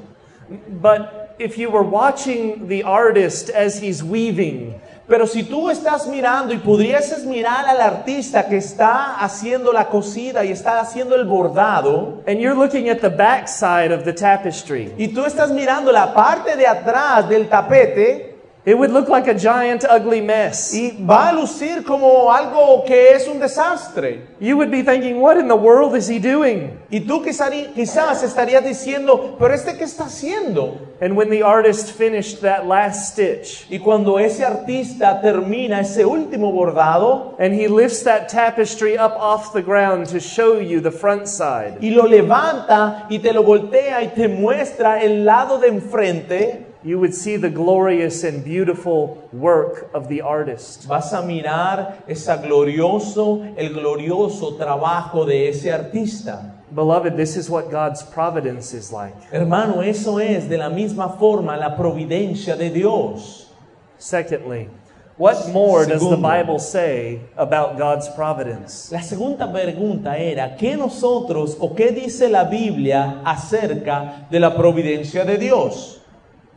But 0.80 1.34
if 1.38 1.58
you 1.58 1.70
were 1.70 1.82
watching 1.84 2.66
the 2.66 2.82
artist 2.82 3.50
as 3.50 3.78
he's 3.78 4.02
weaving, 4.02 4.80
Pero 5.06 5.26
si 5.26 5.42
tú 5.42 5.68
estás 5.68 6.06
mirando 6.06 6.54
y 6.54 6.58
pudieses 6.58 7.24
mirar 7.26 7.66
al 7.66 7.80
artista 7.80 8.46
que 8.48 8.56
está 8.56 9.16
haciendo 9.16 9.70
la 9.70 9.88
cosida 9.88 10.44
y 10.44 10.52
está 10.52 10.80
haciendo 10.80 11.14
el 11.14 11.26
bordado, 11.26 12.22
and 12.26 12.38
you're 12.38 12.54
looking 12.54 12.88
at 12.88 13.00
the 13.00 13.10
backside 13.10 13.92
of 13.92 14.04
the 14.04 14.12
tapestry, 14.14 14.94
y 14.96 15.08
tú 15.08 15.26
estás 15.26 15.50
mirando 15.50 15.92
la 15.92 16.14
parte 16.14 16.56
de 16.56 16.66
atrás 16.66 17.28
del 17.28 17.48
tapete, 17.48 18.33
it 18.66 18.78
would 18.78 18.90
look 18.90 19.08
like 19.08 19.26
a 19.28 19.34
giant, 19.34 19.84
ugly 19.88 20.20
mess. 20.20 20.72
y 20.74 20.96
va 21.04 21.28
a 21.28 21.32
lucir 21.32 21.84
como 21.84 22.32
algo 22.32 22.84
que 22.86 23.10
es 23.14 23.28
un 23.28 23.38
desastre. 23.38 24.20
You 24.40 24.56
would 24.56 24.70
be 24.70 24.82
thinking, 24.82 25.20
what 25.20 25.36
in 25.36 25.48
the 25.48 25.56
world 25.56 25.94
is 25.94 26.08
he 26.08 26.18
doing? 26.18 26.78
Y 26.90 27.00
tú 27.00 27.22
quizá- 27.22 27.50
quizás 27.74 28.22
estarías 28.22 28.64
diciendo, 28.64 29.36
pero 29.38 29.52
este 29.54 29.76
qué 29.76 29.84
está 29.84 30.04
haciendo? 30.04 30.78
And 31.00 31.16
when 31.16 31.28
the 31.28 31.42
artist 31.42 31.90
finished 31.92 32.40
that 32.42 32.66
last 32.66 33.12
stitch, 33.12 33.66
Y 33.68 33.78
cuando 33.80 34.18
ese 34.18 34.44
artista 34.44 35.20
termina 35.20 35.80
ese 35.80 36.04
último 36.06 36.52
bordado 36.52 37.34
and 37.38 37.52
he 37.52 37.68
lifts 37.68 38.02
that 38.04 38.28
tapestry 38.28 38.96
up 38.96 39.12
off 39.18 39.52
the 39.52 39.60
ground 39.60 40.06
to 40.08 40.20
show 40.20 40.58
you 40.58 40.80
the 40.80 40.90
front 40.92 41.26
side, 41.26 41.78
y 41.82 41.90
lo 41.90 42.04
levanta 42.06 43.06
y 43.10 43.18
te 43.18 43.32
lo 43.32 43.42
voltea 43.42 44.02
y 44.02 44.08
te 44.14 44.28
muestra 44.28 45.02
el 45.02 45.24
lado 45.24 45.58
de 45.58 45.68
enfrente, 45.68 46.63
you 46.84 46.98
would 47.00 47.14
see 47.14 47.36
the 47.36 47.48
glorious 47.48 48.22
and 48.24 48.44
beautiful 48.44 49.26
work 49.32 49.90
of 49.94 50.08
the 50.08 50.20
artist. 50.20 50.86
vas 50.86 51.12
a 51.12 51.22
mirar 51.22 52.04
ese 52.06 52.28
glorioso, 52.42 53.56
el 53.56 53.70
glorioso 53.70 54.56
trabajo 54.58 55.24
de 55.26 55.48
ese 55.48 55.72
artista. 55.72 56.52
Beloved, 56.74 57.16
this 57.16 57.36
is 57.36 57.48
what 57.48 57.70
God's 57.70 58.02
providence 58.02 58.74
is 58.74 58.92
like. 58.92 59.14
Hermano, 59.32 59.80
eso 59.80 60.18
es 60.18 60.48
de 60.48 60.58
la 60.58 60.68
misma 60.68 61.16
forma 61.18 61.56
la 61.56 61.76
providencia 61.76 62.56
de 62.56 62.68
Dios. 62.68 63.48
Secondly, 63.96 64.68
what 65.16 65.48
more 65.52 65.86
does 65.86 66.02
the. 66.02 66.16
Bible 66.16 66.58
say 66.58 67.20
about 67.36 67.78
God's 67.78 68.08
providence? 68.08 68.90
La 68.92 69.00
segunda 69.00 69.50
pregunta 69.50 70.18
era, 70.18 70.56
¿qué 70.58 70.76
nosotros 70.76 71.56
o 71.60 71.74
qué 71.74 71.92
dice 71.92 72.28
la 72.28 72.44
Biblia 72.44 73.22
acerca 73.24 74.26
de 74.30 74.40
la 74.40 74.54
providencia 74.54 75.24
de 75.24 75.38
Dios? 75.38 76.00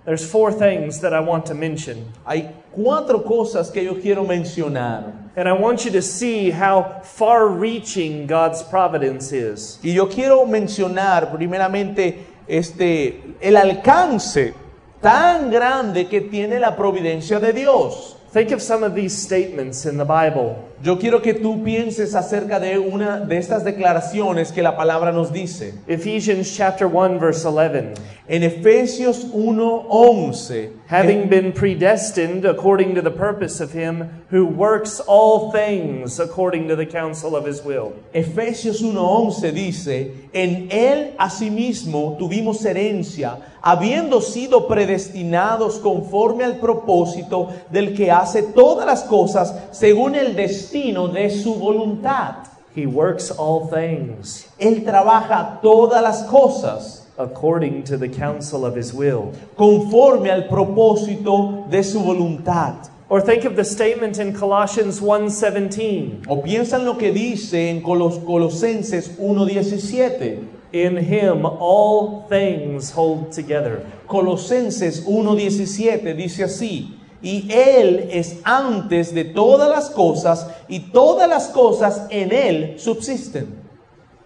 There's 0.07 0.25
four 0.25 0.53
things 0.53 1.01
that 1.01 1.13
I 1.13 1.19
want 1.19 1.47
to 1.47 1.53
mention. 1.53 2.13
Hay 2.25 2.49
cuatro 2.73 3.25
cosas 3.25 3.69
que 3.73 3.83
yo 3.83 3.95
quiero 3.95 4.23
mencionar. 4.23 5.11
And 5.35 5.49
I 5.49 5.51
want 5.51 5.83
you 5.83 5.91
to 5.91 6.01
see 6.01 6.49
how 6.49 7.01
far 7.03 7.49
reaching 7.49 8.25
God's 8.25 8.63
providence 8.63 9.33
is. 9.33 9.79
Y 9.83 9.89
yo 9.89 10.07
quiero 10.07 10.45
mencionar 10.45 11.29
primeramente 11.29 12.19
este, 12.47 13.35
el 13.41 13.57
alcance 13.57 14.53
tan 15.01 15.51
grande 15.51 16.07
que 16.07 16.21
tiene 16.21 16.57
la 16.57 16.77
providencia 16.77 17.41
de 17.41 17.51
Dios. 17.51 18.15
Think 18.31 18.51
of 18.51 18.61
some 18.61 18.83
of 18.83 18.95
these 18.95 19.13
statements 19.13 19.85
in 19.85 19.97
the 19.97 20.05
Bible. 20.05 20.55
Yo 20.83 20.99
quiero 20.99 21.23
que 21.23 21.33
tú 21.33 21.63
pienses 21.63 22.13
acerca 22.13 22.59
de 22.59 22.77
una 22.77 23.19
de 23.19 23.37
estas 23.37 23.63
declaraciones 23.63 24.51
que 24.51 24.61
la 24.61 24.77
palabra 24.77 25.11
nos 25.11 25.33
dice. 25.33 25.73
Ephesians 25.87 26.55
chapter 26.55 26.85
1 26.85 27.19
verse 27.19 27.47
11. 27.47 27.95
En 28.27 28.43
Efesios 28.43 29.25
1:11, 29.33 30.69
Having 30.87 31.29
been 31.29 31.51
predestined 31.51 32.45
according 32.45 32.93
to 32.93 33.01
the 33.01 33.09
purpose 33.09 33.59
of 33.59 33.73
him 33.73 34.07
who 34.29 34.45
works 34.45 35.01
all 35.07 35.51
things 35.51 36.19
according 36.19 36.67
to 36.67 36.75
the 36.75 36.85
counsel 36.85 37.35
of 37.35 37.45
his 37.45 37.63
will. 37.65 37.93
Efesios 38.13 38.83
1:11 38.83 39.51
dice, 39.53 40.11
en 40.33 40.67
él 40.69 41.15
asimismo 41.17 42.17
tuvimos 42.19 42.63
herencia, 42.65 43.37
habiendo 43.61 44.21
sido 44.21 44.67
predestinados 44.67 45.79
conforme 45.79 46.43
al 46.43 46.59
propósito 46.59 47.49
del 47.71 47.95
que 47.95 48.11
hace 48.11 48.43
todas 48.43 48.85
las 48.85 49.03
cosas 49.03 49.55
según 49.71 50.15
el 50.15 50.35
destino 50.35 50.66
de 50.71 51.29
su 51.29 51.55
voluntad. 51.55 52.47
He 52.75 52.85
works 52.85 53.31
all 53.31 53.67
things 53.69 54.47
Él 54.59 54.83
trabaja 54.85 55.59
todas 55.61 56.01
las 56.03 56.23
cosas 56.29 57.07
according 57.17 57.83
to 57.83 57.97
the 57.97 58.07
counsel 58.07 58.63
of 58.65 58.75
his 58.75 58.93
will. 58.93 59.31
conforme 59.55 60.29
al 60.29 60.43
propósito 60.47 61.67
de 61.69 61.83
su 61.83 61.99
voluntad. 61.99 62.89
Or 63.09 63.21
think 63.21 63.45
of 63.45 63.55
the 63.55 63.63
statement 63.63 64.19
in 64.19 64.33
Colossians 64.33 64.99
1:17. 65.01 66.25
O 66.27 66.41
piensan 66.43 66.83
lo 66.85 66.95
que 66.97 67.11
dice 67.13 67.69
en 67.69 67.81
Colos- 67.81 68.19
Colosenses 68.25 69.09
1.17. 69.17 70.39
In 70.73 70.97
him 70.97 71.45
all 71.45 72.25
things 72.29 72.91
hold 72.91 73.31
together. 73.31 73.81
Colosenses 74.07 75.01
1.17 75.07 76.13
dice 76.15 76.43
así, 76.43 76.96
y 77.21 77.51
Él 77.51 78.09
es 78.11 78.39
antes 78.43 79.13
de 79.13 79.25
todas 79.25 79.69
las 79.69 79.89
cosas 79.89 80.47
y 80.67 80.79
todas 80.91 81.27
las 81.27 81.47
cosas 81.47 82.07
en 82.09 82.31
Él 82.31 82.79
subsisten. 82.79 83.67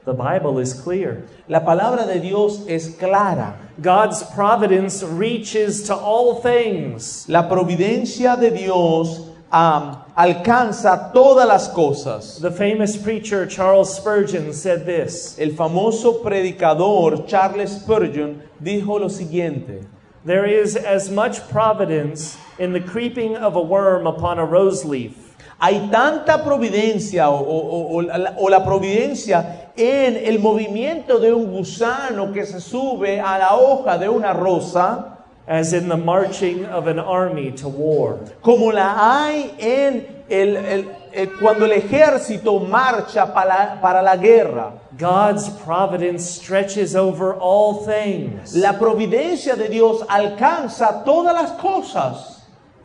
The 0.04 0.14
Bible 0.14 0.60
is 0.60 0.74
clear. 0.74 1.28
La 1.48 1.60
palabra 1.60 2.08
de 2.08 2.20
Dios 2.20 2.66
es 2.68 2.96
clara. 2.98 3.54
God's 3.80 4.24
providence 4.24 5.04
reaches 5.04 5.84
to 5.84 5.96
all 5.96 6.42
things. 6.42 7.30
La 7.30 7.48
providencia 7.48 8.36
de 8.36 8.50
Dios 8.50 9.28
am, 9.52 9.98
alcanza 10.18 11.12
todas 11.14 11.48
las 11.48 11.68
cosas. 11.68 12.40
The 12.42 12.50
famous 12.50 12.98
preacher 12.98 13.46
Charles 13.46 13.96
Spurgeon 13.96 14.54
said 14.54 14.88
this 14.88 15.38
El 15.38 15.52
famoso 15.52 16.24
predicador 16.24 17.28
Charles 17.28 17.72
Spurgeon 17.74 18.42
dijo 18.62 19.00
lo 19.00 19.08
siguiente. 19.08 19.86
There 20.24 20.46
is 20.46 20.76
as 20.76 21.10
much 21.10 21.40
providence 21.50 22.38
in 22.60 22.74
the 22.74 22.80
creeping 22.80 23.36
of 23.36 23.56
a 23.56 23.62
worm 23.62 24.06
upon 24.06 24.38
a 24.38 24.46
rose 24.46 24.86
leaf 24.86 25.14
Hay 25.62 25.90
tanta 25.92 26.40
providencia 26.44 27.28
o, 27.30 27.38
o- 27.38 27.88
o- 27.96 27.98
la, 28.02 28.34
o 28.38 28.46
la 28.46 28.60
providencia 28.66 29.70
en 29.78 30.16
el 30.18 30.40
movimiento 30.40 31.20
de 31.20 31.32
un 31.34 31.52
gusano 31.52 32.34
que 32.34 32.46
se 32.46 32.60
sube 32.60 33.20
a 33.20 33.38
la 33.38 33.56
hoja 33.56 33.98
de 34.00 34.10
una 34.10 34.34
rosa, 34.34 35.18
as 35.48 35.74
in 35.74 35.88
the 35.88 35.96
marching 35.98 36.66
of 36.66 36.88
an 36.88 36.98
army 37.00 37.52
to 37.52 37.68
war. 37.70 38.18
como 38.42 38.72
la 38.72 38.96
hay 38.98 39.54
en 39.60 40.24
el, 40.30 40.58
el- 40.58 40.96
el- 41.14 41.32
cuando 41.40 41.66
el 41.66 41.72
ejército 41.74 42.60
marcha 42.60 43.34
para, 43.34 43.80
para 43.82 44.02
la 44.02 44.16
guerra. 44.18 44.74
God's 44.98 45.50
providence 45.66 46.24
stretches 46.40 46.96
over 46.96 47.36
all 47.40 47.86
things. 47.86 48.54
La 48.56 48.74
providencia 48.78 49.56
de 49.56 49.68
Dios 49.70 50.04
alcanza 50.08 51.04
todas 51.04 51.34
las 51.34 51.52
cosas. 51.54 52.41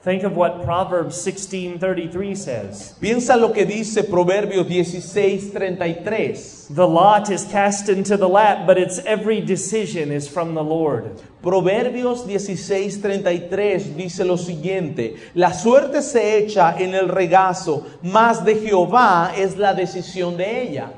Think 0.06 0.22
of 0.22 0.36
what 0.36 0.62
Proverbs 0.62 1.16
16:33 1.16 2.36
says. 2.36 2.94
Piensa 3.00 3.36
lo 3.36 3.52
que 3.52 3.66
dice 3.66 4.04
Proverbios 4.04 4.68
16, 4.68 5.50
33. 5.50 6.68
The 6.70 6.86
lot 6.86 7.28
is 7.28 7.44
cast 7.44 7.88
into 7.88 8.16
the 8.16 8.28
lap, 8.28 8.68
but 8.68 8.78
its 8.78 9.00
every 9.04 9.40
decision 9.40 10.12
is 10.12 10.28
from 10.28 10.54
the 10.54 10.62
Lord. 10.62 11.20
Proverbios 11.42 12.24
16, 12.24 13.02
33 13.02 13.96
dice 13.96 14.24
lo 14.24 14.36
siguiente, 14.36 15.16
la 15.34 15.50
suerte 15.50 16.00
se 16.02 16.38
echa 16.38 16.76
en 16.78 16.94
el 16.94 17.08
regazo, 17.08 17.84
mas 18.00 18.44
de 18.44 18.54
Jehová 18.54 19.32
es 19.36 19.56
la 19.56 19.74
decisión 19.74 20.36
de 20.36 20.62
ella. 20.62 20.92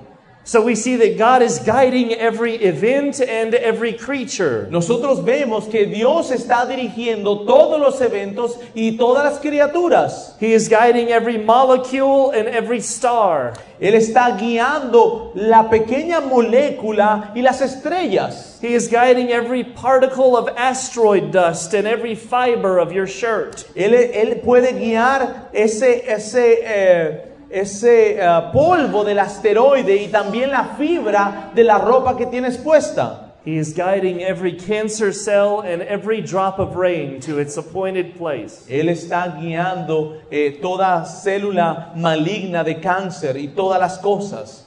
So 0.49 0.63
we 0.63 0.77
see 0.77 0.97
that 0.97 1.19
God 1.19 1.43
is 1.43 1.59
guiding 1.59 2.15
every 2.15 2.55
event 2.55 3.21
and 3.21 3.53
every 3.53 3.93
creature. 3.93 4.67
Nosotros 4.71 5.21
vemos 5.21 5.71
que 5.71 5.85
Dios 5.85 6.31
está 6.31 6.65
dirigiendo 6.65 7.45
todos 7.47 7.79
los 7.79 8.01
eventos 8.01 8.59
y 8.75 8.97
todas 8.97 9.25
las 9.25 9.41
criaturas. 9.41 10.41
He 10.41 10.55
is 10.55 10.71
guiding 10.71 11.09
every 11.09 11.37
molecule 11.37 12.31
and 12.31 12.49
every 12.49 12.81
star. 12.81 13.53
Él 13.79 13.93
está 13.93 14.39
guiando 14.39 15.33
la 15.35 15.69
pequeña 15.69 16.23
molécula 16.23 17.31
y 17.37 17.43
las 17.43 17.61
estrellas. 17.61 18.59
He 18.63 18.73
is 18.73 18.89
guiding 18.89 19.31
every 19.31 19.63
particle 19.63 20.35
of 20.35 20.49
asteroid 20.57 21.31
dust 21.31 21.75
and 21.75 21.87
every 21.87 22.15
fiber 22.15 22.79
of 22.79 22.91
your 22.91 23.07
shirt. 23.07 23.69
Él, 23.77 23.93
él 23.93 24.41
puede 24.43 24.73
guiar 24.73 25.51
ese, 25.53 26.05
ese, 26.09 26.63
eh, 26.65 27.28
ese 27.51 28.19
eh, 28.19 28.51
polvo 28.53 29.05
del 29.05 29.19
asteroide 29.19 29.97
y 29.97 30.09
también 30.09 30.51
la 30.51 30.77
fibra 30.77 31.51
de 31.55 31.65
la 31.65 31.79
ropa 31.79 32.17
que 32.17 32.27
tienes 32.27 32.59
puesta. 32.59 33.25
He 33.45 33.57
is 33.57 33.73
guiding 33.73 34.21
every 34.21 34.53
cancer 34.53 35.13
cell 35.13 35.61
and 35.61 35.81
every 35.83 36.21
drop 36.21 36.59
of 36.59 36.77
rain 36.77 37.19
to 37.21 37.39
its 37.39 37.57
appointed 37.57 38.17
place. 38.17 38.67
Él 38.69 38.91
está 38.91 39.41
guiando 39.41 40.21
eh, 40.31 40.59
toda 40.61 41.07
célula 41.07 41.93
maligna 41.97 42.63
de 42.63 42.81
cáncer 42.81 43.37
y 43.37 43.55
todas 43.55 43.81
las 43.81 43.99
cosas. 43.99 44.67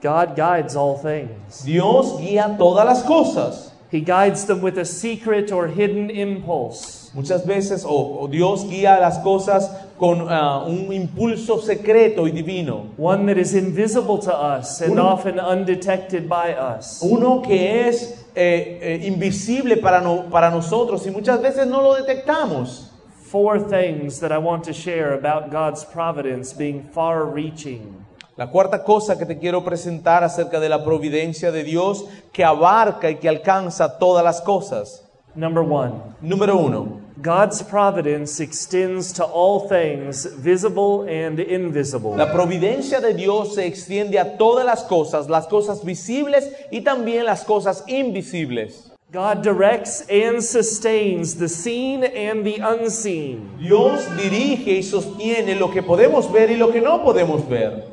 God 0.00 0.36
guides 0.36 0.74
all 0.74 0.96
things. 0.96 1.64
Dios 1.64 2.18
guía 2.18 2.56
todas 2.56 2.86
las 2.86 3.02
cosas. 3.02 3.72
He 3.90 4.00
guides 4.00 4.46
them 4.46 4.62
with 4.62 4.78
a 4.78 4.86
secret 4.86 5.52
or 5.52 5.68
hidden 5.68 6.08
impulse. 6.08 7.01
Muchas 7.14 7.44
veces 7.46 7.84
o, 7.84 8.20
o 8.22 8.28
Dios 8.28 8.66
guía 8.68 8.98
las 8.98 9.18
cosas 9.18 9.70
con 9.98 10.26
ah, 10.30 10.64
un 10.66 10.92
impulso 10.92 11.60
secreto 11.60 12.26
y 12.26 12.30
divino. 12.30 12.86
One 12.96 13.26
that 13.32 13.38
is 13.38 13.52
invisible 13.54 14.18
to 14.20 14.32
us 14.32 14.80
and 14.80 14.92
Uno- 14.92 15.08
often 15.12 15.38
undetected 15.38 16.26
by 16.28 16.54
us. 16.54 17.00
Uno 17.02 17.42
que 17.42 17.86
es 17.88 18.24
eh, 18.34 18.78
eh, 18.82 19.06
invisible 19.06 19.76
para, 19.76 20.00
no- 20.00 20.24
para 20.30 20.50
nosotros 20.50 21.06
y 21.06 21.10
muchas 21.10 21.40
veces 21.42 21.66
no 21.66 21.82
lo 21.82 21.94
detectamos. 21.94 22.88
Four 23.30 23.60
things 23.68 24.18
that 24.20 24.30
I 24.32 24.38
want 24.38 24.64
to 24.64 24.72
share 24.72 25.12
about 25.14 25.50
God's 25.50 25.84
providence 25.84 26.54
being 26.56 26.82
far 26.94 27.24
reaching. 27.26 28.04
La 28.36 28.50
cuarta 28.50 28.82
cosa 28.82 29.18
que 29.18 29.26
te 29.26 29.38
quiero 29.38 29.62
presentar 29.62 30.24
acerca 30.24 30.58
de 30.60 30.68
la 30.70 30.82
providencia 30.82 31.52
de 31.52 31.62
Dios 31.64 32.06
que 32.32 32.42
abarca 32.42 33.10
y 33.10 33.16
que 33.16 33.28
alcanza 33.28 33.98
todas 33.98 34.24
las 34.24 34.40
cosas. 34.40 35.01
Number 35.34 35.62
one, 35.62 35.92
Número 36.22 36.56
uno, 36.56 37.00
God's 37.20 37.62
providence 37.62 38.40
extends 38.40 39.12
to 39.14 39.24
all 39.24 39.68
things, 39.68 40.26
visible 40.26 41.04
and 41.08 41.38
invisible. 41.38 42.16
la 42.16 42.32
providencia 42.32 43.00
de 43.00 43.14
Dios 43.14 43.54
se 43.54 43.66
extiende 43.66 44.18
a 44.18 44.36
todas 44.36 44.64
las 44.66 44.82
cosas, 44.84 45.28
las 45.28 45.46
cosas 45.46 45.84
visibles 45.84 46.50
y 46.70 46.80
también 46.82 47.24
las 47.24 47.44
cosas 47.44 47.84
invisibles. 47.86 48.90
God 49.12 49.42
directs 49.42 50.02
and 50.08 50.42
sustains 50.42 51.34
the 51.36 51.48
seen 51.48 52.02
and 52.02 52.44
the 52.44 52.60
unseen. 52.60 53.50
Dios 53.58 54.06
dirige 54.16 54.78
y 54.78 54.82
sostiene 54.82 55.54
lo 55.58 55.70
que 55.70 55.82
podemos 55.82 56.32
ver 56.32 56.50
y 56.50 56.56
lo 56.56 56.72
que 56.72 56.80
no 56.80 57.04
podemos 57.04 57.46
ver. 57.48 57.84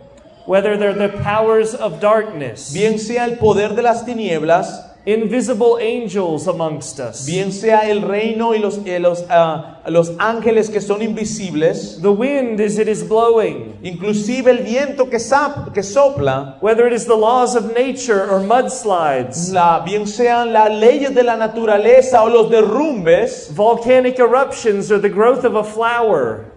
Whether 0.46 0.78
they're 0.78 0.94
the 0.94 1.18
powers 1.22 1.76
of 1.76 2.00
darkness, 2.00 2.74
Bien 2.74 2.98
sea 2.98 3.26
el 3.26 3.38
poder 3.38 3.76
de 3.76 3.82
las 3.82 4.06
tinieblas, 4.06 4.89
invisible 5.10 5.78
angels 5.82 6.48
amongst 6.48 7.00
us, 7.00 7.26
bien 7.26 7.52
sea 7.52 7.90
el 7.90 8.02
reino 8.02 8.54
y 8.54 8.60
los, 8.60 8.80
eh, 8.86 9.00
los, 9.00 9.26
ah, 9.30 9.80
los 9.88 10.12
ángeles 10.20 10.70
que 10.70 10.82
son 10.82 11.02
invisibles, 11.02 12.00
the 12.02 12.12
wind 12.12 12.60
as 12.62 12.78
it 12.78 12.88
is 12.88 13.02
blowing, 13.08 13.78
inclusive 13.82 14.48
el 14.48 14.60
viento 14.64 15.10
que, 15.10 15.20
sap- 15.20 15.74
que 15.74 15.82
sopla, 15.82 16.58
whether 16.62 16.86
it 16.86 16.94
is 16.94 17.06
the 17.06 17.16
laws 17.16 17.56
of 17.56 17.74
nature 17.74 18.30
or 18.30 18.40
mudslides, 18.42 19.52
la, 19.52 19.80
bien 19.84 20.06
sean 20.06 20.52
las 20.54 20.70
leyes 20.72 21.14
de 21.16 21.24
la 21.24 21.36
naturaleza 21.38 22.22
o 22.24 22.28
los 22.30 22.50
derrumbes, 22.52 23.50
volcanic 23.56 24.20
eruptions 24.20 24.92
or 24.92 25.00
the 25.00 25.10
growth 25.10 25.44
of 25.46 25.56
a 25.56 25.64
flower, 25.64 26.52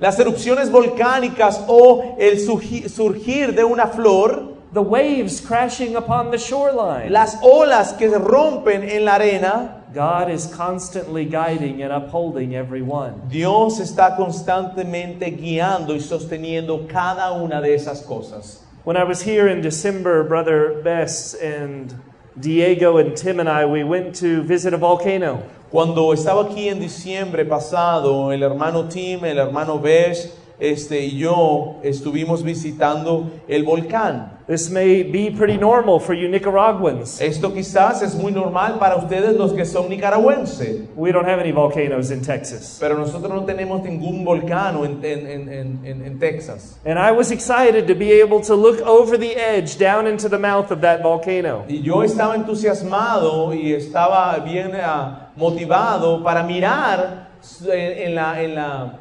las 0.00 0.18
erupciones 0.20 0.70
volcánicas 0.70 1.64
o 1.68 2.16
el 2.18 2.38
surgi- 2.38 2.88
surgir 2.88 3.54
de 3.54 3.64
una 3.64 3.86
flor, 3.88 4.47
the 4.72 4.82
waves 4.82 5.40
crashing 5.40 5.96
upon 5.96 6.30
the 6.30 6.38
shoreline. 6.38 7.10
las 7.10 7.36
olas 7.42 7.96
que 7.96 8.08
rompen 8.08 8.82
en 8.82 9.04
la 9.04 9.14
arena, 9.14 9.84
God 9.94 10.30
is 10.30 10.46
constantly 10.46 11.24
guiding 11.24 11.82
and 11.82 11.92
upholding 11.92 12.54
every 12.54 12.82
one. 12.82 13.22
Dios 13.28 13.80
está 13.80 14.16
constantemente 14.16 15.30
guiando 15.30 15.94
y 15.94 16.00
sosteniendo 16.00 16.86
cada 16.86 17.32
una 17.32 17.60
de 17.62 17.74
esas 17.74 18.02
cosas. 18.02 18.62
When 18.84 18.96
I 18.96 19.04
was 19.04 19.22
here 19.22 19.48
in 19.48 19.62
December, 19.62 20.24
Brother 20.24 20.82
Bess 20.82 21.34
and 21.34 21.94
Diego 22.38 22.98
and 22.98 23.16
Tim 23.16 23.40
and 23.40 23.48
I, 23.48 23.64
we 23.64 23.84
went 23.84 24.14
to 24.16 24.42
visit 24.42 24.74
a 24.74 24.78
volcano. 24.78 25.42
Cuando 25.70 26.12
estaba 26.12 26.44
aquí 26.44 26.68
en 26.68 26.78
diciembre 26.80 27.44
pasado, 27.44 28.32
el 28.32 28.42
hermano 28.42 28.88
Tim, 28.88 29.24
el 29.24 29.38
hermano 29.38 29.78
Besh, 29.78 30.30
este, 30.58 31.04
y 31.04 31.18
yo 31.18 31.76
estuvimos 31.82 32.42
visitando 32.42 33.30
el 33.48 33.64
volcán. 33.64 34.37
This 34.48 34.70
may 34.70 35.02
be 35.02 35.30
pretty 35.30 35.58
normal 35.58 36.00
for 36.00 36.14
you 36.14 36.26
Nicaraguans. 36.26 37.20
Esto 37.20 37.52
quizás 37.52 38.00
es 38.00 38.14
muy 38.14 38.32
normal 38.32 38.78
para 38.78 38.96
ustedes 38.96 39.36
los 39.36 39.52
que 39.52 39.66
son 39.66 39.90
nicaragüenses, 39.90 40.88
We 40.96 41.12
don't 41.12 41.28
have 41.28 41.38
any 41.38 41.52
volcanoes 41.52 42.10
in 42.10 42.22
Texas. 42.22 42.78
pero 42.80 42.96
nosotros 42.96 43.30
no 43.30 43.44
tenemos 43.44 43.82
ningún 43.82 44.24
volcán 44.24 44.76
en, 44.82 45.04
en- 45.04 45.26
en- 45.52 45.84
en- 45.84 46.02
en- 46.06 46.18
Texas. 46.18 46.78
And 46.86 46.98
I 46.98 47.12
was 47.12 47.30
excited 47.30 47.86
to 47.88 47.94
be 47.94 48.22
able 48.22 48.40
to 48.46 48.54
look 48.56 48.80
over 48.86 49.18
the 49.18 49.36
edge 49.36 49.76
down 49.78 50.06
into 50.06 50.30
the 50.30 50.38
mouth 50.38 50.70
of 50.70 50.80
that 50.80 51.02
volcano. 51.02 51.64
Y 51.68 51.82
yo 51.82 52.02
estaba 52.02 52.34
entusiasmado 52.34 53.52
y 53.52 53.74
estaba 53.74 54.38
bien 54.38 54.72
ah, 54.82 55.28
motivado 55.36 56.24
para 56.24 56.42
mirar 56.42 57.28
en, 57.70 58.08
en 58.08 58.14
la, 58.14 58.42
en 58.42 58.54
la- 58.54 58.98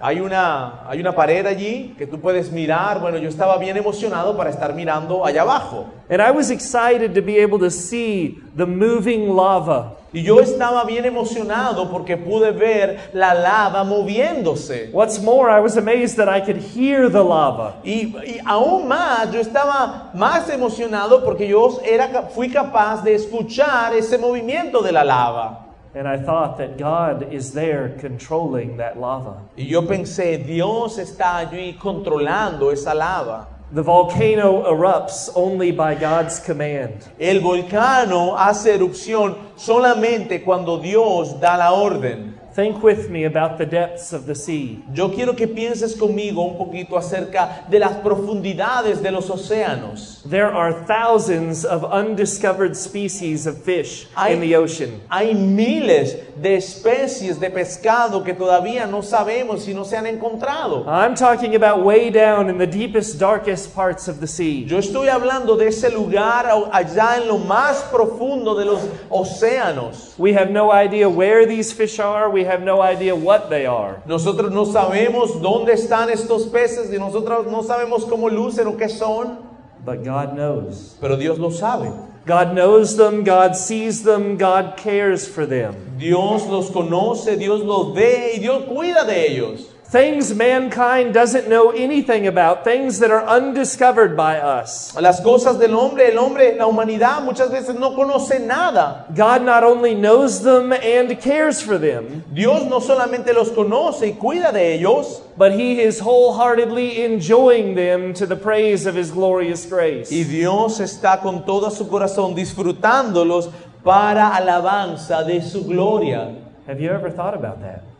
Hay 0.00 0.20
una, 0.20 0.88
hay 0.88 1.00
una 1.00 1.14
pared 1.14 1.46
allí 1.46 1.94
que 1.96 2.06
tú 2.06 2.20
puedes 2.20 2.50
mirar. 2.50 3.00
Bueno, 3.00 3.18
yo 3.18 3.28
estaba 3.28 3.56
bien 3.58 3.76
emocionado 3.76 4.36
para 4.36 4.50
estar 4.50 4.74
mirando 4.74 5.24
allá 5.24 5.42
abajo. 5.42 5.86
And 6.10 6.20
I 6.20 6.30
was 6.30 6.50
excited 6.50 7.14
to 7.14 7.22
be 7.22 7.42
able 7.42 7.58
to 7.60 7.70
see 7.70 8.42
the 8.56 8.66
moving 8.66 9.34
lava. 9.34 9.96
Y 10.12 10.22
yo 10.22 10.40
estaba 10.40 10.84
bien 10.84 11.04
emocionado 11.04 11.90
porque 11.90 12.16
pude 12.16 12.52
ver 12.52 13.10
la 13.14 13.34
lava 13.34 13.82
moviéndose. 13.82 14.90
What's 14.92 15.20
more, 15.20 15.50
I 15.50 15.60
was 15.60 15.76
amazed 15.76 16.16
that 16.18 16.28
I 16.28 16.40
could 16.40 16.58
hear 16.58 17.10
the 17.10 17.22
lava. 17.22 17.80
Y, 17.82 18.14
y 18.24 18.40
aún 18.44 18.86
más, 18.86 19.32
yo 19.32 19.40
estaba 19.40 20.10
más 20.14 20.48
emocionado 20.50 21.24
porque 21.24 21.48
yo 21.48 21.80
era, 21.84 22.28
fui 22.32 22.48
capaz 22.48 23.02
de 23.02 23.14
escuchar 23.14 23.92
ese 23.94 24.16
movimiento 24.16 24.82
de 24.82 24.92
la 24.92 25.02
lava. 25.02 25.63
And 25.94 26.08
I 26.08 26.16
thought 26.18 26.58
that 26.58 26.76
God 26.76 27.32
is 27.32 27.52
there 27.52 27.96
controlling 28.00 28.78
that 28.78 28.98
lava. 28.98 29.42
Y 29.56 29.64
yo 29.64 29.82
pensé, 29.82 30.44
Dios 30.44 30.98
está 30.98 31.36
allí 31.36 31.78
controlando 31.78 32.72
esa 32.72 32.94
lava. 32.94 33.46
The 33.72 33.82
volcano 33.82 34.64
erupts 34.70 35.30
only 35.34 35.70
by 35.70 35.94
God's 35.94 36.38
command. 36.38 37.08
El 37.18 37.40
volcano 37.40 38.36
hace 38.36 38.74
erupción 38.76 39.36
solamente 39.56 40.44
cuando 40.44 40.80
Dios 40.80 41.40
da 41.40 41.56
la 41.56 41.72
orden. 41.72 42.33
Think 42.54 42.84
with 42.84 43.10
me 43.10 43.24
about 43.24 43.58
the 43.58 43.66
depths 43.66 44.12
of 44.12 44.26
the 44.26 44.34
sea. 44.36 44.78
Yo 44.92 45.08
quiero 45.08 45.34
que 45.34 45.48
pienses 45.48 45.96
conmigo 45.96 46.40
un 46.42 46.56
poquito 46.56 46.96
acerca 46.96 47.64
de 47.68 47.80
las 47.80 47.94
profundidades 47.96 49.02
de 49.02 49.10
los 49.10 49.28
océanos. 49.28 50.22
There 50.24 50.46
are 50.52 50.72
thousands 50.86 51.64
of 51.64 51.82
undiscovered 51.82 52.76
species 52.76 53.48
of 53.48 53.58
fish 53.64 54.06
Hay- 54.16 54.34
in 54.34 54.40
the 54.40 54.54
ocean. 54.54 55.00
Hay 55.10 55.34
miles 55.34 56.14
de 56.40 56.54
especies 56.56 57.40
de 57.40 57.50
pescado 57.50 58.22
que 58.24 58.34
todavía 58.34 58.86
no 58.88 59.02
sabemos 59.02 59.62
si 59.64 59.74
no 59.74 59.82
se 59.82 59.96
han 59.96 60.06
encontrado. 60.06 60.84
I'm 60.86 61.16
talking 61.16 61.56
about 61.56 61.82
way 61.84 62.08
down 62.10 62.48
in 62.48 62.58
the 62.58 62.68
deepest, 62.68 63.18
darkest 63.18 63.74
parts 63.74 64.06
of 64.06 64.20
the 64.20 64.28
sea. 64.28 64.64
Yo 64.64 64.78
estoy 64.78 65.08
hablando 65.08 65.56
de 65.56 65.66
ese 65.70 65.90
lugar 65.90 66.46
allá 66.70 67.16
en 67.20 67.26
lo 67.26 67.38
más 67.38 67.82
profundo 67.90 68.54
de 68.54 68.64
los 68.64 68.78
océanos. 69.10 70.14
We 70.18 70.34
have 70.34 70.50
no 70.52 70.70
idea 70.70 71.08
where 71.08 71.46
these 71.46 71.72
fish 71.72 71.98
are. 71.98 72.30
We 72.30 72.43
have 72.44 72.62
no 72.62 72.80
idea 72.80 73.14
what 73.14 73.48
they 73.50 73.66
are. 73.66 74.02
Nosotros 74.06 74.50
no 74.52 74.64
sabemos 74.66 75.40
dónde 75.40 75.72
están 75.72 76.10
estos 76.10 76.46
peces 76.46 76.92
y 76.92 76.98
nosotros 76.98 77.46
no 77.46 77.62
sabemos 77.62 78.04
cómo 78.04 78.28
lucen 78.30 78.66
o 78.66 78.76
qué 78.76 78.88
son, 78.88 79.38
But 79.84 80.02
God 80.04 80.34
knows. 80.34 80.96
pero 81.00 81.16
Dios 81.16 81.38
lo 81.38 81.50
sabe. 81.50 81.90
God 82.26 82.54
knows 82.54 82.96
them, 82.96 83.22
God 83.22 83.54
sees 83.54 84.02
them, 84.02 84.38
God 84.38 84.78
cares 84.78 85.28
for 85.28 85.44
them. 85.46 85.74
Dios 85.98 86.46
los 86.46 86.70
conoce, 86.70 87.36
Dios 87.36 87.60
los 87.60 87.94
ve 87.94 88.32
y 88.36 88.38
Dios 88.38 88.62
cuida 88.64 89.04
de 89.04 89.26
ellos. 89.30 89.66
Things 89.94 90.34
mankind 90.34 91.14
doesn't 91.14 91.48
know 91.48 91.70
anything 91.70 92.26
about, 92.26 92.64
things 92.64 92.98
that 92.98 93.12
are 93.12 93.24
undiscovered 93.24 94.16
by 94.16 94.40
us. 94.40 94.92
Las 95.00 95.20
cosas 95.20 95.56
del 95.60 95.70
hombre, 95.70 96.10
el 96.10 96.18
hombre, 96.18 96.56
la 96.56 96.66
humanidad 96.66 97.22
muchas 97.22 97.48
veces 97.48 97.78
no 97.78 97.94
conoce 97.94 98.44
nada. 98.44 99.06
God 99.14 99.42
not 99.42 99.62
only 99.62 99.94
knows 99.94 100.42
them 100.42 100.72
and 100.72 101.16
cares 101.20 101.62
for 101.62 101.78
them, 101.78 102.24
Dios 102.34 102.68
no 102.68 102.80
solamente 102.80 103.32
los 103.32 103.50
conoce 103.50 104.08
y 104.08 104.18
cuida 104.20 104.52
de 104.52 104.74
ellos, 104.74 105.22
but 105.36 105.52
He 105.52 105.80
is 105.80 106.00
wholeheartedly 106.00 107.04
enjoying 107.04 107.76
them 107.76 108.12
to 108.14 108.26
the 108.26 108.34
praise 108.34 108.86
of 108.86 108.96
His 108.96 109.12
glorious 109.12 109.64
grace. 109.64 110.10
y 110.10 110.24
Dios 110.24 110.80
está 110.80 111.22
con 111.22 111.46
todo 111.46 111.70
su 111.70 111.86
corazón 111.86 112.34
disfrutándolos 112.34 113.48
para 113.84 114.34
alabanza 114.34 115.22
de 115.22 115.40
su 115.40 115.62
gloria. 115.62 116.34
Have 116.66 116.80
you 116.80 116.90
ever 116.90 117.10
thought 117.10 117.34
about 117.34 117.60
that? 117.60 117.93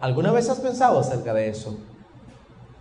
¿Alguna 0.00 0.32
vez 0.32 0.48
has 0.48 0.58
pensado 0.58 0.98
acerca 0.98 1.34
de 1.34 1.48
eso? 1.48 1.78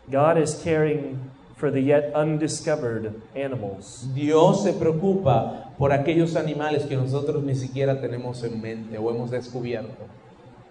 God 0.10 0.38
is 0.38 0.56
caring 0.64 1.20
for 1.58 1.70
the 1.70 1.82
yet 1.82 2.14
undiscovered 2.16 3.22
animals. 3.36 4.08
Dios 4.16 4.64
se 4.64 4.72
preocupa 4.72 5.74
por 5.78 5.92
aquellos 5.92 6.38
animales 6.38 6.86
que 6.86 6.96
nosotros 6.96 7.44
ni 7.44 7.56
siquiera 7.56 8.00
tenemos 8.00 8.42
en 8.44 8.62
mente 8.62 8.98
o 8.98 9.10
hemos 9.12 9.30
descubierto. 9.30 10.08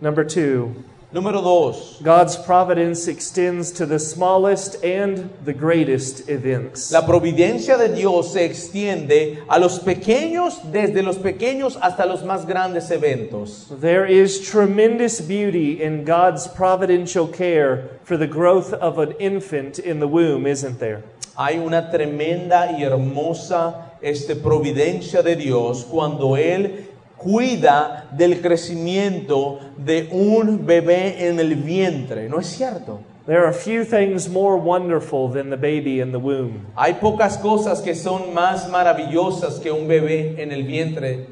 Number 0.00 0.26
two, 0.26 0.74
Número 1.10 1.42
dos, 1.42 1.98
God's 2.02 2.36
providence 2.36 3.08
extends 3.08 3.70
to 3.70 3.86
the 3.86 3.98
smallest 3.98 4.84
and 4.84 5.30
the 5.42 5.54
greatest 5.54 6.28
events. 6.28 6.92
la 6.92 7.06
providencia 7.06 7.78
de 7.78 7.88
Dios 7.88 8.34
se 8.34 8.44
extiende 8.44 9.38
a 9.48 9.58
los 9.58 9.78
pequeños, 9.78 10.60
desde 10.70 11.02
los 11.02 11.16
pequeños 11.16 11.78
hasta 11.80 12.04
los 12.04 12.24
más 12.24 12.44
grandes 12.46 12.90
eventos. 12.90 13.68
There 13.80 14.04
is 14.04 14.50
tremendous 14.50 15.22
beauty 15.22 15.82
in 15.82 16.04
God's 16.04 16.46
providential 16.46 17.26
care 17.26 17.88
for 18.04 18.18
the 18.18 18.26
growth 18.26 18.74
of 18.74 18.98
an 18.98 19.12
infant 19.12 19.78
in 19.78 20.00
the 20.00 20.08
womb, 20.08 20.46
isn't 20.46 20.78
there? 20.78 21.04
Hay 21.38 21.56
una 21.56 21.90
tremenda 21.90 22.72
y 22.78 22.82
hermosa 22.82 23.92
este, 24.02 24.36
providencia 24.36 25.22
de 25.22 25.36
Dios 25.36 25.84
cuando 25.84 26.36
Él 26.36 26.87
cuida 27.18 28.08
del 28.12 28.40
crecimiento 28.40 29.58
de 29.76 30.08
un 30.12 30.64
bebé 30.64 31.28
en 31.28 31.40
el 31.40 31.56
vientre, 31.56 32.28
¿no 32.28 32.38
es 32.38 32.46
cierto? 32.46 33.00
There 33.26 33.44
are 33.44 33.52
few 33.52 33.84
things 33.84 34.26
more 34.26 34.56
wonderful 34.56 35.28
than 35.28 35.50
the 35.50 35.58
baby 35.58 36.00
in 36.00 36.12
the 36.12 36.18
womb. 36.18 36.66
Hay 36.74 36.94
pocas 36.94 37.36
cosas 37.36 37.82
que 37.82 37.94
son 37.94 38.32
más 38.32 38.70
maravillosas 38.70 39.60
que 39.60 39.70
un 39.70 39.86
bebé 39.86 40.40
en 40.40 40.50
el 40.50 40.62
vientre. 40.62 41.26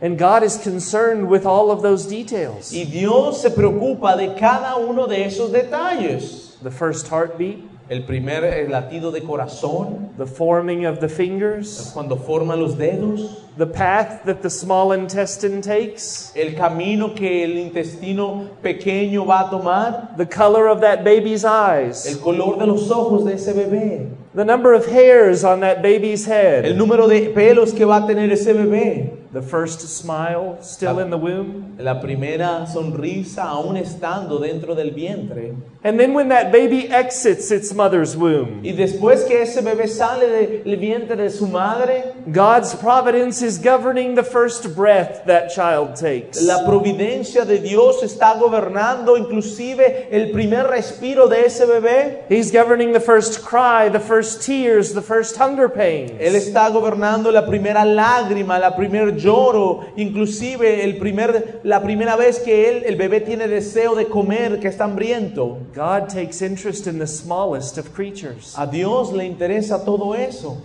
And 0.00 0.18
God 0.18 0.42
is 0.42 0.58
concerned 0.58 1.28
with 1.28 1.46
all 1.46 1.70
of 1.70 1.82
those 1.82 2.06
details. 2.06 2.72
Y 2.72 2.84
Dios 2.84 3.40
se 3.40 3.50
preocupa 3.50 4.16
de 4.16 4.34
cada 4.34 4.76
uno 4.76 5.06
de 5.06 5.24
esos 5.24 5.52
detalles. 5.52 6.58
The 6.64 6.72
first 6.72 7.06
heartbeat, 7.06 7.58
El 7.86 8.04
primer 8.04 8.44
eh, 8.44 8.66
latido 8.66 9.12
de 9.12 9.20
corazón, 9.20 10.08
the 10.16 10.24
forming 10.24 10.86
of 10.86 11.00
the 11.00 11.08
fingers, 11.08 11.90
cuando 11.92 12.16
forman 12.16 12.58
los 12.58 12.76
dedos, 12.78 13.42
the 13.58 13.66
path 13.66 14.24
that 14.24 14.40
the 14.40 14.48
small 14.48 14.92
intestine 14.92 15.60
takes, 15.60 16.32
el 16.34 16.54
camino 16.54 17.14
que 17.14 17.44
el 17.44 17.58
intestino 17.58 18.48
pequeño 18.62 19.26
va 19.26 19.48
a 19.48 19.50
tomar, 19.50 20.16
the 20.16 20.24
color 20.24 20.66
of 20.68 20.80
that 20.80 21.04
baby's 21.04 21.44
el 21.44 21.50
eyes, 21.50 22.16
color 22.22 22.58
de 22.58 22.66
los 22.66 22.90
ojos 22.90 23.26
de 23.26 23.34
ese 23.34 23.52
bebé, 23.52 24.08
the 24.34 24.44
number 24.46 24.72
of 24.72 24.86
hairs 24.86 25.44
on 25.44 25.60
that 25.60 25.82
baby's 25.82 26.26
el 26.26 26.32
head, 26.32 26.76
número 26.76 27.06
de 27.06 27.34
pelos 27.34 27.74
que 27.74 27.84
va 27.84 27.98
a 27.98 28.06
tener 28.06 28.32
ese 28.32 28.54
bebé, 28.54 29.10
the 29.34 29.42
first 29.42 29.80
smile 29.82 30.56
still 30.62 31.00
in 31.00 31.10
the 31.10 31.18
womb. 31.18 31.76
la 31.78 32.00
primera 32.00 32.66
sonrisa 32.66 33.44
aún 33.44 33.76
estando 33.76 34.38
dentro 34.38 34.74
del 34.74 34.92
vientre. 34.92 35.52
And 35.86 36.00
then 36.00 36.14
when 36.14 36.30
that 36.30 36.50
baby 36.50 36.88
exits 36.88 37.50
its 37.50 37.74
mother's 37.74 38.16
womb, 38.16 38.64
Y 38.64 38.72
después 38.72 39.22
que 39.24 39.42
ese 39.42 39.60
bebé 39.60 39.86
sale 39.86 40.62
del 40.64 40.76
vientre 40.78 41.14
de 41.14 41.28
su 41.28 41.46
madre, 41.46 42.14
God's 42.32 42.74
providence 42.74 43.42
is 43.42 43.58
governing 43.58 44.14
the 44.14 44.22
first 44.22 44.74
breath 44.74 45.26
that 45.26 45.50
child 45.50 45.94
takes. 45.94 46.40
La 46.40 46.64
providencia 46.64 47.44
de 47.44 47.58
Dios 47.58 48.02
está 48.02 48.32
gobernando 48.38 49.18
inclusive 49.18 50.08
el 50.10 50.30
primer 50.30 50.68
respiro 50.68 51.28
de 51.28 51.44
ese 51.44 51.66
bebé. 51.66 52.24
He's 52.30 52.50
governing 52.50 52.94
the 52.94 53.00
first 53.00 53.44
cry, 53.44 53.90
the 53.90 54.00
first 54.00 54.40
tears, 54.40 54.94
the 54.94 55.02
first 55.02 55.36
hunger 55.36 55.68
pains. 55.68 56.12
Él 56.18 56.34
está 56.34 56.70
gobernando 56.70 57.30
la 57.30 57.44
primera 57.44 57.84
lágrima, 57.84 58.58
la 58.58 58.74
primer 58.74 59.16
lloro, 59.16 59.80
inclusive 59.96 60.82
el 60.82 60.96
primer, 60.96 61.60
la 61.62 61.82
primera 61.82 62.16
vez 62.16 62.38
que 62.38 62.70
él, 62.70 62.84
el 62.86 62.96
bebé 62.96 63.20
tiene 63.20 63.48
deseo 63.48 63.94
de 63.94 64.06
comer, 64.06 64.60
que 64.60 64.68
está 64.68 64.84
hambriento. 64.84 65.58
God 65.74 66.08
takes 66.08 66.40
interest 66.40 66.86
in 66.86 66.98
the 66.98 67.06
smallest 67.06 67.78
of 67.78 67.92
creatures. 67.92 68.54
A 68.56 68.66
Dios 68.66 69.10
le 69.10 69.24
interesa 69.24 69.84
todo 69.84 70.12
eso. 70.12 70.62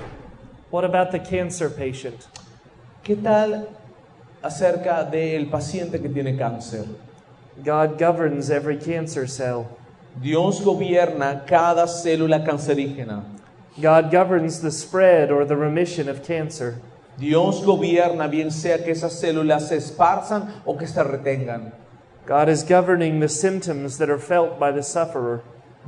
What 0.69 0.85
about 0.85 1.11
the 1.11 1.19
cancer 1.19 1.67
patient? 1.67 2.27
¿Qué 3.03 3.15
tal 3.15 3.67
acerca 4.43 5.09
del 5.09 5.47
paciente 5.47 5.99
que 5.99 6.09
tiene 6.09 6.37
cáncer? 6.37 6.87
God 7.63 7.97
governs 7.97 8.51
every 8.51 8.77
cancer 8.77 9.25
cell. 9.25 9.67
Dios 10.21 10.61
gobierna 10.61 11.45
cada 11.47 11.87
célula 11.87 12.45
cancerígena. 12.45 13.23
God 13.81 14.11
governs 14.11 14.61
the 14.61 14.71
spread 14.71 15.31
or 15.31 15.43
the 15.43 15.57
remission 15.57 16.07
of 16.07 16.23
cancer. 16.23 16.79
Dios 17.17 17.61
gobierna 17.61 18.29
bien 18.29 18.51
sea 18.51 18.77
que 18.77 18.91
esas 18.91 19.19
células 19.19 19.69
se 19.69 19.77
esparzan 19.77 20.61
o 20.65 20.77
que 20.77 20.85
se 20.85 21.03
retengan. 21.03 21.73
God 22.29 22.47
is 22.47 22.61
governing 22.61 23.21
the 23.21 23.27
symptoms 23.27 23.97
that 23.97 24.07
are 24.07 24.19
felt 24.19 24.59
by 24.59 24.71
the 24.71 24.83
sufferer. 24.83 25.41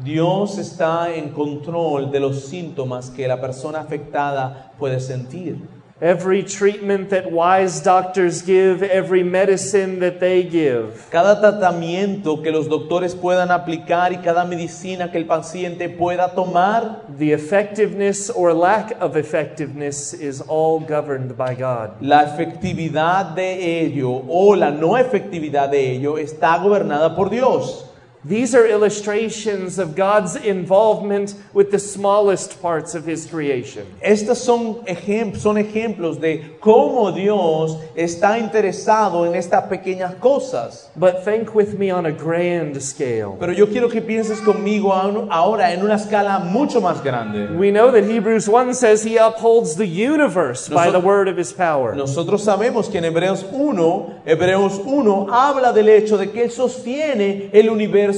Dios 0.04 0.58
está 0.58 1.16
en 1.16 1.34
control 1.34 2.10
de 2.10 2.20
los 2.20 2.50
síntomas 2.50 3.12
que 3.12 3.28
la 3.28 3.40
persona 3.40 3.82
afectada 3.82 4.72
puede 4.80 5.00
sentir. 5.00 5.60
Every 6.04 6.42
treatment 6.42 7.12
that 7.12 7.32
wise 7.32 7.80
doctors 7.80 8.42
give, 8.42 8.82
every 8.82 9.22
medicine 9.22 10.00
that 10.00 10.20
they 10.20 10.42
give, 10.42 11.08
Cada 11.12 11.40
tratamiento 11.40 12.42
que 12.42 12.52
los 12.52 12.68
doctores 12.68 13.14
puedan 13.14 13.52
aplicar 13.52 14.12
y 14.12 14.18
cada 14.18 14.44
medicina 14.44 15.12
que 15.12 15.20
el 15.20 15.26
paciente 15.28 15.90
pueda 15.90 16.34
tomar, 16.34 17.04
the 17.20 17.32
effectiveness 17.34 18.32
or 18.32 18.52
lack 18.52 19.00
of 19.00 19.16
effectiveness 19.16 20.12
is 20.16 20.42
all 20.48 20.80
governed 20.80 21.38
by 21.38 21.54
God. 21.54 21.92
la 22.02 22.24
efectividad 22.24 23.36
de 23.36 23.82
ello 23.86 24.24
o 24.28 24.56
la 24.56 24.72
no 24.72 24.98
efectividad 24.98 25.70
de 25.70 25.92
ello 25.92 26.18
está 26.18 26.58
gobernada 26.58 27.16
por 27.16 27.30
Dios. 27.30 27.86
These 28.24 28.54
are 28.54 28.68
illustrations 28.68 29.80
of 29.80 29.96
God's 29.96 30.36
involvement 30.36 31.34
with 31.54 31.72
the 31.72 31.80
smallest 31.80 32.62
parts 32.62 32.94
of 32.94 33.04
His 33.08 33.26
creation. 33.26 33.88
Estos 34.00 34.38
son, 34.38 34.76
ejem- 34.86 35.36
son 35.36 35.56
ejemplos 35.58 36.20
de 36.22 36.58
cómo 36.62 37.12
Dios 37.16 37.78
está 37.96 38.38
interesado 38.38 39.26
en 39.26 39.34
estas 39.34 39.64
pequeñas 39.70 40.14
cosas. 40.20 40.92
But 40.96 41.26
think 41.26 41.56
with 41.56 41.80
me 41.80 41.90
on 41.90 42.06
a 42.06 42.12
grand 42.12 42.80
scale. 42.84 43.38
Pero 43.40 43.54
yo 43.54 43.66
quiero 43.66 43.90
que 43.90 44.02
pienses 44.02 44.40
conmigo 44.42 44.94
ahora 44.94 45.74
en 45.74 45.82
una 45.82 45.96
escala 45.96 46.38
mucho 46.46 46.80
más 46.80 47.04
grande. 47.04 47.58
We 47.58 47.72
know 47.72 47.90
that 47.92 48.04
Hebrews 48.04 48.48
1 48.48 48.76
says 48.76 49.04
He 49.04 49.18
upholds 49.18 49.78
the 49.78 49.88
universe 49.88 50.70
by 50.70 50.92
the 50.92 51.00
word 51.00 51.28
of 51.28 51.38
His 51.40 51.52
power. 51.52 51.96
Nosotros 51.96 52.44
sabemos 52.44 52.88
que 52.92 53.00
en 53.00 53.06
Hebreos 53.06 53.44
1, 53.52 54.22
Hebreos 54.28 54.80
1 54.86 55.28
habla 55.32 55.74
del 55.74 55.90
hecho 55.90 56.20
de 56.20 56.30
que 56.30 56.44
Él 56.44 56.52
sostiene 56.52 57.50
el 57.52 57.68
universo 57.70 58.11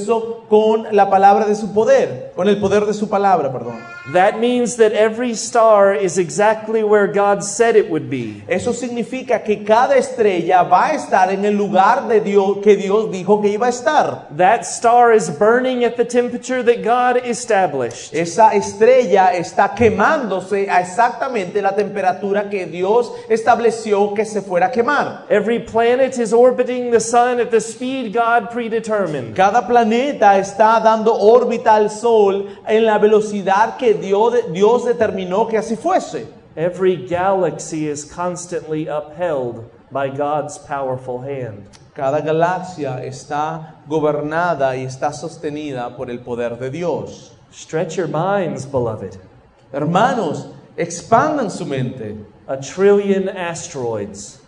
con 0.48 0.86
la 0.92 1.08
palabra 1.10 1.46
de 1.46 1.54
su 1.54 1.72
poder, 1.72 2.32
con 2.34 2.48
el 2.48 2.58
poder 2.58 2.84
de 2.86 2.94
su 2.94 3.08
palabra, 3.08 3.52
perdón. 3.52 3.94
That 4.12 4.38
means 4.38 4.76
that 4.76 4.92
every 4.92 5.32
star 5.32 5.94
is 5.94 6.18
exactly 6.18 6.84
where 6.84 7.06
God 7.06 7.42
said 7.42 7.74
it 7.74 7.88
would 7.88 8.10
be. 8.10 8.42
Eso 8.46 8.72
significa 8.72 9.42
que 9.42 9.64
cada 9.64 9.96
estrella 9.96 10.62
va 10.62 10.88
a 10.88 10.94
estar 10.94 11.30
en 11.30 11.42
el 11.46 11.56
lugar 11.56 12.06
de 12.06 12.20
Dios 12.20 12.58
que 12.62 12.76
Dios 12.76 13.10
dijo 13.10 13.40
que 13.40 13.48
iba 13.48 13.66
a 13.66 13.70
estar. 13.70 14.28
That 14.36 14.66
star 14.66 15.14
is 15.14 15.30
burning 15.30 15.84
at 15.84 15.96
the 15.96 16.04
temperature 16.04 16.62
that 16.62 16.84
God 16.84 17.24
established. 17.24 18.12
Esa 18.12 18.54
estrella 18.54 19.32
está 19.32 19.74
quemándose 19.74 20.68
a 20.68 20.80
exactamente 20.80 21.62
la 21.62 21.74
temperatura 21.74 22.50
que 22.50 22.66
Dios 22.66 23.10
estableció 23.30 24.12
que 24.12 24.26
se 24.26 24.42
fuera 24.42 24.66
a 24.66 24.70
quemar. 24.70 25.24
Every 25.30 25.60
planet 25.60 26.18
is 26.18 26.34
orbiting 26.34 26.90
the 26.90 27.00
sun 27.00 27.40
at 27.40 27.48
the 27.50 27.60
speed 27.60 28.12
God 28.12 28.50
predetermined. 28.50 29.34
Cada 29.34 29.66
planeta 29.66 29.83
está 29.92 30.80
dando 30.80 31.14
órbita 31.14 31.74
al 31.74 31.90
Sol 31.90 32.46
en 32.66 32.84
la 32.84 32.98
velocidad 32.98 33.76
que 33.76 33.94
Dios, 33.94 34.52
Dios 34.52 34.84
determinó 34.84 35.46
que 35.46 35.58
así 35.58 35.76
fuese. 35.76 36.26
Every 36.56 36.96
galaxy 36.96 37.88
is 37.88 38.04
constantly 38.04 38.88
upheld 38.88 39.68
by 39.90 40.08
God's 40.08 40.58
powerful 40.58 41.20
hand. 41.20 41.68
Cada 41.94 42.20
galaxia 42.20 43.04
está 43.04 43.76
gobernada 43.88 44.76
y 44.76 44.84
está 44.84 45.12
sostenida 45.12 45.96
por 45.96 46.10
el 46.10 46.20
poder 46.20 46.58
de 46.58 46.70
Dios. 46.70 47.32
Stretch 47.52 47.96
your 47.96 48.08
minds, 48.08 48.66
beloved. 48.66 49.18
Hermanos, 49.72 50.48
expandan 50.76 51.50
su 51.50 51.64
mente. 51.64 52.16
A 52.46 52.56
trillion 52.58 53.28
asteroids, 53.28 54.40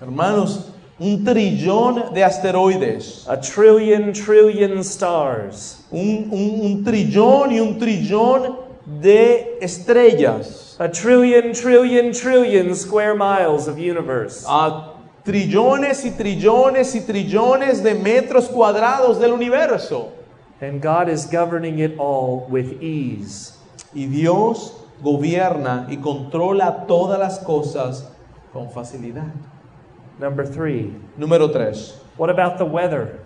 Hermanos, 0.00 0.70
un 0.98 1.24
trillón 1.24 2.12
de 2.14 2.22
asteroides, 2.24 3.26
a 3.28 3.40
trillion 3.40 4.12
trillion 4.12 4.78
stars, 4.84 5.84
un, 5.90 6.28
un- 6.30 6.60
un 6.62 6.84
trillón 6.84 7.50
y 7.52 7.60
un 7.60 7.78
trillón 7.78 8.56
de 9.02 9.58
estrellas, 9.60 10.76
a 10.78 10.88
trillion 10.90 11.52
trillion 11.52 12.12
trillion 12.12 12.74
square 12.76 13.14
miles 13.14 13.66
of 13.66 13.76
universe. 13.78 14.44
a 14.48 14.92
trillones 15.24 16.04
y 16.04 16.10
trillones 16.10 16.94
y 16.94 17.00
trillones 17.00 17.82
de 17.82 17.94
metros 17.94 18.48
cuadrados 18.48 19.18
del 19.18 19.32
universo. 19.32 20.10
And 20.60 20.80
God 20.80 21.08
is 21.08 21.26
governing 21.26 21.78
it 21.80 21.96
all 21.98 22.46
with 22.48 22.80
ease. 22.82 23.52
Y 23.94 24.06
Dios 24.06 24.72
gobierna 25.02 25.86
y 25.90 25.96
controla 25.96 26.84
todas 26.86 27.18
las 27.18 27.38
cosas 27.40 28.04
con 28.52 28.70
facilidad. 28.70 29.32
Number 30.18 30.46
three, 30.46 30.94
Número 31.18 31.52
3. 31.52 31.92
what 32.16 32.30
about 32.30 32.58
the 32.58 32.64
weather? 32.64 33.18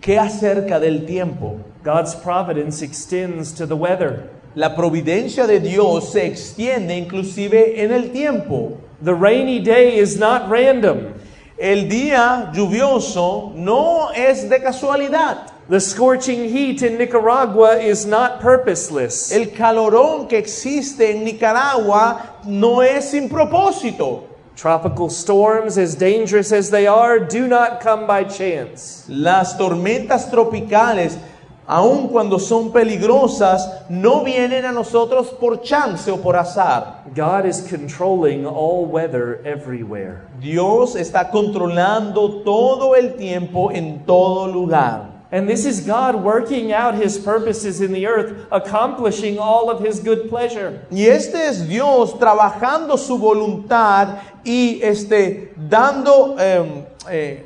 ¿Qué 0.00 0.18
acerca 0.18 0.78
del 0.78 1.06
tiempo? 1.06 1.60
God's 1.82 2.14
providence 2.14 2.82
extends 2.82 3.52
to 3.52 3.66
the 3.66 3.76
weather. 3.76 4.30
La 4.54 4.76
providencia 4.76 5.46
de 5.46 5.58
Dios 5.58 6.12
se 6.12 6.26
extiende 6.26 6.96
inclusive 6.96 7.82
en 7.82 7.90
el 7.90 8.10
tiempo. 8.10 8.78
The 9.02 9.14
rainy 9.14 9.60
day 9.60 9.98
is 9.98 10.16
not 10.16 10.48
random. 10.48 11.14
El 11.58 11.88
día 11.88 12.52
lluvioso 12.54 13.52
no 13.54 14.10
es 14.14 14.48
de 14.48 14.60
casualidad. 14.60 15.50
The 15.68 15.80
scorching 15.80 16.50
heat 16.50 16.82
in 16.82 16.98
Nicaragua 16.98 17.78
is 17.80 18.06
not 18.06 18.40
purposeless. 18.40 19.32
El 19.32 19.46
calorón 19.46 20.28
que 20.28 20.38
existe 20.38 21.10
en 21.10 21.24
Nicaragua 21.24 22.40
no 22.46 22.80
es 22.82 23.10
sin 23.10 23.28
propósito. 23.28 24.33
Tropical 24.56 25.10
storms, 25.10 25.76
as 25.78 25.96
dangerous 25.96 26.52
as 26.52 26.70
they 26.70 26.86
are, 26.86 27.18
do 27.18 27.48
not 27.48 27.80
come 27.80 28.06
by 28.06 28.24
chance. 28.24 29.04
Las 29.08 29.58
tormentas 29.58 30.30
tropicales, 30.30 31.18
aun 31.66 32.08
cuando 32.08 32.38
son 32.38 32.72
peligrosas, 32.72 33.90
no 33.90 34.22
vienen 34.24 34.64
a 34.64 34.72
nosotros 34.72 35.30
por 35.40 35.62
chance 35.62 36.08
o 36.08 36.18
por 36.18 36.36
azar. 36.36 37.02
God 37.14 37.46
is 37.46 37.66
controlling 37.68 38.46
all 38.46 38.86
weather 38.86 39.40
everywhere. 39.44 40.28
Dios 40.40 40.94
está 40.94 41.30
controlando 41.30 42.44
todo 42.44 42.94
el 42.94 43.14
tiempo 43.16 43.70
en 43.72 44.04
todo 44.06 44.46
lugar. 44.46 45.13
And 45.34 45.48
this 45.48 45.66
is 45.66 45.80
God 45.80 46.14
working 46.14 46.72
out 46.72 46.94
his 46.94 47.18
purposes 47.18 47.80
in 47.80 47.90
the 47.90 48.06
earth, 48.06 48.46
accomplishing 48.52 49.36
all 49.36 49.68
of 49.68 49.80
his 49.84 49.98
good 49.98 50.28
pleasure. 50.28 50.86
Y 50.92 51.08
este 51.08 51.34
es 51.34 51.66
Dios 51.66 52.16
trabajando 52.20 52.96
su 52.96 53.18
voluntad 53.18 54.20
y 54.44 54.78
este, 54.80 55.52
dando, 55.56 56.36
em, 56.38 56.84
eh, 57.10 57.42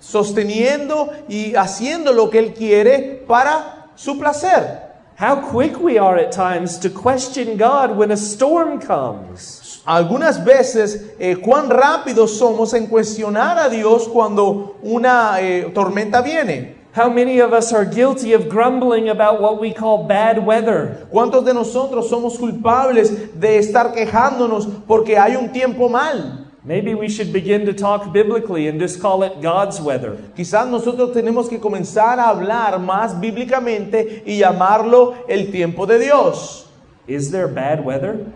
sosteniendo 0.00 1.12
y 1.28 1.54
haciendo 1.54 2.12
lo 2.12 2.28
que 2.28 2.40
Él 2.40 2.54
quiere 2.54 3.24
para 3.24 3.86
su 3.94 4.18
placer. 4.18 4.88
How 5.14 5.36
quick 5.48 5.80
we 5.80 5.96
are 5.96 6.18
at 6.18 6.32
times 6.32 6.76
to 6.80 6.90
question 6.90 7.56
God 7.56 7.96
when 7.96 8.10
a 8.10 8.16
storm 8.16 8.80
comes. 8.80 9.80
Algunas 9.86 10.44
veces, 10.44 11.14
eh, 11.20 11.36
cuán 11.36 11.70
rápidos 11.70 12.36
somos 12.36 12.74
en 12.74 12.88
cuestionar 12.88 13.60
a 13.60 13.68
Dios 13.68 14.08
cuando 14.08 14.76
una 14.82 15.40
eh, 15.40 15.70
tormenta 15.72 16.20
viene. 16.20 16.77
How 16.98 17.08
many 17.08 17.38
of 17.38 17.52
us 17.52 17.72
are 17.72 17.84
guilty 17.84 18.32
of 18.32 18.48
grumbling 18.48 19.08
about 19.08 19.40
what 19.40 19.60
we 19.60 19.72
call 19.72 20.08
bad 20.08 20.44
weather? 20.44 21.06
¿Cuántos 21.12 21.44
de 21.44 21.54
nosotros 21.54 22.10
somos 22.10 22.36
culpables 22.36 23.38
de 23.38 23.56
estar 23.58 23.94
quejándonos 23.94 24.66
porque 24.84 25.16
hay 25.16 25.36
un 25.36 25.52
tiempo 25.52 25.88
mal? 25.88 26.44
Maybe 26.64 26.96
we 26.96 27.08
should 27.08 27.32
begin 27.32 27.66
to 27.66 27.72
talk 27.72 28.12
biblically 28.12 28.66
and 28.66 28.80
just 28.80 29.00
call 29.00 29.22
it 29.22 29.40
God's 29.40 29.80
weather. 29.80 30.16
Quizás 30.36 30.68
nosotros 30.68 31.12
tenemos 31.12 31.48
que 31.48 31.60
comenzar 31.60 32.18
a 32.18 32.30
hablar 32.30 32.80
más 32.80 33.20
bíblicamente 33.20 34.24
y 34.26 34.38
llamarlo 34.38 35.14
el 35.28 35.52
tiempo 35.52 35.86
de 35.86 36.00
Dios. 36.00 36.66
Is 37.06 37.30
there 37.30 37.46
bad 37.46 37.84
weather? 37.84 38.26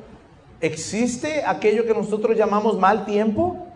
¿Existe 0.60 1.42
aquello 1.44 1.84
que 1.84 1.94
nosotros 1.94 2.36
llamamos 2.36 2.78
mal 2.78 3.04
tiempo? 3.06 3.71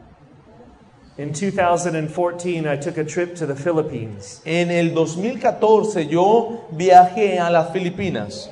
In 1.18 1.32
2014, 1.32 2.68
I 2.68 2.76
took 2.76 2.98
a 2.98 3.04
trip 3.04 3.36
to 3.36 3.46
the 3.46 3.54
Philippines. 3.54 4.42
En 4.44 4.70
el 4.70 4.94
2014 4.94 6.04
yo 6.04 6.66
viajé 6.74 7.38
a 7.38 7.50
las 7.50 7.72
Filipinas. 7.72 8.50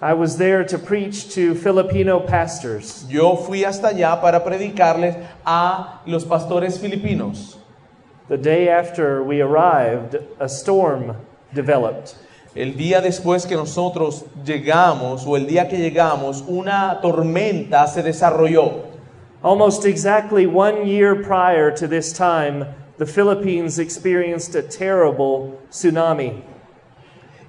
I 0.00 0.14
was 0.14 0.38
there 0.38 0.64
to 0.64 0.78
preach 0.78 1.34
to 1.34 1.54
Filipino 1.54 2.20
pastors. 2.20 3.04
Yo 3.10 3.36
fui 3.36 3.64
hasta 3.64 3.88
allá 3.88 4.18
para 4.22 4.42
predicarles 4.42 5.14
a 5.44 6.00
los 6.06 6.24
pastores 6.24 6.78
filipinos. 6.78 7.58
The 8.28 8.38
day 8.38 8.70
after 8.70 9.22
we 9.22 9.42
arrived, 9.42 10.16
a 10.40 10.48
storm 10.48 11.16
developed. 11.52 12.14
El 12.54 12.72
día 12.72 13.02
después 13.02 13.46
que 13.46 13.56
nosotros 13.56 14.24
llegamos, 14.42 15.26
o 15.26 15.36
el 15.36 15.46
día 15.46 15.68
que 15.68 15.76
llegamos, 15.76 16.42
una 16.48 16.98
tormenta 17.02 17.86
se 17.86 18.02
desarrolló. 18.02 18.95
Almost 19.46 19.84
exactly 19.86 20.44
one 20.44 20.88
year 20.88 21.22
prior 21.22 21.70
to 21.70 21.86
this 21.86 22.12
time, 22.12 22.66
the 22.98 23.06
Philippines 23.06 23.78
experienced 23.78 24.56
a 24.56 24.62
terrible 24.62 25.60
tsunami. 25.70 26.42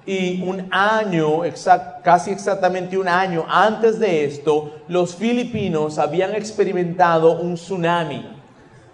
Y 0.06 0.40
un 0.46 0.70
año, 0.70 1.44
exact- 1.44 2.04
casi 2.04 2.30
exactamente 2.30 2.96
un 2.96 3.08
año 3.08 3.44
antes 3.48 3.98
de 3.98 4.24
esto, 4.24 4.70
los 4.88 5.16
filipinos 5.16 5.98
habían 5.98 6.36
experimentado 6.36 7.32
un 7.42 7.56
tsunami. 7.56 8.24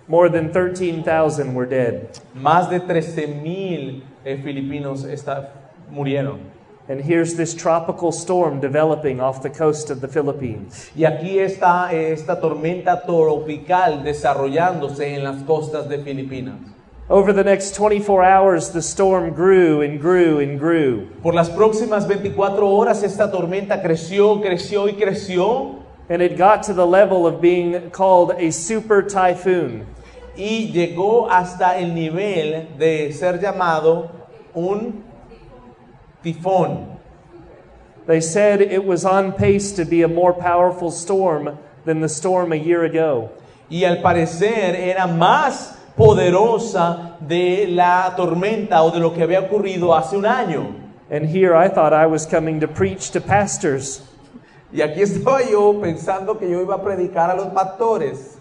More 0.08 0.30
than 0.30 0.50
13,000 0.50 1.54
were 1.54 1.66
dead. 1.66 2.08
Más 2.34 2.70
de 2.70 2.80
13.000 2.80 4.02
eh, 4.24 4.38
filipinos 4.42 5.04
esta- 5.04 5.50
murieron. 5.90 6.53
And 6.86 7.00
here's 7.00 7.34
this 7.34 7.54
tropical 7.54 8.12
storm 8.12 8.60
developing 8.60 9.18
off 9.18 9.42
the 9.42 9.48
coast 9.48 9.88
of 9.88 10.02
the 10.02 10.08
Philippines. 10.08 10.90
Y 10.94 11.04
aquí 11.04 11.38
está 11.38 11.90
esta 11.92 12.38
tormenta 12.38 13.02
tropical 13.06 14.04
desarrollándose 14.04 15.14
en 15.14 15.24
las 15.24 15.42
costas 15.44 15.88
de 15.88 15.98
Filipinas. 15.98 16.56
Over 17.08 17.32
the 17.32 17.44
next 17.44 17.74
24 17.74 18.22
hours, 18.22 18.70
the 18.70 18.82
storm 18.82 19.34
grew 19.34 19.82
and 19.82 20.00
grew 20.00 20.40
and 20.40 20.58
grew. 20.58 21.08
Por 21.22 21.34
las 21.34 21.48
próximas 21.50 22.06
24 22.06 22.66
horas 22.66 23.02
esta 23.02 23.30
tormenta 23.30 23.82
creció, 23.82 24.40
creció 24.42 24.88
y 24.88 24.94
creció 24.94 25.82
And 26.10 26.20
it 26.20 26.36
got 26.36 26.62
to 26.64 26.74
the 26.74 26.86
level 26.86 27.26
of 27.26 27.40
being 27.40 27.90
called 27.90 28.32
a 28.32 28.50
super 28.52 29.02
typhoon. 29.02 29.86
y 30.36 30.70
llegó 30.72 31.30
hasta 31.30 31.78
el 31.78 31.94
nivel 31.94 32.76
de 32.76 33.12
ser 33.12 33.40
llamado 33.40 34.10
un 34.52 35.04
tifón. 36.24 36.98
They 38.06 38.20
said 38.20 38.60
it 38.60 38.84
was 38.84 39.04
on 39.04 39.32
pace 39.32 39.72
to 39.72 39.84
be 39.84 40.02
a 40.02 40.08
more 40.08 40.32
powerful 40.32 40.90
storm 40.90 41.58
than 41.84 42.00
the 42.00 42.08
storm 42.08 42.52
a 42.52 42.56
year 42.56 42.84
ago. 42.84 43.30
Y 43.70 43.84
al 43.84 44.02
parecer 44.02 44.74
era 44.74 45.06
más 45.06 45.74
poderosa 45.96 47.16
de 47.20 47.66
la 47.68 48.14
tormenta 48.16 48.82
o 48.82 48.90
de 48.90 49.00
lo 49.00 49.14
que 49.14 49.22
había 49.22 49.40
ocurrido 49.40 49.94
hace 49.94 50.16
un 50.16 50.26
año. 50.26 50.74
And 51.10 51.26
here 51.26 51.54
I 51.54 51.68
thought 51.68 51.92
I 51.92 52.06
was 52.06 52.26
coming 52.26 52.60
to 52.60 52.68
preach 52.68 53.10
to 53.12 53.20
pastors. 53.20 54.02
Y 54.72 54.80
aquí 54.80 55.02
estaba 55.02 55.40
yo 55.48 55.80
pensando 55.80 56.38
que 56.38 56.50
yo 56.50 56.60
iba 56.60 56.74
a 56.74 56.82
predicar 56.82 57.30
a 57.30 57.34
los 57.34 57.46
pastores. 57.54 58.33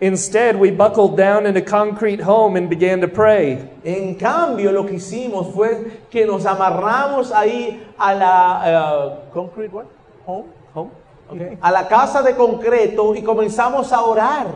Instead, 0.00 0.56
we 0.58 0.70
buckled 0.70 1.16
down 1.16 1.46
in 1.46 1.56
a 1.56 1.62
concrete 1.62 2.20
home 2.20 2.56
and 2.56 2.68
began 2.68 3.00
to 3.00 3.08
pray. 3.08 3.58
En 3.84 4.14
cambio, 4.16 4.70
lo 4.72 4.84
que 4.86 4.94
hicimos 4.96 5.52
fue 5.54 6.02
que 6.10 6.24
nos 6.26 6.44
amarramos 6.46 7.32
ahí 7.32 7.82
a 7.98 8.14
la 8.14 8.62
eh, 8.64 9.30
concrete 9.32 9.72
what? 9.72 9.86
home, 10.26 10.46
home, 10.74 10.90
Okay. 11.30 11.58
a 11.60 11.70
la 11.70 11.86
casa 11.88 12.22
de 12.22 12.34
concreto 12.34 13.14
y 13.14 13.22
comenzamos 13.22 13.92
a 13.92 14.00
orar. 14.02 14.46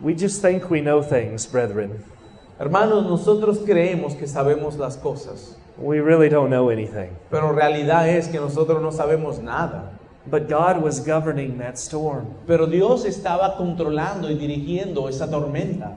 We 0.00 0.14
just 0.14 0.40
think 0.42 0.70
we 0.70 0.80
know 0.80 1.02
things, 1.02 1.46
brethren. 1.46 2.02
Hermanos, 2.58 3.04
nosotros 3.06 3.58
creemos 3.64 4.14
que 4.14 4.26
sabemos 4.26 4.76
las 4.76 4.96
cosas, 4.96 5.56
We 5.78 6.00
really 6.00 6.28
don't 6.28 6.50
know 6.50 6.70
anything. 6.70 7.10
pero 7.30 7.52
realidad 7.52 8.08
es 8.08 8.28
que 8.28 8.38
nosotros 8.38 8.82
no 8.82 8.90
sabemos 8.92 9.38
nada. 9.40 9.92
But 10.30 10.48
God 10.48 10.80
was 10.80 11.00
governing 11.00 11.58
that 11.58 11.78
storm. 11.78 12.34
Pero 12.46 12.66
Dios 12.66 13.04
estaba 13.04 13.56
controlando 13.56 14.30
y 14.30 14.34
dirigiendo 14.34 15.08
esa 15.08 15.26
tormenta. 15.26 15.96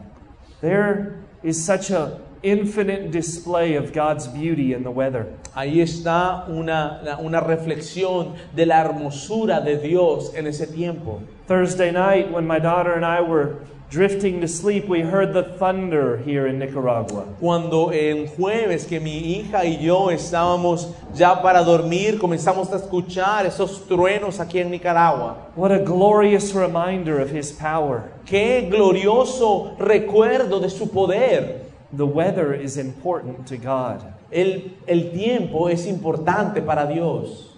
There 0.61 1.19
is 1.43 1.63
such 1.63 1.91
a 1.91 2.19
infinite 2.41 3.11
display 3.11 3.75
of 3.75 3.93
God's 3.93 4.27
beauty 4.27 4.73
in 4.73 4.83
the 4.83 4.91
weather. 4.91 5.27
Ahí 5.55 5.81
está 5.81 6.47
una, 6.49 7.17
una 7.19 7.39
reflexión 7.41 8.35
de 8.55 8.65
la 8.65 8.83
hermosura 8.83 9.63
de 9.63 9.77
Dios 9.77 10.33
en 10.35 10.47
ese 10.47 10.67
tiempo. 10.67 11.21
Thursday 11.47 11.91
night, 11.91 12.31
when 12.31 12.45
my 12.45 12.59
daughter 12.59 12.93
and 12.93 13.05
I 13.05 13.21
were 13.21 13.59
drifting 13.93 14.41
to 14.41 14.47
sleep, 14.47 14.85
we 14.89 15.01
heard 15.01 15.33
the 15.33 15.43
thunder 15.43 16.17
here 16.17 16.47
in 16.47 16.57
Nicaragua. 16.57 17.27
Cuando 17.39 17.91
en 17.91 18.27
jueves 18.27 18.87
que 18.87 18.99
mi 18.99 19.19
hija 19.19 19.63
y 19.63 19.77
yo 19.79 20.09
estábamos 20.09 20.91
ya 21.13 21.39
para 21.43 21.63
dormir, 21.63 22.17
comenzamos 22.17 22.71
a 22.73 22.77
escuchar 22.77 23.45
esos 23.45 23.87
truenos 23.87 24.39
aquí 24.39 24.59
en 24.59 24.71
Nicaragua. 24.71 25.51
What 25.55 25.71
a 25.71 25.77
glorious 25.77 26.53
reminder 26.55 27.19
of 27.19 27.29
His 27.29 27.51
power. 27.51 28.11
Qué 28.25 28.67
glorioso 28.67 29.77
recuerdo 29.77 30.59
de 30.59 30.71
su 30.71 30.87
poder. 30.87 31.61
The 31.95 32.07
weather 32.07 32.51
is 32.51 32.77
important 32.77 33.45
to 33.49 33.57
God. 33.57 34.03
El, 34.31 34.71
el 34.87 35.11
tiempo 35.11 35.67
es 35.67 35.85
importante 35.85 36.65
para 36.65 36.87
Dios. 36.91 37.49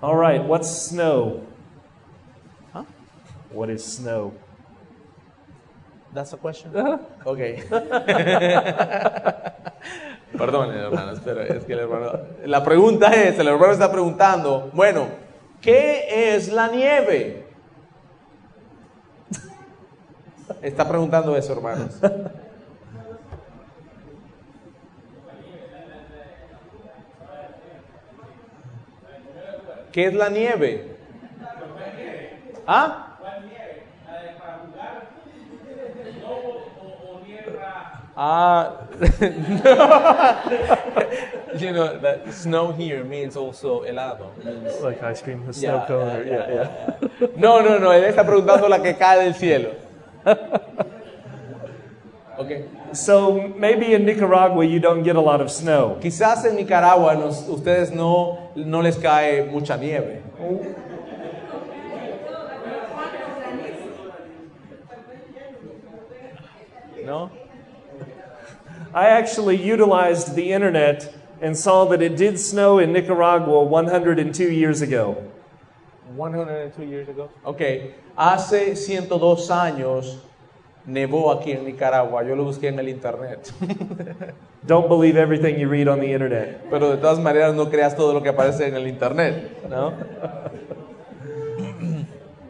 All 0.00 0.14
right, 0.14 0.40
what's 0.40 0.68
snow? 0.68 1.44
Huh? 2.72 2.84
What 3.50 3.70
is 3.70 3.84
snow? 3.84 4.32
That's 6.14 6.32
a 6.32 6.36
question. 6.36 6.72
Ok. 7.24 7.38
Perdón, 10.38 10.74
hermanos, 10.74 11.20
pero 11.24 11.42
es 11.42 11.64
que 11.64 11.72
el 11.72 11.80
hermano. 11.80 12.12
La 12.44 12.62
pregunta 12.62 13.12
es: 13.12 13.38
el 13.38 13.48
hermano 13.48 13.72
está 13.72 13.90
preguntando, 13.90 14.70
bueno, 14.72 15.08
¿qué 15.60 16.34
es 16.34 16.52
la 16.52 16.68
nieve? 16.68 17.46
Está 20.62 20.88
preguntando 20.88 21.36
eso, 21.36 21.52
hermanos. 21.52 22.00
¿Qué 29.92 30.06
es 30.06 30.14
la 30.14 30.28
nieve? 30.28 30.96
¿Ah? 32.66 33.07
Ah, 38.20 38.72
You 41.58 41.72
know 41.72 41.98
that 42.00 42.32
snow 42.34 42.72
here 42.72 43.04
means 43.04 43.36
also 43.36 43.84
helado. 43.84 44.26
Means 44.44 44.80
Like 44.82 45.00
ice 45.04 45.22
cream, 45.22 45.46
the 45.46 45.52
Yeah, 45.60 45.86
yeah, 45.88 46.24
yeah, 46.26 46.50
yeah. 46.50 47.28
No, 47.36 47.60
no, 47.62 47.78
no, 47.78 47.92
él 47.92 48.04
está 48.04 48.24
preguntando 48.26 48.68
la 48.68 48.80
que 48.82 48.94
cae 48.94 49.22
del 49.24 49.34
cielo. 49.34 49.70
Okay. 52.38 52.64
So 52.92 53.32
maybe 53.56 53.94
in 53.94 54.04
Nicaragua 54.06 54.64
you 54.64 54.78
don't 54.78 55.02
get 55.02 55.16
a 55.16 55.20
lot 55.20 55.40
of 55.40 55.50
snow. 55.50 55.96
Quizás 56.00 56.44
en 56.44 56.54
Nicaragua 56.54 57.16
nos- 57.16 57.48
ustedes 57.48 57.90
no, 57.90 58.50
no 58.54 58.80
les 58.80 58.96
cae 58.96 59.42
mucha 59.50 59.76
nieve. 59.76 60.22
¿No? 67.04 67.30
I 68.98 69.10
actually 69.10 69.56
utilized 69.56 70.34
the 70.34 70.52
internet 70.52 71.14
and 71.40 71.56
saw 71.56 71.84
that 71.90 72.02
it 72.02 72.16
did 72.16 72.36
snow 72.40 72.80
in 72.80 72.92
Nicaragua 72.92 73.62
102 73.62 74.50
years 74.50 74.82
ago. 74.82 75.22
102 76.16 76.84
years 76.84 77.08
ago. 77.08 77.30
Ok, 77.44 77.92
hace 78.16 78.74
102 78.74 79.50
años 79.50 80.18
nevó 80.84 81.30
aquí 81.30 81.52
en 81.52 81.64
Nicaragua. 81.64 82.24
Yo 82.24 82.34
lo 82.34 82.42
busqué 82.42 82.64
en 82.72 82.80
el 82.80 82.88
internet. 82.88 83.52
Don't 84.66 84.88
believe 84.88 85.16
everything 85.16 85.60
you 85.60 85.68
read 85.68 85.86
on 85.86 86.00
the 86.00 86.12
internet. 86.12 86.68
Pero 86.68 86.90
de 86.90 86.96
todas 86.96 87.20
maneras 87.20 87.54
no 87.54 87.66
creas 87.66 87.94
todo 87.94 88.12
lo 88.12 88.20
que 88.20 88.30
aparece 88.30 88.66
en 88.66 88.74
el 88.74 88.88
internet. 88.88 89.64
No? 89.68 89.94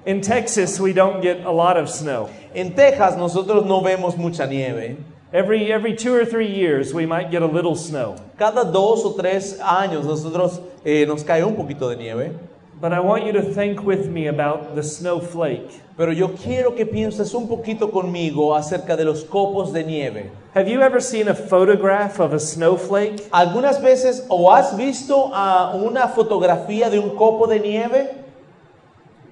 In 0.06 0.22
Texas, 0.22 0.80
we 0.80 0.94
don't 0.94 1.20
get 1.20 1.44
a 1.44 1.52
lot 1.52 1.76
of 1.76 1.90
snow. 1.90 2.30
En 2.54 2.74
Texas 2.74 3.18
nosotros 3.18 3.66
no 3.66 3.82
vemos 3.82 4.16
mucha 4.16 4.46
nieve. 4.46 4.96
Every, 5.32 5.70
every 5.70 5.94
two 5.94 6.14
or 6.14 6.24
three 6.24 6.48
years, 6.50 6.94
we 6.94 7.04
might 7.04 7.30
get 7.30 7.42
a 7.42 7.46
little 7.46 7.74
snow. 7.76 8.16
Cada 8.38 8.64
dos 8.64 9.04
o 9.04 9.12
tres 9.12 9.58
años 9.60 10.04
nosotros 10.06 10.60
eh, 10.84 11.04
nos 11.06 11.22
cae 11.22 11.44
un 11.44 11.54
poquito 11.54 11.90
de 11.90 11.96
nieve. 11.96 12.32
But 12.80 12.92
I 12.92 13.00
want 13.00 13.26
you 13.26 13.32
to 13.32 13.42
think 13.42 13.82
with 13.82 14.06
me 14.08 14.28
about 14.28 14.74
the 14.76 14.82
snowflake. 14.84 15.68
Pero 15.96 16.12
yo 16.12 16.28
quiero 16.28 16.76
que 16.76 16.86
pienses 16.86 17.34
un 17.34 17.48
poquito 17.48 17.90
conmigo 17.90 18.54
acerca 18.54 18.96
de 18.96 19.04
los 19.04 19.24
copos 19.24 19.72
de 19.72 19.82
nieve. 19.82 20.30
Have 20.54 20.68
you 20.68 20.80
ever 20.80 21.00
seen 21.02 21.26
a 21.28 21.34
photograph 21.34 22.20
of 22.20 22.32
a 22.32 22.38
snowflake? 22.38 23.28
¿Algunas 23.32 23.82
veces 23.82 24.24
o 24.30 24.50
has 24.52 24.76
visto 24.76 25.26
una 25.26 26.06
fotografía 26.08 26.88
de 26.88 27.00
un 27.00 27.16
copo 27.16 27.46
de 27.48 27.58
nieve? 27.58 28.14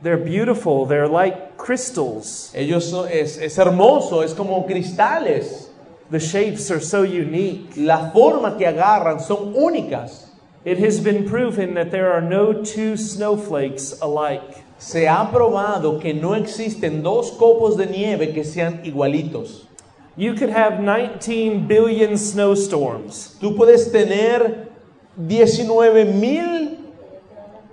They're 0.03 0.19
beautiful, 0.19 0.85
they're 0.87 1.09
like 1.09 1.57
crystals. 1.57 2.53
Ellos 2.55 2.85
son- 2.91 3.09
es, 3.11 3.39
es 3.39 3.57
hermoso, 3.59 4.23
es 4.23 4.35
como 4.35 4.67
cristales. 4.67 5.66
The 6.11 6.21
shapes 6.21 6.71
are 6.71 6.81
so 6.81 7.03
unique. 7.03 7.73
La 7.77 8.11
forma 8.13 8.57
que 8.57 8.67
agarran 8.67 9.21
son 9.21 9.55
únicas. 9.55 10.27
It 10.65 10.79
has 10.79 11.01
been 11.01 11.29
proven 11.29 11.75
that 11.75 11.91
there 11.91 12.13
are 12.13 12.21
no 12.21 12.53
two 12.63 12.97
snowflakes 12.97 14.01
alike. 14.01 14.65
Se 14.79 15.07
ha 15.07 15.31
probado 15.33 16.01
que 16.01 16.13
no 16.13 16.35
existen 16.35 17.03
dos 17.03 17.31
copos 17.33 17.77
de 17.77 17.87
nieve 17.87 18.35
que 18.35 18.45
sean 18.45 18.85
igualitos. 18.85 19.65
You 20.17 20.35
could 20.35 20.51
have 20.51 20.81
19 20.81 21.67
billion 21.67 22.17
snowstorms, 22.17 23.37
Tú 23.39 23.55
puedes 23.55 23.93
tener 23.93 24.69
19 25.17 26.05
mil 26.15 26.79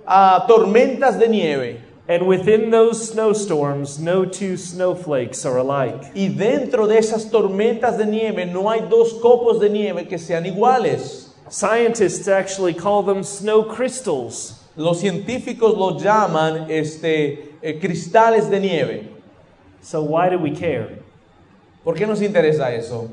ah, 0.06 0.44
tormentas 0.46 1.18
de 1.18 1.28
nieve 1.28 1.83
and 2.06 2.26
within 2.26 2.70
those 2.70 3.10
snowstorms, 3.10 3.98
no 3.98 4.24
two 4.24 4.56
snowflakes 4.56 5.44
are 5.46 5.56
alike. 5.58 6.12
y 6.14 6.28
dentro 6.28 6.86
de 6.86 6.98
esas 6.98 7.30
tormentas 7.30 7.96
de 7.96 8.06
nieve 8.06 8.44
no 8.46 8.68
hay 8.68 8.80
dos 8.88 9.14
copos 9.22 9.60
de 9.60 9.70
nieve 9.70 10.06
que 10.08 10.18
sean 10.18 10.44
iguales. 10.44 11.30
Scientists 11.48 12.26
actually 12.28 12.74
call 12.74 13.02
them 13.02 13.22
snow 13.22 13.64
crystals. 13.64 14.60
Los 14.76 15.00
científicos 15.00 15.76
lo 15.76 15.98
llaman 15.98 16.70
este, 16.70 17.54
eh, 17.62 17.78
cristales 17.80 18.50
de 18.50 18.60
nieve. 18.60 19.08
So, 19.80 20.02
why 20.02 20.30
do 20.30 20.38
we 20.38 20.50
care? 20.50 21.02
¿Por 21.84 21.94
qué 21.94 22.06
nos 22.06 22.20
interesa 22.20 22.72
eso? 22.74 23.10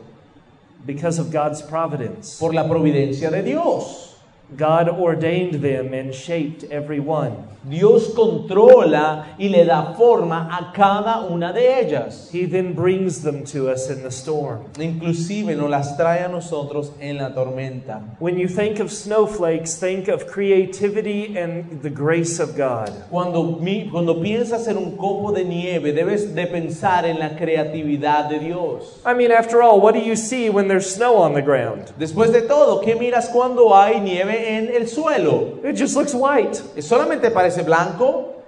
Because 0.86 1.20
of 1.20 1.32
God's 1.32 1.62
providence. 1.62 2.40
Por 2.40 2.54
la 2.54 2.64
providencia 2.64 3.30
de 3.30 3.44
Dios. 3.44 4.11
God 4.56 4.90
ordained 4.90 5.62
them 5.62 5.94
and 5.94 6.14
shaped 6.14 6.64
every 6.66 7.00
one. 7.00 7.48
Dios 7.64 8.16
controla 8.16 9.36
y 9.38 9.48
le 9.48 9.66
da 9.66 9.94
forma 9.94 10.50
a 10.52 10.74
cada 10.74 11.28
una 11.30 11.54
de 11.54 11.80
ellas. 11.80 12.32
He 12.32 12.46
then 12.46 12.74
brings 12.74 13.22
them 13.22 13.46
to 13.46 13.70
us 13.70 13.88
in 13.90 14.02
the 14.02 14.10
storm. 14.10 14.66
Inclusive 14.80 15.56
nos 15.56 15.70
las 15.70 15.96
trae 15.96 16.26
a 16.26 16.28
nosotros 16.28 16.92
en 17.00 17.18
la 17.18 17.30
tormenta. 17.30 18.02
When 18.18 18.40
you 18.40 18.48
think 18.48 18.80
of 18.80 18.92
snowflakes, 18.92 19.76
think 19.76 20.08
of 20.08 20.26
creativity 20.26 21.38
and 21.38 21.84
the 21.84 21.92
grace 21.92 22.40
of 22.40 22.58
God. 22.58 22.90
Cuando, 23.12 23.60
cuando 23.92 24.16
piensas 24.16 24.68
en 24.68 24.78
un 24.78 24.98
copo 24.98 25.32
de 25.32 25.46
nieve, 25.46 25.94
debes 25.94 26.34
de 26.34 26.48
pensar 26.48 27.06
en 27.06 27.20
la 27.20 27.38
creatividad 27.38 28.28
de 28.28 28.40
Dios. 28.40 29.00
I 29.06 29.14
mean, 29.14 29.32
after 29.32 29.62
all, 29.62 29.80
what 29.80 29.94
do 29.94 30.00
you 30.00 30.16
see 30.16 30.50
when 30.50 30.68
there's 30.68 30.92
snow 30.92 31.18
on 31.18 31.36
the 31.36 31.44
ground? 31.44 31.94
Después 32.00 32.32
de 32.32 32.42
todo, 32.42 32.82
¿qué 32.82 32.96
miras 32.96 33.30
cuando 33.30 33.76
hay 33.76 34.00
nieve 34.00 34.41
en 34.42 34.68
el 34.76 34.88
suelo? 34.88 35.60
It 35.64 35.76
just 35.76 35.96
looks 35.96 36.14
white. 36.14 36.56
¿Solamente 36.82 37.32
parece 37.32 37.64
blanco? 37.64 38.44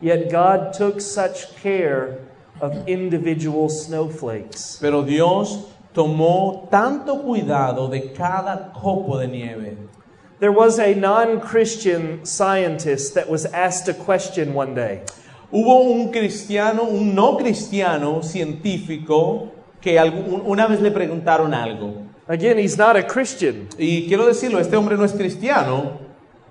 Yet 0.00 0.30
God 0.30 0.72
took 0.72 1.00
such 1.00 1.54
care 1.62 2.18
of 2.60 2.88
individual 2.88 3.68
snowflakes. 3.68 4.78
Pero 4.80 5.02
Dios 5.02 5.66
tomó 5.94 6.68
tanto 6.70 7.22
cuidado 7.22 7.88
de 7.88 8.12
cada 8.12 8.72
copo 8.72 9.18
de 9.18 9.26
nieve. 9.26 9.76
There 10.38 10.52
was 10.52 10.78
a 10.78 10.94
non 10.94 11.40
Christian 11.40 12.24
scientist 12.24 13.14
that 13.14 13.28
was 13.28 13.44
asked 13.46 13.88
a 13.88 13.94
question 13.94 14.54
one 14.54 14.74
day. 14.74 15.02
Hubo 15.52 15.90
un 15.90 16.10
cristiano, 16.10 16.84
un 16.84 17.14
no 17.14 17.36
cristiano 17.36 18.22
científico 18.22 19.50
que 19.80 19.98
una 19.98 20.66
vez 20.66 20.80
le 20.80 20.90
preguntaron 20.90 21.52
algo. 21.52 22.06
Again, 22.30 22.58
he's 22.58 22.78
not 22.78 22.94
a 22.94 23.02
Christian. 23.02 23.68
Y 23.76 24.06
quiero 24.06 24.24
decirlo, 24.24 24.60
este 24.60 24.76
hombre 24.76 24.96
no 24.96 25.02
es 25.02 25.12
cristiano. 25.12 25.98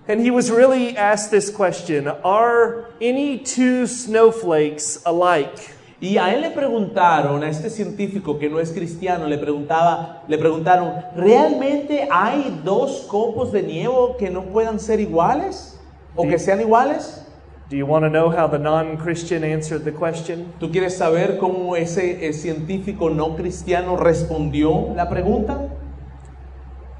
And 0.09 0.19
he 0.19 0.29
was 0.29 0.51
really 0.51 0.97
asked 0.97 1.31
this 1.31 1.49
question 1.49 2.09
Are 2.21 2.87
any 2.99 3.37
two 3.37 3.87
snowflakes 3.87 5.01
alike? 5.05 5.77
Y 6.01 6.17
a 6.17 6.33
él 6.33 6.41
le 6.41 6.51
preguntaron, 6.51 7.43
a 7.43 7.49
este 7.49 7.69
científico 7.69 8.37
que 8.37 8.49
no 8.49 8.59
es 8.59 8.71
cristiano, 8.71 9.25
le, 9.25 9.37
preguntaba, 9.37 10.23
le 10.27 10.37
preguntaron, 10.37 10.95
¿realmente 11.15 12.09
hay 12.11 12.59
dos 12.65 13.05
copos 13.07 13.53
de 13.53 13.63
nieve 13.63 14.15
que 14.17 14.29
no 14.29 14.43
puedan 14.43 14.81
ser 14.81 14.99
iguales? 14.99 15.79
¿O 16.13 16.23
que 16.23 16.39
sean 16.39 16.59
iguales? 16.59 17.25
Do 17.69 17.77
you 17.77 17.85
want 17.85 18.03
to 18.03 18.09
know 18.09 18.29
how 18.31 18.47
the 18.47 18.57
non 18.57 18.97
Christian 18.97 19.43
answered 19.43 19.83
the 19.85 19.91
question? 19.91 20.53
¿Tú 20.59 20.71
quieres 20.71 20.97
saber 20.97 21.37
cómo 21.37 21.75
ese 21.77 22.33
científico 22.33 23.09
no 23.13 23.35
cristiano 23.35 23.95
respondió 23.95 24.95
la 24.95 25.07
pregunta? 25.07 25.69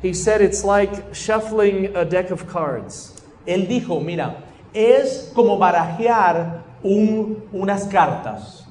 He 0.03 0.13
said 0.13 0.41
it's 0.41 0.63
like 0.63 1.13
shuffling 1.13 1.95
a 1.95 2.05
deck 2.05 2.29
of 2.31 2.47
cards. 2.47 3.19
Él 3.47 3.67
dijo, 3.67 3.99
mira, 4.03 4.43
es 4.73 5.31
como 5.33 5.57
barajear 5.57 6.61
un- 6.83 7.41
unas 7.51 7.85
cartas 7.87 8.65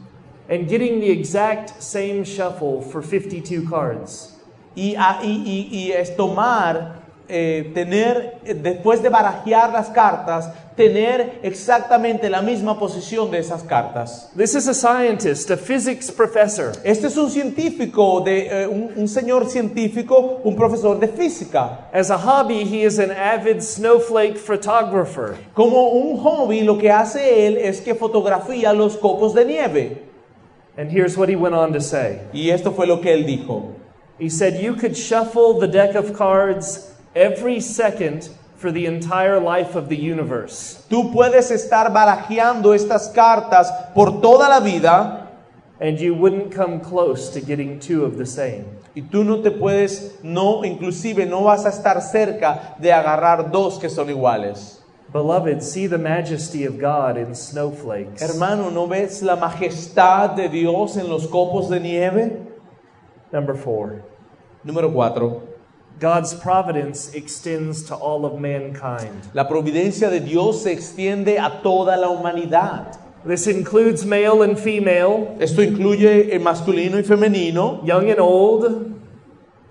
and 0.48 0.68
getting 0.68 1.00
the 1.00 1.10
exact 1.10 1.82
same 1.82 2.22
shuffle 2.24 2.80
for 2.80 3.02
52 3.02 3.68
cards. 3.68 4.34
y, 4.76 4.94
a- 4.96 5.18
y- 5.24 5.42
y- 5.44 5.68
y 5.72 5.90
es 5.92 6.14
tomar, 6.16 6.97
eh, 7.28 7.70
tener, 7.74 8.38
eh, 8.44 8.54
después 8.54 9.02
de 9.02 9.08
barajear 9.08 9.72
las 9.72 9.90
cartas, 9.90 10.50
tener 10.76 11.40
exactamente 11.42 12.30
la 12.30 12.40
misma 12.40 12.78
posición 12.78 13.30
de 13.30 13.38
esas 13.38 13.62
cartas. 13.62 14.30
This 14.36 14.54
is 14.54 14.68
a 14.68 14.74
scientist, 14.74 15.50
a 15.50 15.56
physics 15.56 16.10
professor. 16.10 16.72
Este 16.84 17.08
es 17.08 17.16
un 17.16 17.30
científico, 17.30 18.20
de, 18.20 18.62
eh, 18.62 18.66
un, 18.66 18.92
un 18.96 19.08
señor 19.08 19.48
científico, 19.48 20.40
un 20.44 20.56
profesor 20.56 20.98
de 20.98 21.08
física. 21.08 21.88
As 21.92 22.10
a 22.10 22.16
hobby, 22.16 22.64
he 22.64 22.84
is 22.84 22.98
an 22.98 23.10
avid 23.10 23.60
snowflake 23.60 24.38
photographer. 24.38 25.36
Como 25.54 25.90
un 25.90 26.16
hobby, 26.18 26.62
lo 26.62 26.78
que 26.78 26.90
hace 26.90 27.46
él 27.46 27.56
es 27.58 27.80
que 27.80 27.94
fotografía 27.94 28.72
los 28.72 28.96
copos 28.96 29.34
de 29.34 29.44
nieve. 29.44 30.02
And 30.78 30.90
here's 30.90 31.16
what 31.16 31.28
he 31.28 31.34
went 31.34 31.56
on 31.56 31.72
to 31.72 31.80
say 31.80 32.20
Y 32.32 32.50
esto 32.50 32.70
fue 32.70 32.86
lo 32.86 33.00
que 33.00 33.12
él 33.12 33.26
dijo. 33.26 33.74
He 34.18 34.28
said, 34.28 34.62
You 34.62 34.74
could 34.74 34.96
shuffle 34.96 35.58
the 35.58 35.66
deck 35.68 35.94
of 35.94 36.16
cards 36.16 36.87
every 37.14 37.60
second 37.60 38.28
for 38.56 38.72
the 38.72 38.86
entire 38.86 39.38
life 39.40 39.76
of 39.76 39.88
the 39.88 39.96
universe, 39.96 40.84
Tú 40.88 41.12
puedes 41.12 41.50
estar 41.50 41.92
barajeando 41.92 42.74
estas 42.74 43.08
cartas 43.14 43.70
por 43.94 44.20
toda 44.20 44.48
la 44.48 44.60
vida 44.60 45.28
and 45.80 46.00
you 46.00 46.14
wouldn't 46.14 46.52
come 46.52 46.80
close 46.80 47.30
to 47.30 47.40
getting 47.40 47.78
two 47.78 48.04
of 48.04 48.16
the 48.16 48.26
same. 48.26 48.64
y 48.96 49.02
tú 49.02 49.22
no 49.22 49.40
te 49.42 49.52
puedes, 49.52 50.18
no, 50.24 50.64
inclusive 50.64 51.24
no 51.24 51.44
vas 51.44 51.64
a 51.64 51.68
estar 51.68 52.00
cerca 52.02 52.74
de 52.80 52.92
agarrar 52.92 53.50
dos 53.52 53.78
que 53.78 53.88
son 53.88 54.10
iguales. 54.10 54.82
Beloved, 55.12 55.62
see 55.62 55.86
the 55.86 55.96
majesty 55.96 56.66
of 56.66 56.78
God 56.78 57.16
in 57.16 57.34
snowflakes. 57.34 58.20
Hermano, 58.20 58.70
¿no 58.70 58.86
ves 58.86 59.22
la 59.22 59.36
majestad 59.36 60.36
de 60.36 60.48
Dios 60.48 60.96
en 60.96 61.08
los 61.08 61.26
copos 61.28 61.70
de 61.70 61.80
nieve? 61.80 62.36
Number 63.32 63.56
four. 63.56 64.02
Número 64.64 64.92
cuatro. 64.92 65.47
God's 66.00 66.34
providence 66.34 67.12
extends 67.14 67.82
to 67.84 67.94
all 67.94 68.24
of 68.24 68.40
mankind. 68.40 69.30
La 69.34 69.48
providencia 69.48 70.08
de 70.10 70.20
Dios 70.20 70.62
se 70.62 70.72
extiende 70.72 71.38
a 71.38 71.60
toda 71.62 71.96
la 71.96 72.08
humanidad. 72.08 72.98
This 73.26 73.48
includes 73.48 74.04
male 74.04 74.42
and 74.42 74.56
female, 74.56 75.36
Esto 75.40 75.60
incluye 75.62 76.32
el 76.32 76.40
masculino 76.40 76.98
y 76.98 77.02
femenino, 77.02 77.82
young 77.84 78.10
and 78.10 78.20
old, 78.20 78.94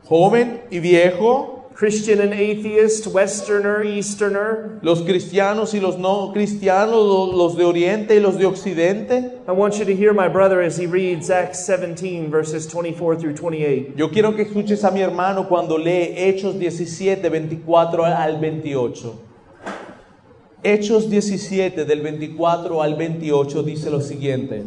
joven 0.04 0.64
y 0.70 0.80
viejo, 0.80 1.57
Christian 1.78 2.20
and 2.22 2.34
atheist, 2.34 3.06
Westerner, 3.06 3.84
Easterner. 3.84 4.80
los 4.82 5.04
cristianos 5.04 5.76
y 5.76 5.80
los 5.80 6.00
no 6.00 6.32
cristianos, 6.34 6.96
lo- 6.96 7.32
los 7.38 7.56
de 7.56 7.66
Oriente 7.66 8.16
y 8.16 8.20
los 8.20 8.40
de 8.40 8.48
Occidente. 8.48 9.34
I 9.48 9.52
want 9.52 9.78
you 9.78 9.86
to 9.86 9.94
hear 9.96 10.12
my 10.12 10.28
brother 10.28 10.60
as 10.60 10.76
he 10.80 10.88
reads 10.88 11.30
Acts 11.30 11.64
17, 11.68 12.32
verses 12.32 12.66
24 12.66 13.18
through 13.18 13.36
28. 13.36 13.94
Yo 13.96 14.10
quiero 14.10 14.34
que 14.36 14.44
escuches 14.46 14.84
a 14.84 14.90
mi 14.90 15.02
hermano 15.02 15.48
cuando 15.48 15.78
lee 15.78 16.16
Hechos 16.18 16.58
17, 16.58 17.30
24 17.30 18.04
al 18.06 18.40
28. 18.40 19.14
Hechos 20.64 21.10
17 21.12 21.86
del 21.86 22.02
24 22.02 22.82
al 22.82 22.96
28 22.96 23.62
dice 23.62 23.92
lo 23.92 24.02
siguiente. 24.02 24.64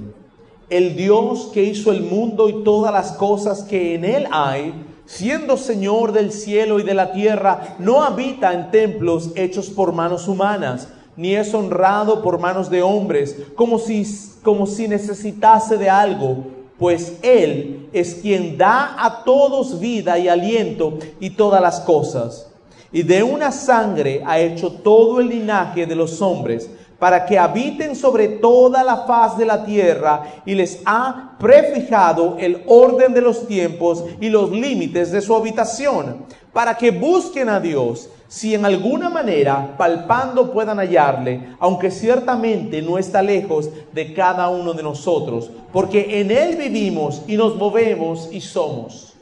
El 0.71 0.95
Dios 0.95 1.51
que 1.53 1.65
hizo 1.65 1.91
el 1.91 2.03
mundo 2.03 2.49
y 2.49 2.63
todas 2.63 2.93
las 2.93 3.11
cosas 3.13 3.65
que 3.65 3.97
en 3.97 4.05
él 4.05 4.27
hay, 4.31 4.73
siendo 5.11 5.57
Señor 5.57 6.13
del 6.13 6.31
cielo 6.31 6.79
y 6.79 6.85
de 6.85 6.95
la 6.95 7.11
tierra, 7.11 7.75
no 7.81 8.05
habita 8.05 8.53
en 8.53 8.71
templos 8.71 9.31
hechos 9.35 9.69
por 9.69 9.93
manos 9.93 10.29
humanas, 10.29 10.89
ni 11.17 11.35
es 11.35 11.53
honrado 11.53 12.23
por 12.23 12.39
manos 12.39 12.71
de 12.71 12.83
hombres, 12.83 13.37
como 13.57 13.81
si, 13.81 14.07
como 14.43 14.67
si 14.67 14.87
necesitase 14.87 15.77
de 15.77 15.91
algo, 15.91 16.45
pues 16.79 17.19
Él 17.23 17.89
es 17.93 18.15
quien 18.15 18.57
da 18.57 18.95
a 19.05 19.25
todos 19.25 19.81
vida 19.81 20.17
y 20.17 20.29
aliento 20.29 20.97
y 21.19 21.31
todas 21.31 21.61
las 21.61 21.81
cosas. 21.81 22.47
Y 22.93 23.03
de 23.03 23.25
una 23.25 23.51
sangre 23.51 24.23
ha 24.25 24.39
hecho 24.39 24.71
todo 24.71 25.21
el 25.21 25.29
linaje 25.29 25.87
de 25.87 25.97
los 25.97 26.23
hombres, 26.23 26.71
para 27.01 27.25
que 27.25 27.39
habiten 27.39 27.97
sobre 27.97 28.29
toda 28.29 28.85
la 28.85 28.99
faz 29.07 29.37
de 29.39 29.47
la 29.47 29.65
tierra, 29.65 30.23
y 30.45 30.55
les 30.55 30.83
ha 30.85 31.33
prefijado 31.39 32.37
el 32.39 32.63
orden 32.67 33.15
de 33.15 33.23
los 33.23 33.49
tiempos 33.49 34.05
y 34.21 34.29
los 34.29 34.51
límites 34.51 35.11
de 35.11 35.23
su 35.23 35.35
habitación, 35.35 36.27
para 36.53 36.77
que 36.77 36.91
busquen 36.91 37.49
a 37.49 37.59
Dios, 37.59 38.11
si 38.29 38.55
en 38.55 38.67
alguna 38.67 39.09
manera, 39.09 39.75
palpando, 39.79 40.53
puedan 40.53 40.79
hallarle, 40.79 41.57
aunque 41.59 41.91
ciertamente 41.91 42.83
no 42.83 42.99
está 42.99 43.23
lejos 43.23 43.71
de 43.93 44.13
cada 44.13 44.51
uno 44.51 44.75
de 44.75 44.83
nosotros, 44.83 45.51
porque 45.73 46.21
en 46.21 46.31
Él 46.31 46.57
vivimos 46.57 47.23
y 47.27 47.37
nos 47.37 47.57
movemos 47.57 48.29
y 48.31 48.43
somos. 48.43 49.15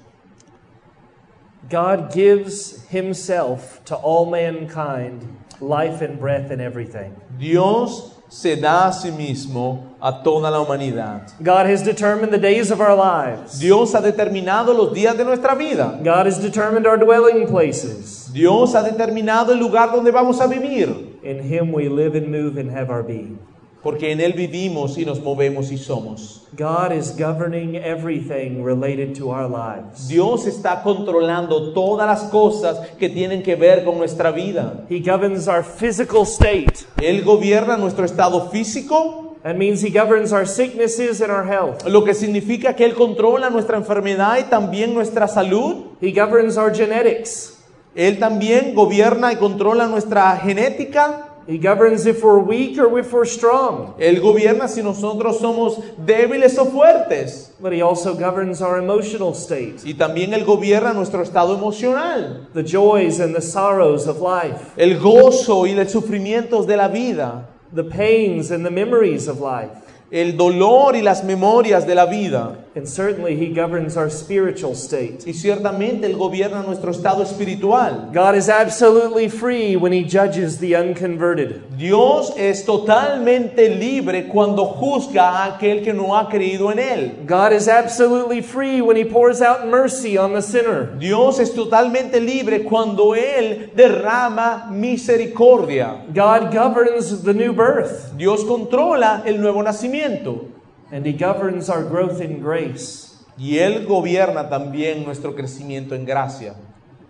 God 1.70 2.12
gives 2.12 2.86
himself 2.90 3.84
to 3.84 3.94
all 3.94 4.26
mankind 4.26 5.22
life 5.60 6.02
and 6.02 6.18
breath 6.18 6.50
and 6.50 6.60
everything. 6.60 7.14
Dios 7.38 8.14
se 8.28 8.56
da 8.56 8.88
a 8.88 8.92
sí 8.92 9.10
mismo 9.10 9.96
a 10.00 10.22
toda 10.22 10.50
la 10.50 10.62
humanidad. 10.62 11.32
God 11.42 11.66
has 11.66 11.82
determined 11.82 12.32
the 12.32 12.38
days 12.38 12.70
of 12.70 12.80
our 12.80 12.94
lives. 12.94 13.58
Dios 13.58 13.94
ha 13.94 14.00
determinado 14.00 14.76
los 14.76 14.92
días 14.92 15.16
de 15.16 15.24
nuestra 15.24 15.54
vida. 15.54 16.00
God 16.04 16.26
has 16.26 16.38
determined 16.38 16.86
our 16.86 16.96
dwelling 16.98 17.46
places. 17.46 18.30
Dios 18.32 18.74
ha 18.74 18.82
determinado 18.82 19.52
el 19.52 19.58
lugar 19.58 19.90
donde 19.90 20.12
vamos 20.12 20.40
a 20.40 20.46
vivir. 20.46 21.18
In 21.22 21.42
him 21.42 21.72
we 21.72 21.88
live 21.88 22.14
and 22.14 22.28
move 22.30 22.58
and 22.58 22.70
have 22.70 22.90
our 22.90 23.02
being. 23.02 23.38
Porque 23.82 24.10
en 24.10 24.20
Él 24.20 24.32
vivimos 24.32 24.98
y 24.98 25.04
nos 25.04 25.20
movemos 25.20 25.70
y 25.70 25.78
somos. 25.78 26.42
God 26.56 26.92
is 26.92 27.14
governing 27.16 27.76
everything 27.76 28.64
related 28.64 29.16
to 29.18 29.30
our 29.30 29.48
lives. 29.48 30.08
Dios 30.08 30.46
está 30.46 30.82
controlando 30.82 31.72
todas 31.72 32.06
las 32.06 32.30
cosas 32.30 32.78
que 32.98 33.08
tienen 33.08 33.42
que 33.42 33.54
ver 33.54 33.84
con 33.84 33.98
nuestra 33.98 34.32
vida. 34.32 34.84
He 34.90 34.98
governs 34.98 35.46
our 35.46 35.62
physical 35.62 36.22
state. 36.26 36.86
Él 37.00 37.22
gobierna 37.22 37.76
nuestro 37.76 38.04
estado 38.04 38.50
físico, 38.50 39.36
That 39.44 39.56
means 39.56 39.82
he 39.82 39.90
governs 39.90 40.32
our 40.32 40.46
sicknesses 40.46 41.20
and 41.20 41.30
our 41.30 41.46
health. 41.46 41.86
lo 41.86 42.04
que 42.04 42.12
significa 42.12 42.74
que 42.74 42.84
Él 42.84 42.94
controla 42.94 43.50
nuestra 43.50 43.76
enfermedad 43.76 44.38
y 44.38 44.44
también 44.50 44.92
nuestra 44.92 45.28
salud. 45.28 45.84
He 46.00 46.10
governs 46.10 46.56
our 46.56 46.74
genetics. 46.74 47.54
Él 47.94 48.18
también 48.18 48.74
gobierna 48.74 49.32
y 49.32 49.36
controla 49.36 49.86
nuestra 49.86 50.36
genética. 50.38 51.27
He 51.48 51.56
governs 51.56 52.04
if 52.04 52.22
we're 52.22 52.38
weak 52.40 52.78
or 52.78 52.98
if 52.98 53.10
we're 53.10 53.24
strong. 53.24 53.94
Él 53.98 54.20
gobierna 54.20 54.68
si 54.68 54.82
nosotros 54.82 55.40
somos 55.40 55.78
débiles 55.96 56.58
o 56.58 56.66
fuertes. 56.66 57.54
But 57.58 57.72
He 57.72 57.80
also 57.80 58.14
governs 58.14 58.60
our 58.60 58.78
emotional 58.78 59.32
state, 59.32 59.82
Y 59.82 59.94
también 59.94 60.34
Él 60.34 60.44
gobierna 60.44 60.92
nuestro 60.92 61.22
estado 61.22 61.56
emocional, 61.56 62.46
the 62.52 62.62
joys 62.62 63.18
and 63.18 63.34
the 63.34 63.40
sorrows 63.40 64.06
of 64.06 64.20
life, 64.20 64.74
el 64.76 64.98
gozo 64.98 65.66
y 65.66 65.72
los 65.72 65.90
sufrimientos 65.90 66.66
de 66.66 66.76
la 66.76 66.88
vida, 66.88 67.48
the 67.72 67.84
pains 67.84 68.50
and 68.50 68.62
the 68.62 68.70
memories 68.70 69.26
of 69.26 69.40
life. 69.40 69.70
el 70.10 70.36
dolor 70.36 70.96
y 70.96 71.02
las 71.02 71.24
memorias 71.24 71.86
de 71.86 71.94
la 71.94 72.06
vida. 72.06 72.66
And 72.78 72.88
certainly 72.88 73.34
He 73.34 73.52
governs 73.52 73.96
our 73.96 74.08
spiritual 74.08 74.76
state. 74.76 75.26
Y 75.26 75.32
ciertamente 75.32 76.06
Él 76.06 76.16
gobierna 76.16 76.62
nuestro 76.62 76.92
estado 76.92 77.24
espiritual. 77.24 78.12
God 78.12 78.36
is 78.36 78.48
absolutely 78.48 79.28
free 79.28 79.74
when 79.74 79.92
He 79.92 80.04
judges 80.04 80.58
the 80.58 80.76
unconverted. 80.76 81.76
Dios 81.76 82.32
es 82.36 82.64
totalmente 82.64 83.68
libre 83.68 84.28
cuando 84.28 84.64
juzga 84.64 85.28
a 85.28 85.58
aquel 85.58 85.82
que 85.82 85.92
no 85.92 86.16
ha 86.16 86.28
creído 86.28 86.70
en 86.70 86.78
Él. 86.78 87.26
God 87.26 87.52
is 87.52 87.66
absolutely 87.66 88.42
free 88.42 88.80
when 88.80 88.96
He 88.96 89.04
pours 89.04 89.42
out 89.42 89.66
mercy 89.66 90.16
on 90.16 90.32
the 90.32 90.40
sinner. 90.40 90.96
Dios 91.00 91.40
es 91.40 91.52
totalmente 91.52 92.20
libre 92.20 92.62
cuando 92.62 93.16
Él 93.16 93.72
derrama 93.74 94.68
misericordia. 94.70 96.04
God 96.14 96.52
governs 96.52 97.24
the 97.24 97.34
new 97.34 97.52
birth, 97.52 98.16
Dios 98.16 98.44
controla 98.44 99.24
el 99.26 99.40
nuevo 99.40 99.64
nacimiento. 99.64 100.57
And 100.90 101.06
He 101.06 101.12
governs 101.12 101.68
our 101.68 101.82
growth 101.82 102.20
in 102.20 102.40
grace. 102.40 103.24
Y 103.36 103.58
Él 103.58 103.86
gobierna 103.86 104.48
también 104.48 105.04
nuestro 105.04 105.32
crecimiento 105.32 105.92
en 105.92 106.04
gracia. 106.04 106.56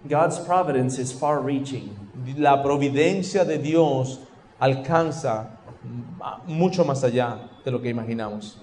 God's 0.07 0.39
providence 0.39 0.99
is 0.99 1.13
far 1.13 1.41
reaching. 1.41 1.97
La 2.37 2.63
providencia 2.63 3.47
de 3.47 3.59
Dios 3.59 4.19
alcanza 4.61 5.59
mucho 6.47 6.85
más 6.85 7.03
allá 7.03 7.49
de 7.65 7.71
lo 7.71 7.79
que 7.79 7.91
imaginamos. 7.93 8.57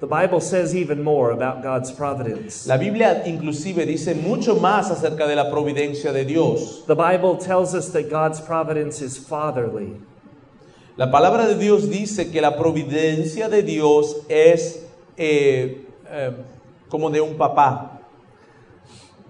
The 0.00 0.08
Bible 0.08 0.40
says 0.40 0.74
even 0.74 1.02
more 1.02 1.30
about 1.30 1.62
God's 1.62 1.92
providence. 1.92 2.66
La 2.66 2.76
Biblia 2.76 3.22
inclusive 3.24 3.86
dice 3.86 4.14
mucho 4.14 4.56
más 4.56 4.90
acerca 4.90 5.28
de 5.28 5.36
la 5.36 5.44
providencia 5.44 6.12
de 6.12 6.24
Dios. 6.24 6.84
The 6.86 6.96
Bible 6.96 7.36
tells 7.36 7.72
us 7.72 7.90
that 7.90 8.10
God's 8.10 8.40
providence 8.40 9.00
is 9.00 9.16
fatherly. 9.16 10.00
La 10.96 11.10
palabra 11.10 11.46
de 11.46 11.56
Dios 11.56 11.88
dice 11.88 12.30
que 12.30 12.40
la 12.40 12.56
providencia 12.56 13.48
de 13.48 13.62
Dios 13.62 14.18
es 14.28 14.84
eh, 15.16 15.86
eh, 16.10 16.32
como 16.88 17.08
de 17.10 17.20
un 17.20 17.36
papá. 17.38 18.00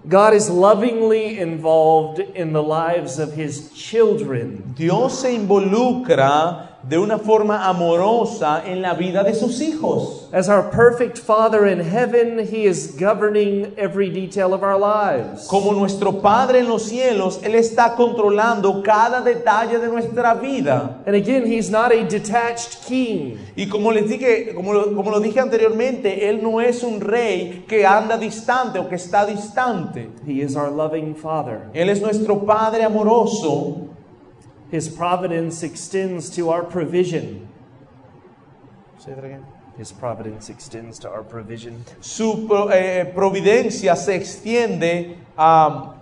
God 0.05 0.33
is 0.33 0.49
lovingly 0.49 1.39
involved 1.39 2.19
in 2.35 2.51
the 2.51 2.61
lives 2.61 3.17
of 3.17 3.37
his 3.37 3.71
children. 3.71 4.73
Dios 4.75 5.21
se 5.21 5.33
involucra 5.33 6.72
de 6.87 6.97
una 6.97 7.17
forma 7.17 7.67
amorosa 7.67 8.63
en 8.65 8.81
la 8.81 8.93
vida 8.93 9.23
de 9.23 9.33
sus 9.33 9.61
hijos. 9.61 10.29
As 10.33 10.49
our 10.49 10.63
perfect 10.71 11.17
Father 11.17 11.67
in 11.67 11.79
heaven, 11.79 12.39
he 12.39 12.65
is 12.65 12.95
governing 12.99 13.73
every 13.77 14.09
detail 14.09 14.53
of 14.53 14.63
our 14.63 14.77
lives. 14.77 15.47
Como 15.47 15.71
nuestro 15.73 16.21
Padre 16.21 16.59
en 16.59 16.67
los 16.67 16.83
cielos, 16.83 17.39
Él 17.43 17.55
está 17.55 17.95
controlando 17.95 18.83
cada 18.83 19.21
detalle 19.21 19.79
de 19.79 19.87
nuestra 19.87 20.33
vida. 20.33 21.01
And 21.05 21.15
again, 21.15 21.45
he's 21.45 21.69
not 21.69 21.91
a 21.91 22.03
detached 22.03 22.85
king. 22.85 23.37
Y 23.55 23.67
como 23.67 23.91
les 23.91 24.09
dije, 24.09 24.53
como 24.53 24.73
lo, 24.73 24.93
como 24.95 25.11
lo 25.11 25.19
dije 25.19 25.39
anteriormente, 25.39 26.27
Él 26.27 26.41
no 26.41 26.59
es 26.59 26.83
un 26.83 26.99
rey 26.99 27.63
que 27.67 27.85
anda 27.85 28.17
distante 28.17 28.79
o 28.79 28.89
que 28.89 28.95
está 28.95 29.25
distante. 29.25 30.09
He 30.25 30.41
is 30.41 30.55
our 30.55 30.71
loving 30.71 31.15
Father. 31.15 31.69
Él 31.73 31.89
es 31.89 32.01
nuestro 32.01 32.45
Padre 32.45 32.83
amoroso. 32.83 33.92
His 34.73 34.89
providence 34.89 35.61
extends 35.61 36.31
to 36.31 36.49
our 36.49 36.63
provision. 36.63 37.47
Say 38.97 39.13
that 39.13 39.23
again. 39.23 39.45
His 39.77 39.91
providence 39.91 40.49
extends 40.49 40.97
to 41.01 41.09
our 41.11 41.21
provision. 41.21 41.85
Su 42.01 42.47
pro- 42.47 42.69
eh, 42.69 43.05
providencia 43.13 43.95
se 43.95 44.15
extiende 44.15 45.17
a... 45.37 45.93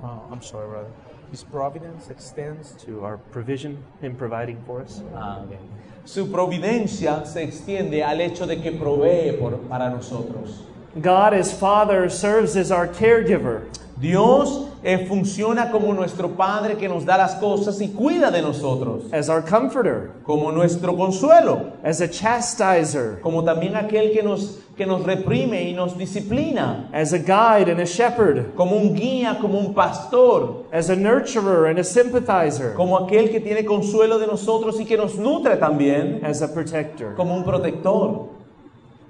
Oh, 0.00 0.28
I'm 0.30 0.40
sorry, 0.40 0.68
brother. 0.68 0.90
His 1.32 1.42
providence 1.42 2.08
extends 2.08 2.74
To 2.84 3.04
our 3.04 3.18
provision, 3.18 3.82
him 4.00 4.14
providing 4.14 4.62
for 4.64 4.80
us. 4.80 5.02
Ah, 5.12 5.42
ok. 5.42 5.58
Su 6.04 6.30
providencia 6.30 7.26
se 7.26 7.42
extiende 7.42 8.00
al 8.04 8.20
hecho 8.20 8.46
de 8.46 8.62
que 8.62 8.70
provee 8.70 9.36
por, 9.36 9.58
para 9.68 9.90
nosotros. 9.90 10.62
God 11.02 11.34
as 11.34 11.52
Father 11.52 12.08
serves 12.08 12.56
as 12.56 12.70
our 12.70 12.86
caregiver. 12.86 13.66
Dios 14.00 14.68
eh, 14.82 15.06
funciona 15.08 15.70
como 15.70 15.92
nuestro 15.92 16.30
Padre 16.30 16.76
que 16.76 16.88
nos 16.88 17.04
da 17.04 17.16
las 17.16 17.34
cosas 17.34 17.80
y 17.80 17.88
cuida 17.88 18.30
de 18.30 18.40
nosotros, 18.40 19.12
as 19.12 19.28
our 19.28 19.42
comforter, 19.42 20.12
como 20.24 20.52
nuestro 20.52 20.96
consuelo, 20.96 21.72
as 21.82 22.00
a 22.00 22.08
chastiser, 22.08 23.20
como 23.20 23.42
también 23.42 23.74
aquel 23.74 24.12
que 24.12 24.22
nos, 24.22 24.60
que 24.76 24.86
nos 24.86 25.02
reprime 25.02 25.68
y 25.68 25.72
nos 25.72 25.98
disciplina, 25.98 26.88
as 26.92 27.12
a 27.12 27.18
guide 27.18 27.70
and 27.72 27.80
a 27.80 27.84
shepherd, 27.84 28.54
como 28.54 28.76
un 28.76 28.94
guía, 28.94 29.36
como 29.40 29.58
un 29.58 29.74
pastor, 29.74 30.64
as 30.72 30.90
a 30.90 30.94
nurturer 30.94 31.68
and 31.68 31.80
a 31.80 31.84
sympathizer, 31.84 32.74
como 32.74 32.96
aquel 32.96 33.30
que 33.30 33.40
tiene 33.40 33.64
consuelo 33.64 34.18
de 34.20 34.28
nosotros 34.28 34.78
y 34.78 34.84
que 34.84 34.96
nos 34.96 35.16
nutre 35.16 35.56
también, 35.56 36.20
as 36.24 36.40
a 36.40 36.54
protector. 36.54 37.16
como 37.16 37.34
un 37.34 37.42
protector. 37.42 38.37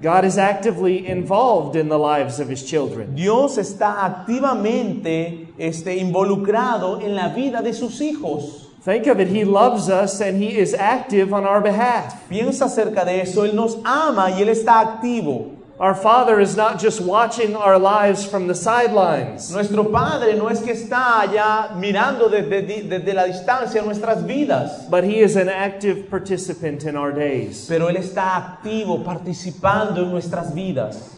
God 0.00 0.24
is 0.24 0.38
actively 0.38 1.06
involved 1.08 1.74
in 1.74 1.88
the 1.88 1.98
lives 1.98 2.38
of 2.38 2.48
his 2.48 2.62
children. 2.64 3.16
Dios 3.16 3.58
está 3.58 4.04
activamente 4.04 5.48
este, 5.58 5.96
involucrado 5.96 7.00
en 7.00 7.16
la 7.16 7.28
vida 7.30 7.62
de 7.62 7.72
sus 7.72 8.00
hijos. 8.00 8.66
Think 8.84 9.08
of 9.08 9.18
it, 9.18 9.26
he 9.28 9.44
loves 9.44 9.88
us 9.88 10.20
and 10.20 10.40
he 10.40 10.56
is 10.56 10.72
active 10.72 11.32
on 11.32 11.44
our 11.44 11.60
behalf. 11.60 12.28
Piensa 12.28 12.66
acerca 12.66 13.04
de 13.04 13.22
eso, 13.22 13.44
Él 13.44 13.54
nos 13.54 13.76
ama 13.84 14.30
y 14.30 14.40
Él 14.40 14.48
está 14.50 14.80
activo. 14.80 15.57
Our 15.80 15.94
Father 15.94 16.40
is 16.40 16.56
not 16.56 16.80
just 16.80 17.00
watching 17.00 17.54
our 17.54 17.78
lives 17.78 18.26
from 18.26 18.48
the 18.48 18.54
sidelines. 18.54 19.52
Nuestro 19.52 19.84
Padre 19.84 20.34
no 20.34 20.48
es 20.48 20.60
que 20.60 20.72
está 20.72 21.20
allá 21.20 21.76
mirando 21.76 22.28
desde, 22.28 22.88
desde 22.88 23.14
la 23.14 23.26
distancia 23.26 23.80
nuestras 23.84 24.24
vidas, 24.26 24.90
But 24.90 25.04
he 25.04 25.20
is 25.20 25.36
an 25.36 25.48
active 25.48 26.10
participant 26.10 26.84
in 26.84 26.96
our 26.96 27.12
days. 27.12 27.66
pero 27.68 27.86
Él 27.88 27.96
está 27.96 28.34
activo, 28.36 29.04
participando 29.04 30.02
en 30.02 30.10
nuestras 30.10 30.52
vidas. 30.52 31.16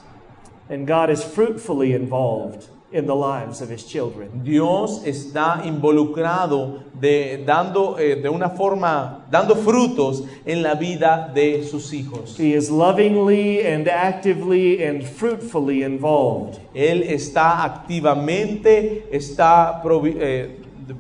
And 0.69 0.87
God 0.87 1.09
is 1.09 1.25
fruitfully 1.25 1.95
involved 1.95 2.69
in 2.93 3.07
the 3.07 3.15
lives 3.15 3.61
of 3.63 3.69
his 3.71 3.85
children. 3.87 4.43
Dios 4.43 5.03
está 5.05 5.63
involucrado 5.65 6.83
de, 7.01 7.43
dando, 7.47 7.97
eh, 7.99 8.17
de 8.17 8.29
una 8.29 8.51
forma, 8.51 9.25
dando 9.31 9.55
frutos 9.55 10.25
en 10.45 10.63
la 10.63 10.75
vida 10.75 11.31
de 11.33 11.63
sus 11.65 11.93
hijos. 11.93 12.37
He 12.39 12.55
is 12.55 12.69
lovingly 12.71 13.61
and 13.65 13.89
actively 13.89 14.83
and 14.85 15.03
fruitfully 15.05 15.83
involved. 15.85 16.59
Él 16.75 17.03
está 17.05 17.63
activamente, 17.65 19.07
está 19.13 19.81
provi- 19.83 20.17
eh, 20.19 20.57
de- 20.87 20.95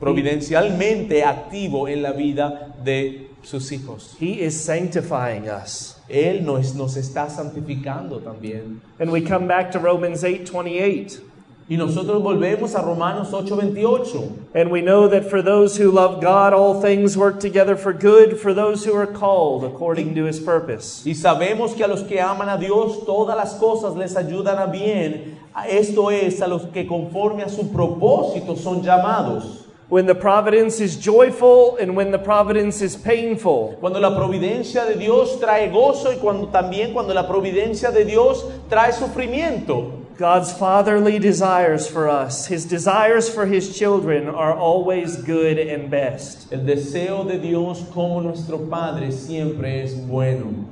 providencialmente 0.00 1.22
activo 1.24 1.86
en 1.88 2.02
la 2.02 2.12
vida 2.12 2.74
de 2.82 3.28
sus 3.42 3.70
hijos. 3.72 4.16
He 4.20 4.42
is 4.44 4.54
sanctifying 4.58 5.48
us. 5.48 5.97
Él 6.08 6.44
nos, 6.44 6.74
nos 6.74 6.96
está 6.96 7.28
santificando 7.28 8.20
también. 8.20 8.80
And 8.98 9.10
we 9.10 9.20
come 9.20 9.46
back 9.46 9.70
to 9.72 9.78
Romans 9.78 10.24
8:28. 10.24 11.22
Y 11.70 11.76
nosotros 11.76 12.22
volvemos 12.22 12.74
a 12.74 12.80
Romanos 12.80 13.30
8:28. 13.30 14.30
And 14.54 14.70
we 14.70 14.80
know 14.80 15.06
that 15.06 15.28
for 15.28 15.42
those 15.42 15.76
who 15.76 15.90
love 15.90 16.22
God, 16.22 16.54
all 16.54 16.80
things 16.80 17.14
work 17.14 17.40
together 17.40 17.76
for 17.76 17.92
good 17.92 18.38
for 18.38 18.54
those 18.54 18.86
who 18.86 18.96
are 18.96 19.06
called 19.06 19.64
according 19.64 20.14
to 20.14 20.24
his 20.24 20.40
purpose. 20.40 21.02
Y 21.04 21.12
sabemos 21.12 21.74
que 21.76 21.84
a 21.84 21.88
los 21.88 22.02
que 22.04 22.18
aman 22.18 22.48
a 22.48 22.56
Dios 22.56 23.04
todas 23.04 23.36
las 23.36 23.54
cosas 23.54 23.94
les 23.96 24.16
ayudan 24.16 24.58
a 24.58 24.66
bien. 24.66 25.36
Esto 25.68 26.10
es 26.10 26.40
a 26.40 26.48
los 26.48 26.62
que 26.72 26.86
conforme 26.86 27.42
a 27.42 27.50
su 27.50 27.70
propósito 27.70 28.56
son 28.56 28.82
llamados. 28.82 29.67
When 29.88 30.04
the 30.04 30.14
providence 30.14 30.80
is 30.80 30.96
joyful 30.96 31.78
and 31.78 31.96
when 31.96 32.10
the 32.10 32.18
providence 32.18 32.82
is 32.82 32.94
painful. 32.94 33.78
Cuando 33.80 33.98
la 33.98 34.10
providencia 34.10 34.86
de 34.86 34.98
Dios 34.98 35.40
trae 35.40 35.70
gozo 35.72 36.12
y 36.12 36.18
cuando 36.20 36.48
también 36.48 36.92
cuando 36.92 37.14
la 37.14 37.26
providencia 37.26 37.90
de 37.90 38.04
Dios 38.04 38.44
trae 38.68 38.92
sufrimiento. 38.92 40.04
God's 40.18 40.52
fatherly 40.52 41.18
desires 41.18 41.86
for 41.86 42.08
us, 42.08 42.48
his 42.48 42.66
desires 42.66 43.32
for 43.32 43.46
his 43.46 43.78
children 43.78 44.28
are 44.28 44.52
always 44.52 45.16
good 45.22 45.58
and 45.58 45.88
best. 45.88 46.52
El 46.52 46.66
deseo 46.66 47.24
de 47.24 47.38
Dios 47.38 47.84
como 47.94 48.20
nuestro 48.20 48.58
Padre 48.58 49.12
siempre 49.12 49.80
es 49.80 49.94
bueno. 49.94 50.68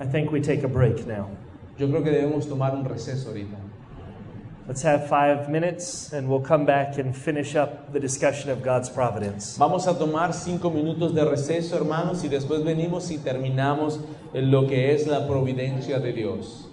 I 0.00 0.04
think 0.04 0.32
we 0.32 0.40
take 0.40 0.64
a 0.64 0.68
break 0.68 1.06
now. 1.06 1.30
Yo 1.78 1.86
creo 1.86 2.02
que 2.02 2.10
debemos 2.10 2.48
tomar 2.48 2.74
un 2.74 2.84
receso 2.84 3.28
ahorita. 3.28 3.71
Let's 4.68 4.82
have 4.82 5.08
five 5.08 5.48
minutes 5.48 6.12
and 6.12 6.28
we'll 6.28 6.40
come 6.40 6.64
back 6.64 6.96
and 6.96 7.16
finish 7.16 7.56
up 7.56 7.92
the 7.92 7.98
discussion 7.98 8.48
of 8.48 8.62
God's 8.62 8.88
providence. 8.88 9.56
Vamos 9.58 9.88
a 9.88 9.94
tomar 9.94 10.32
cinco 10.32 10.70
minutos 10.70 11.12
de 11.14 11.24
receso, 11.24 11.76
hermanos, 11.76 12.22
y 12.22 12.28
después 12.28 12.62
venimos 12.62 13.10
y 13.10 13.18
terminamos 13.18 13.98
en 14.32 14.52
lo 14.52 14.68
que 14.68 14.94
es 14.94 15.08
la 15.08 15.26
providencia 15.26 15.98
de 15.98 16.12
Dios. 16.12 16.68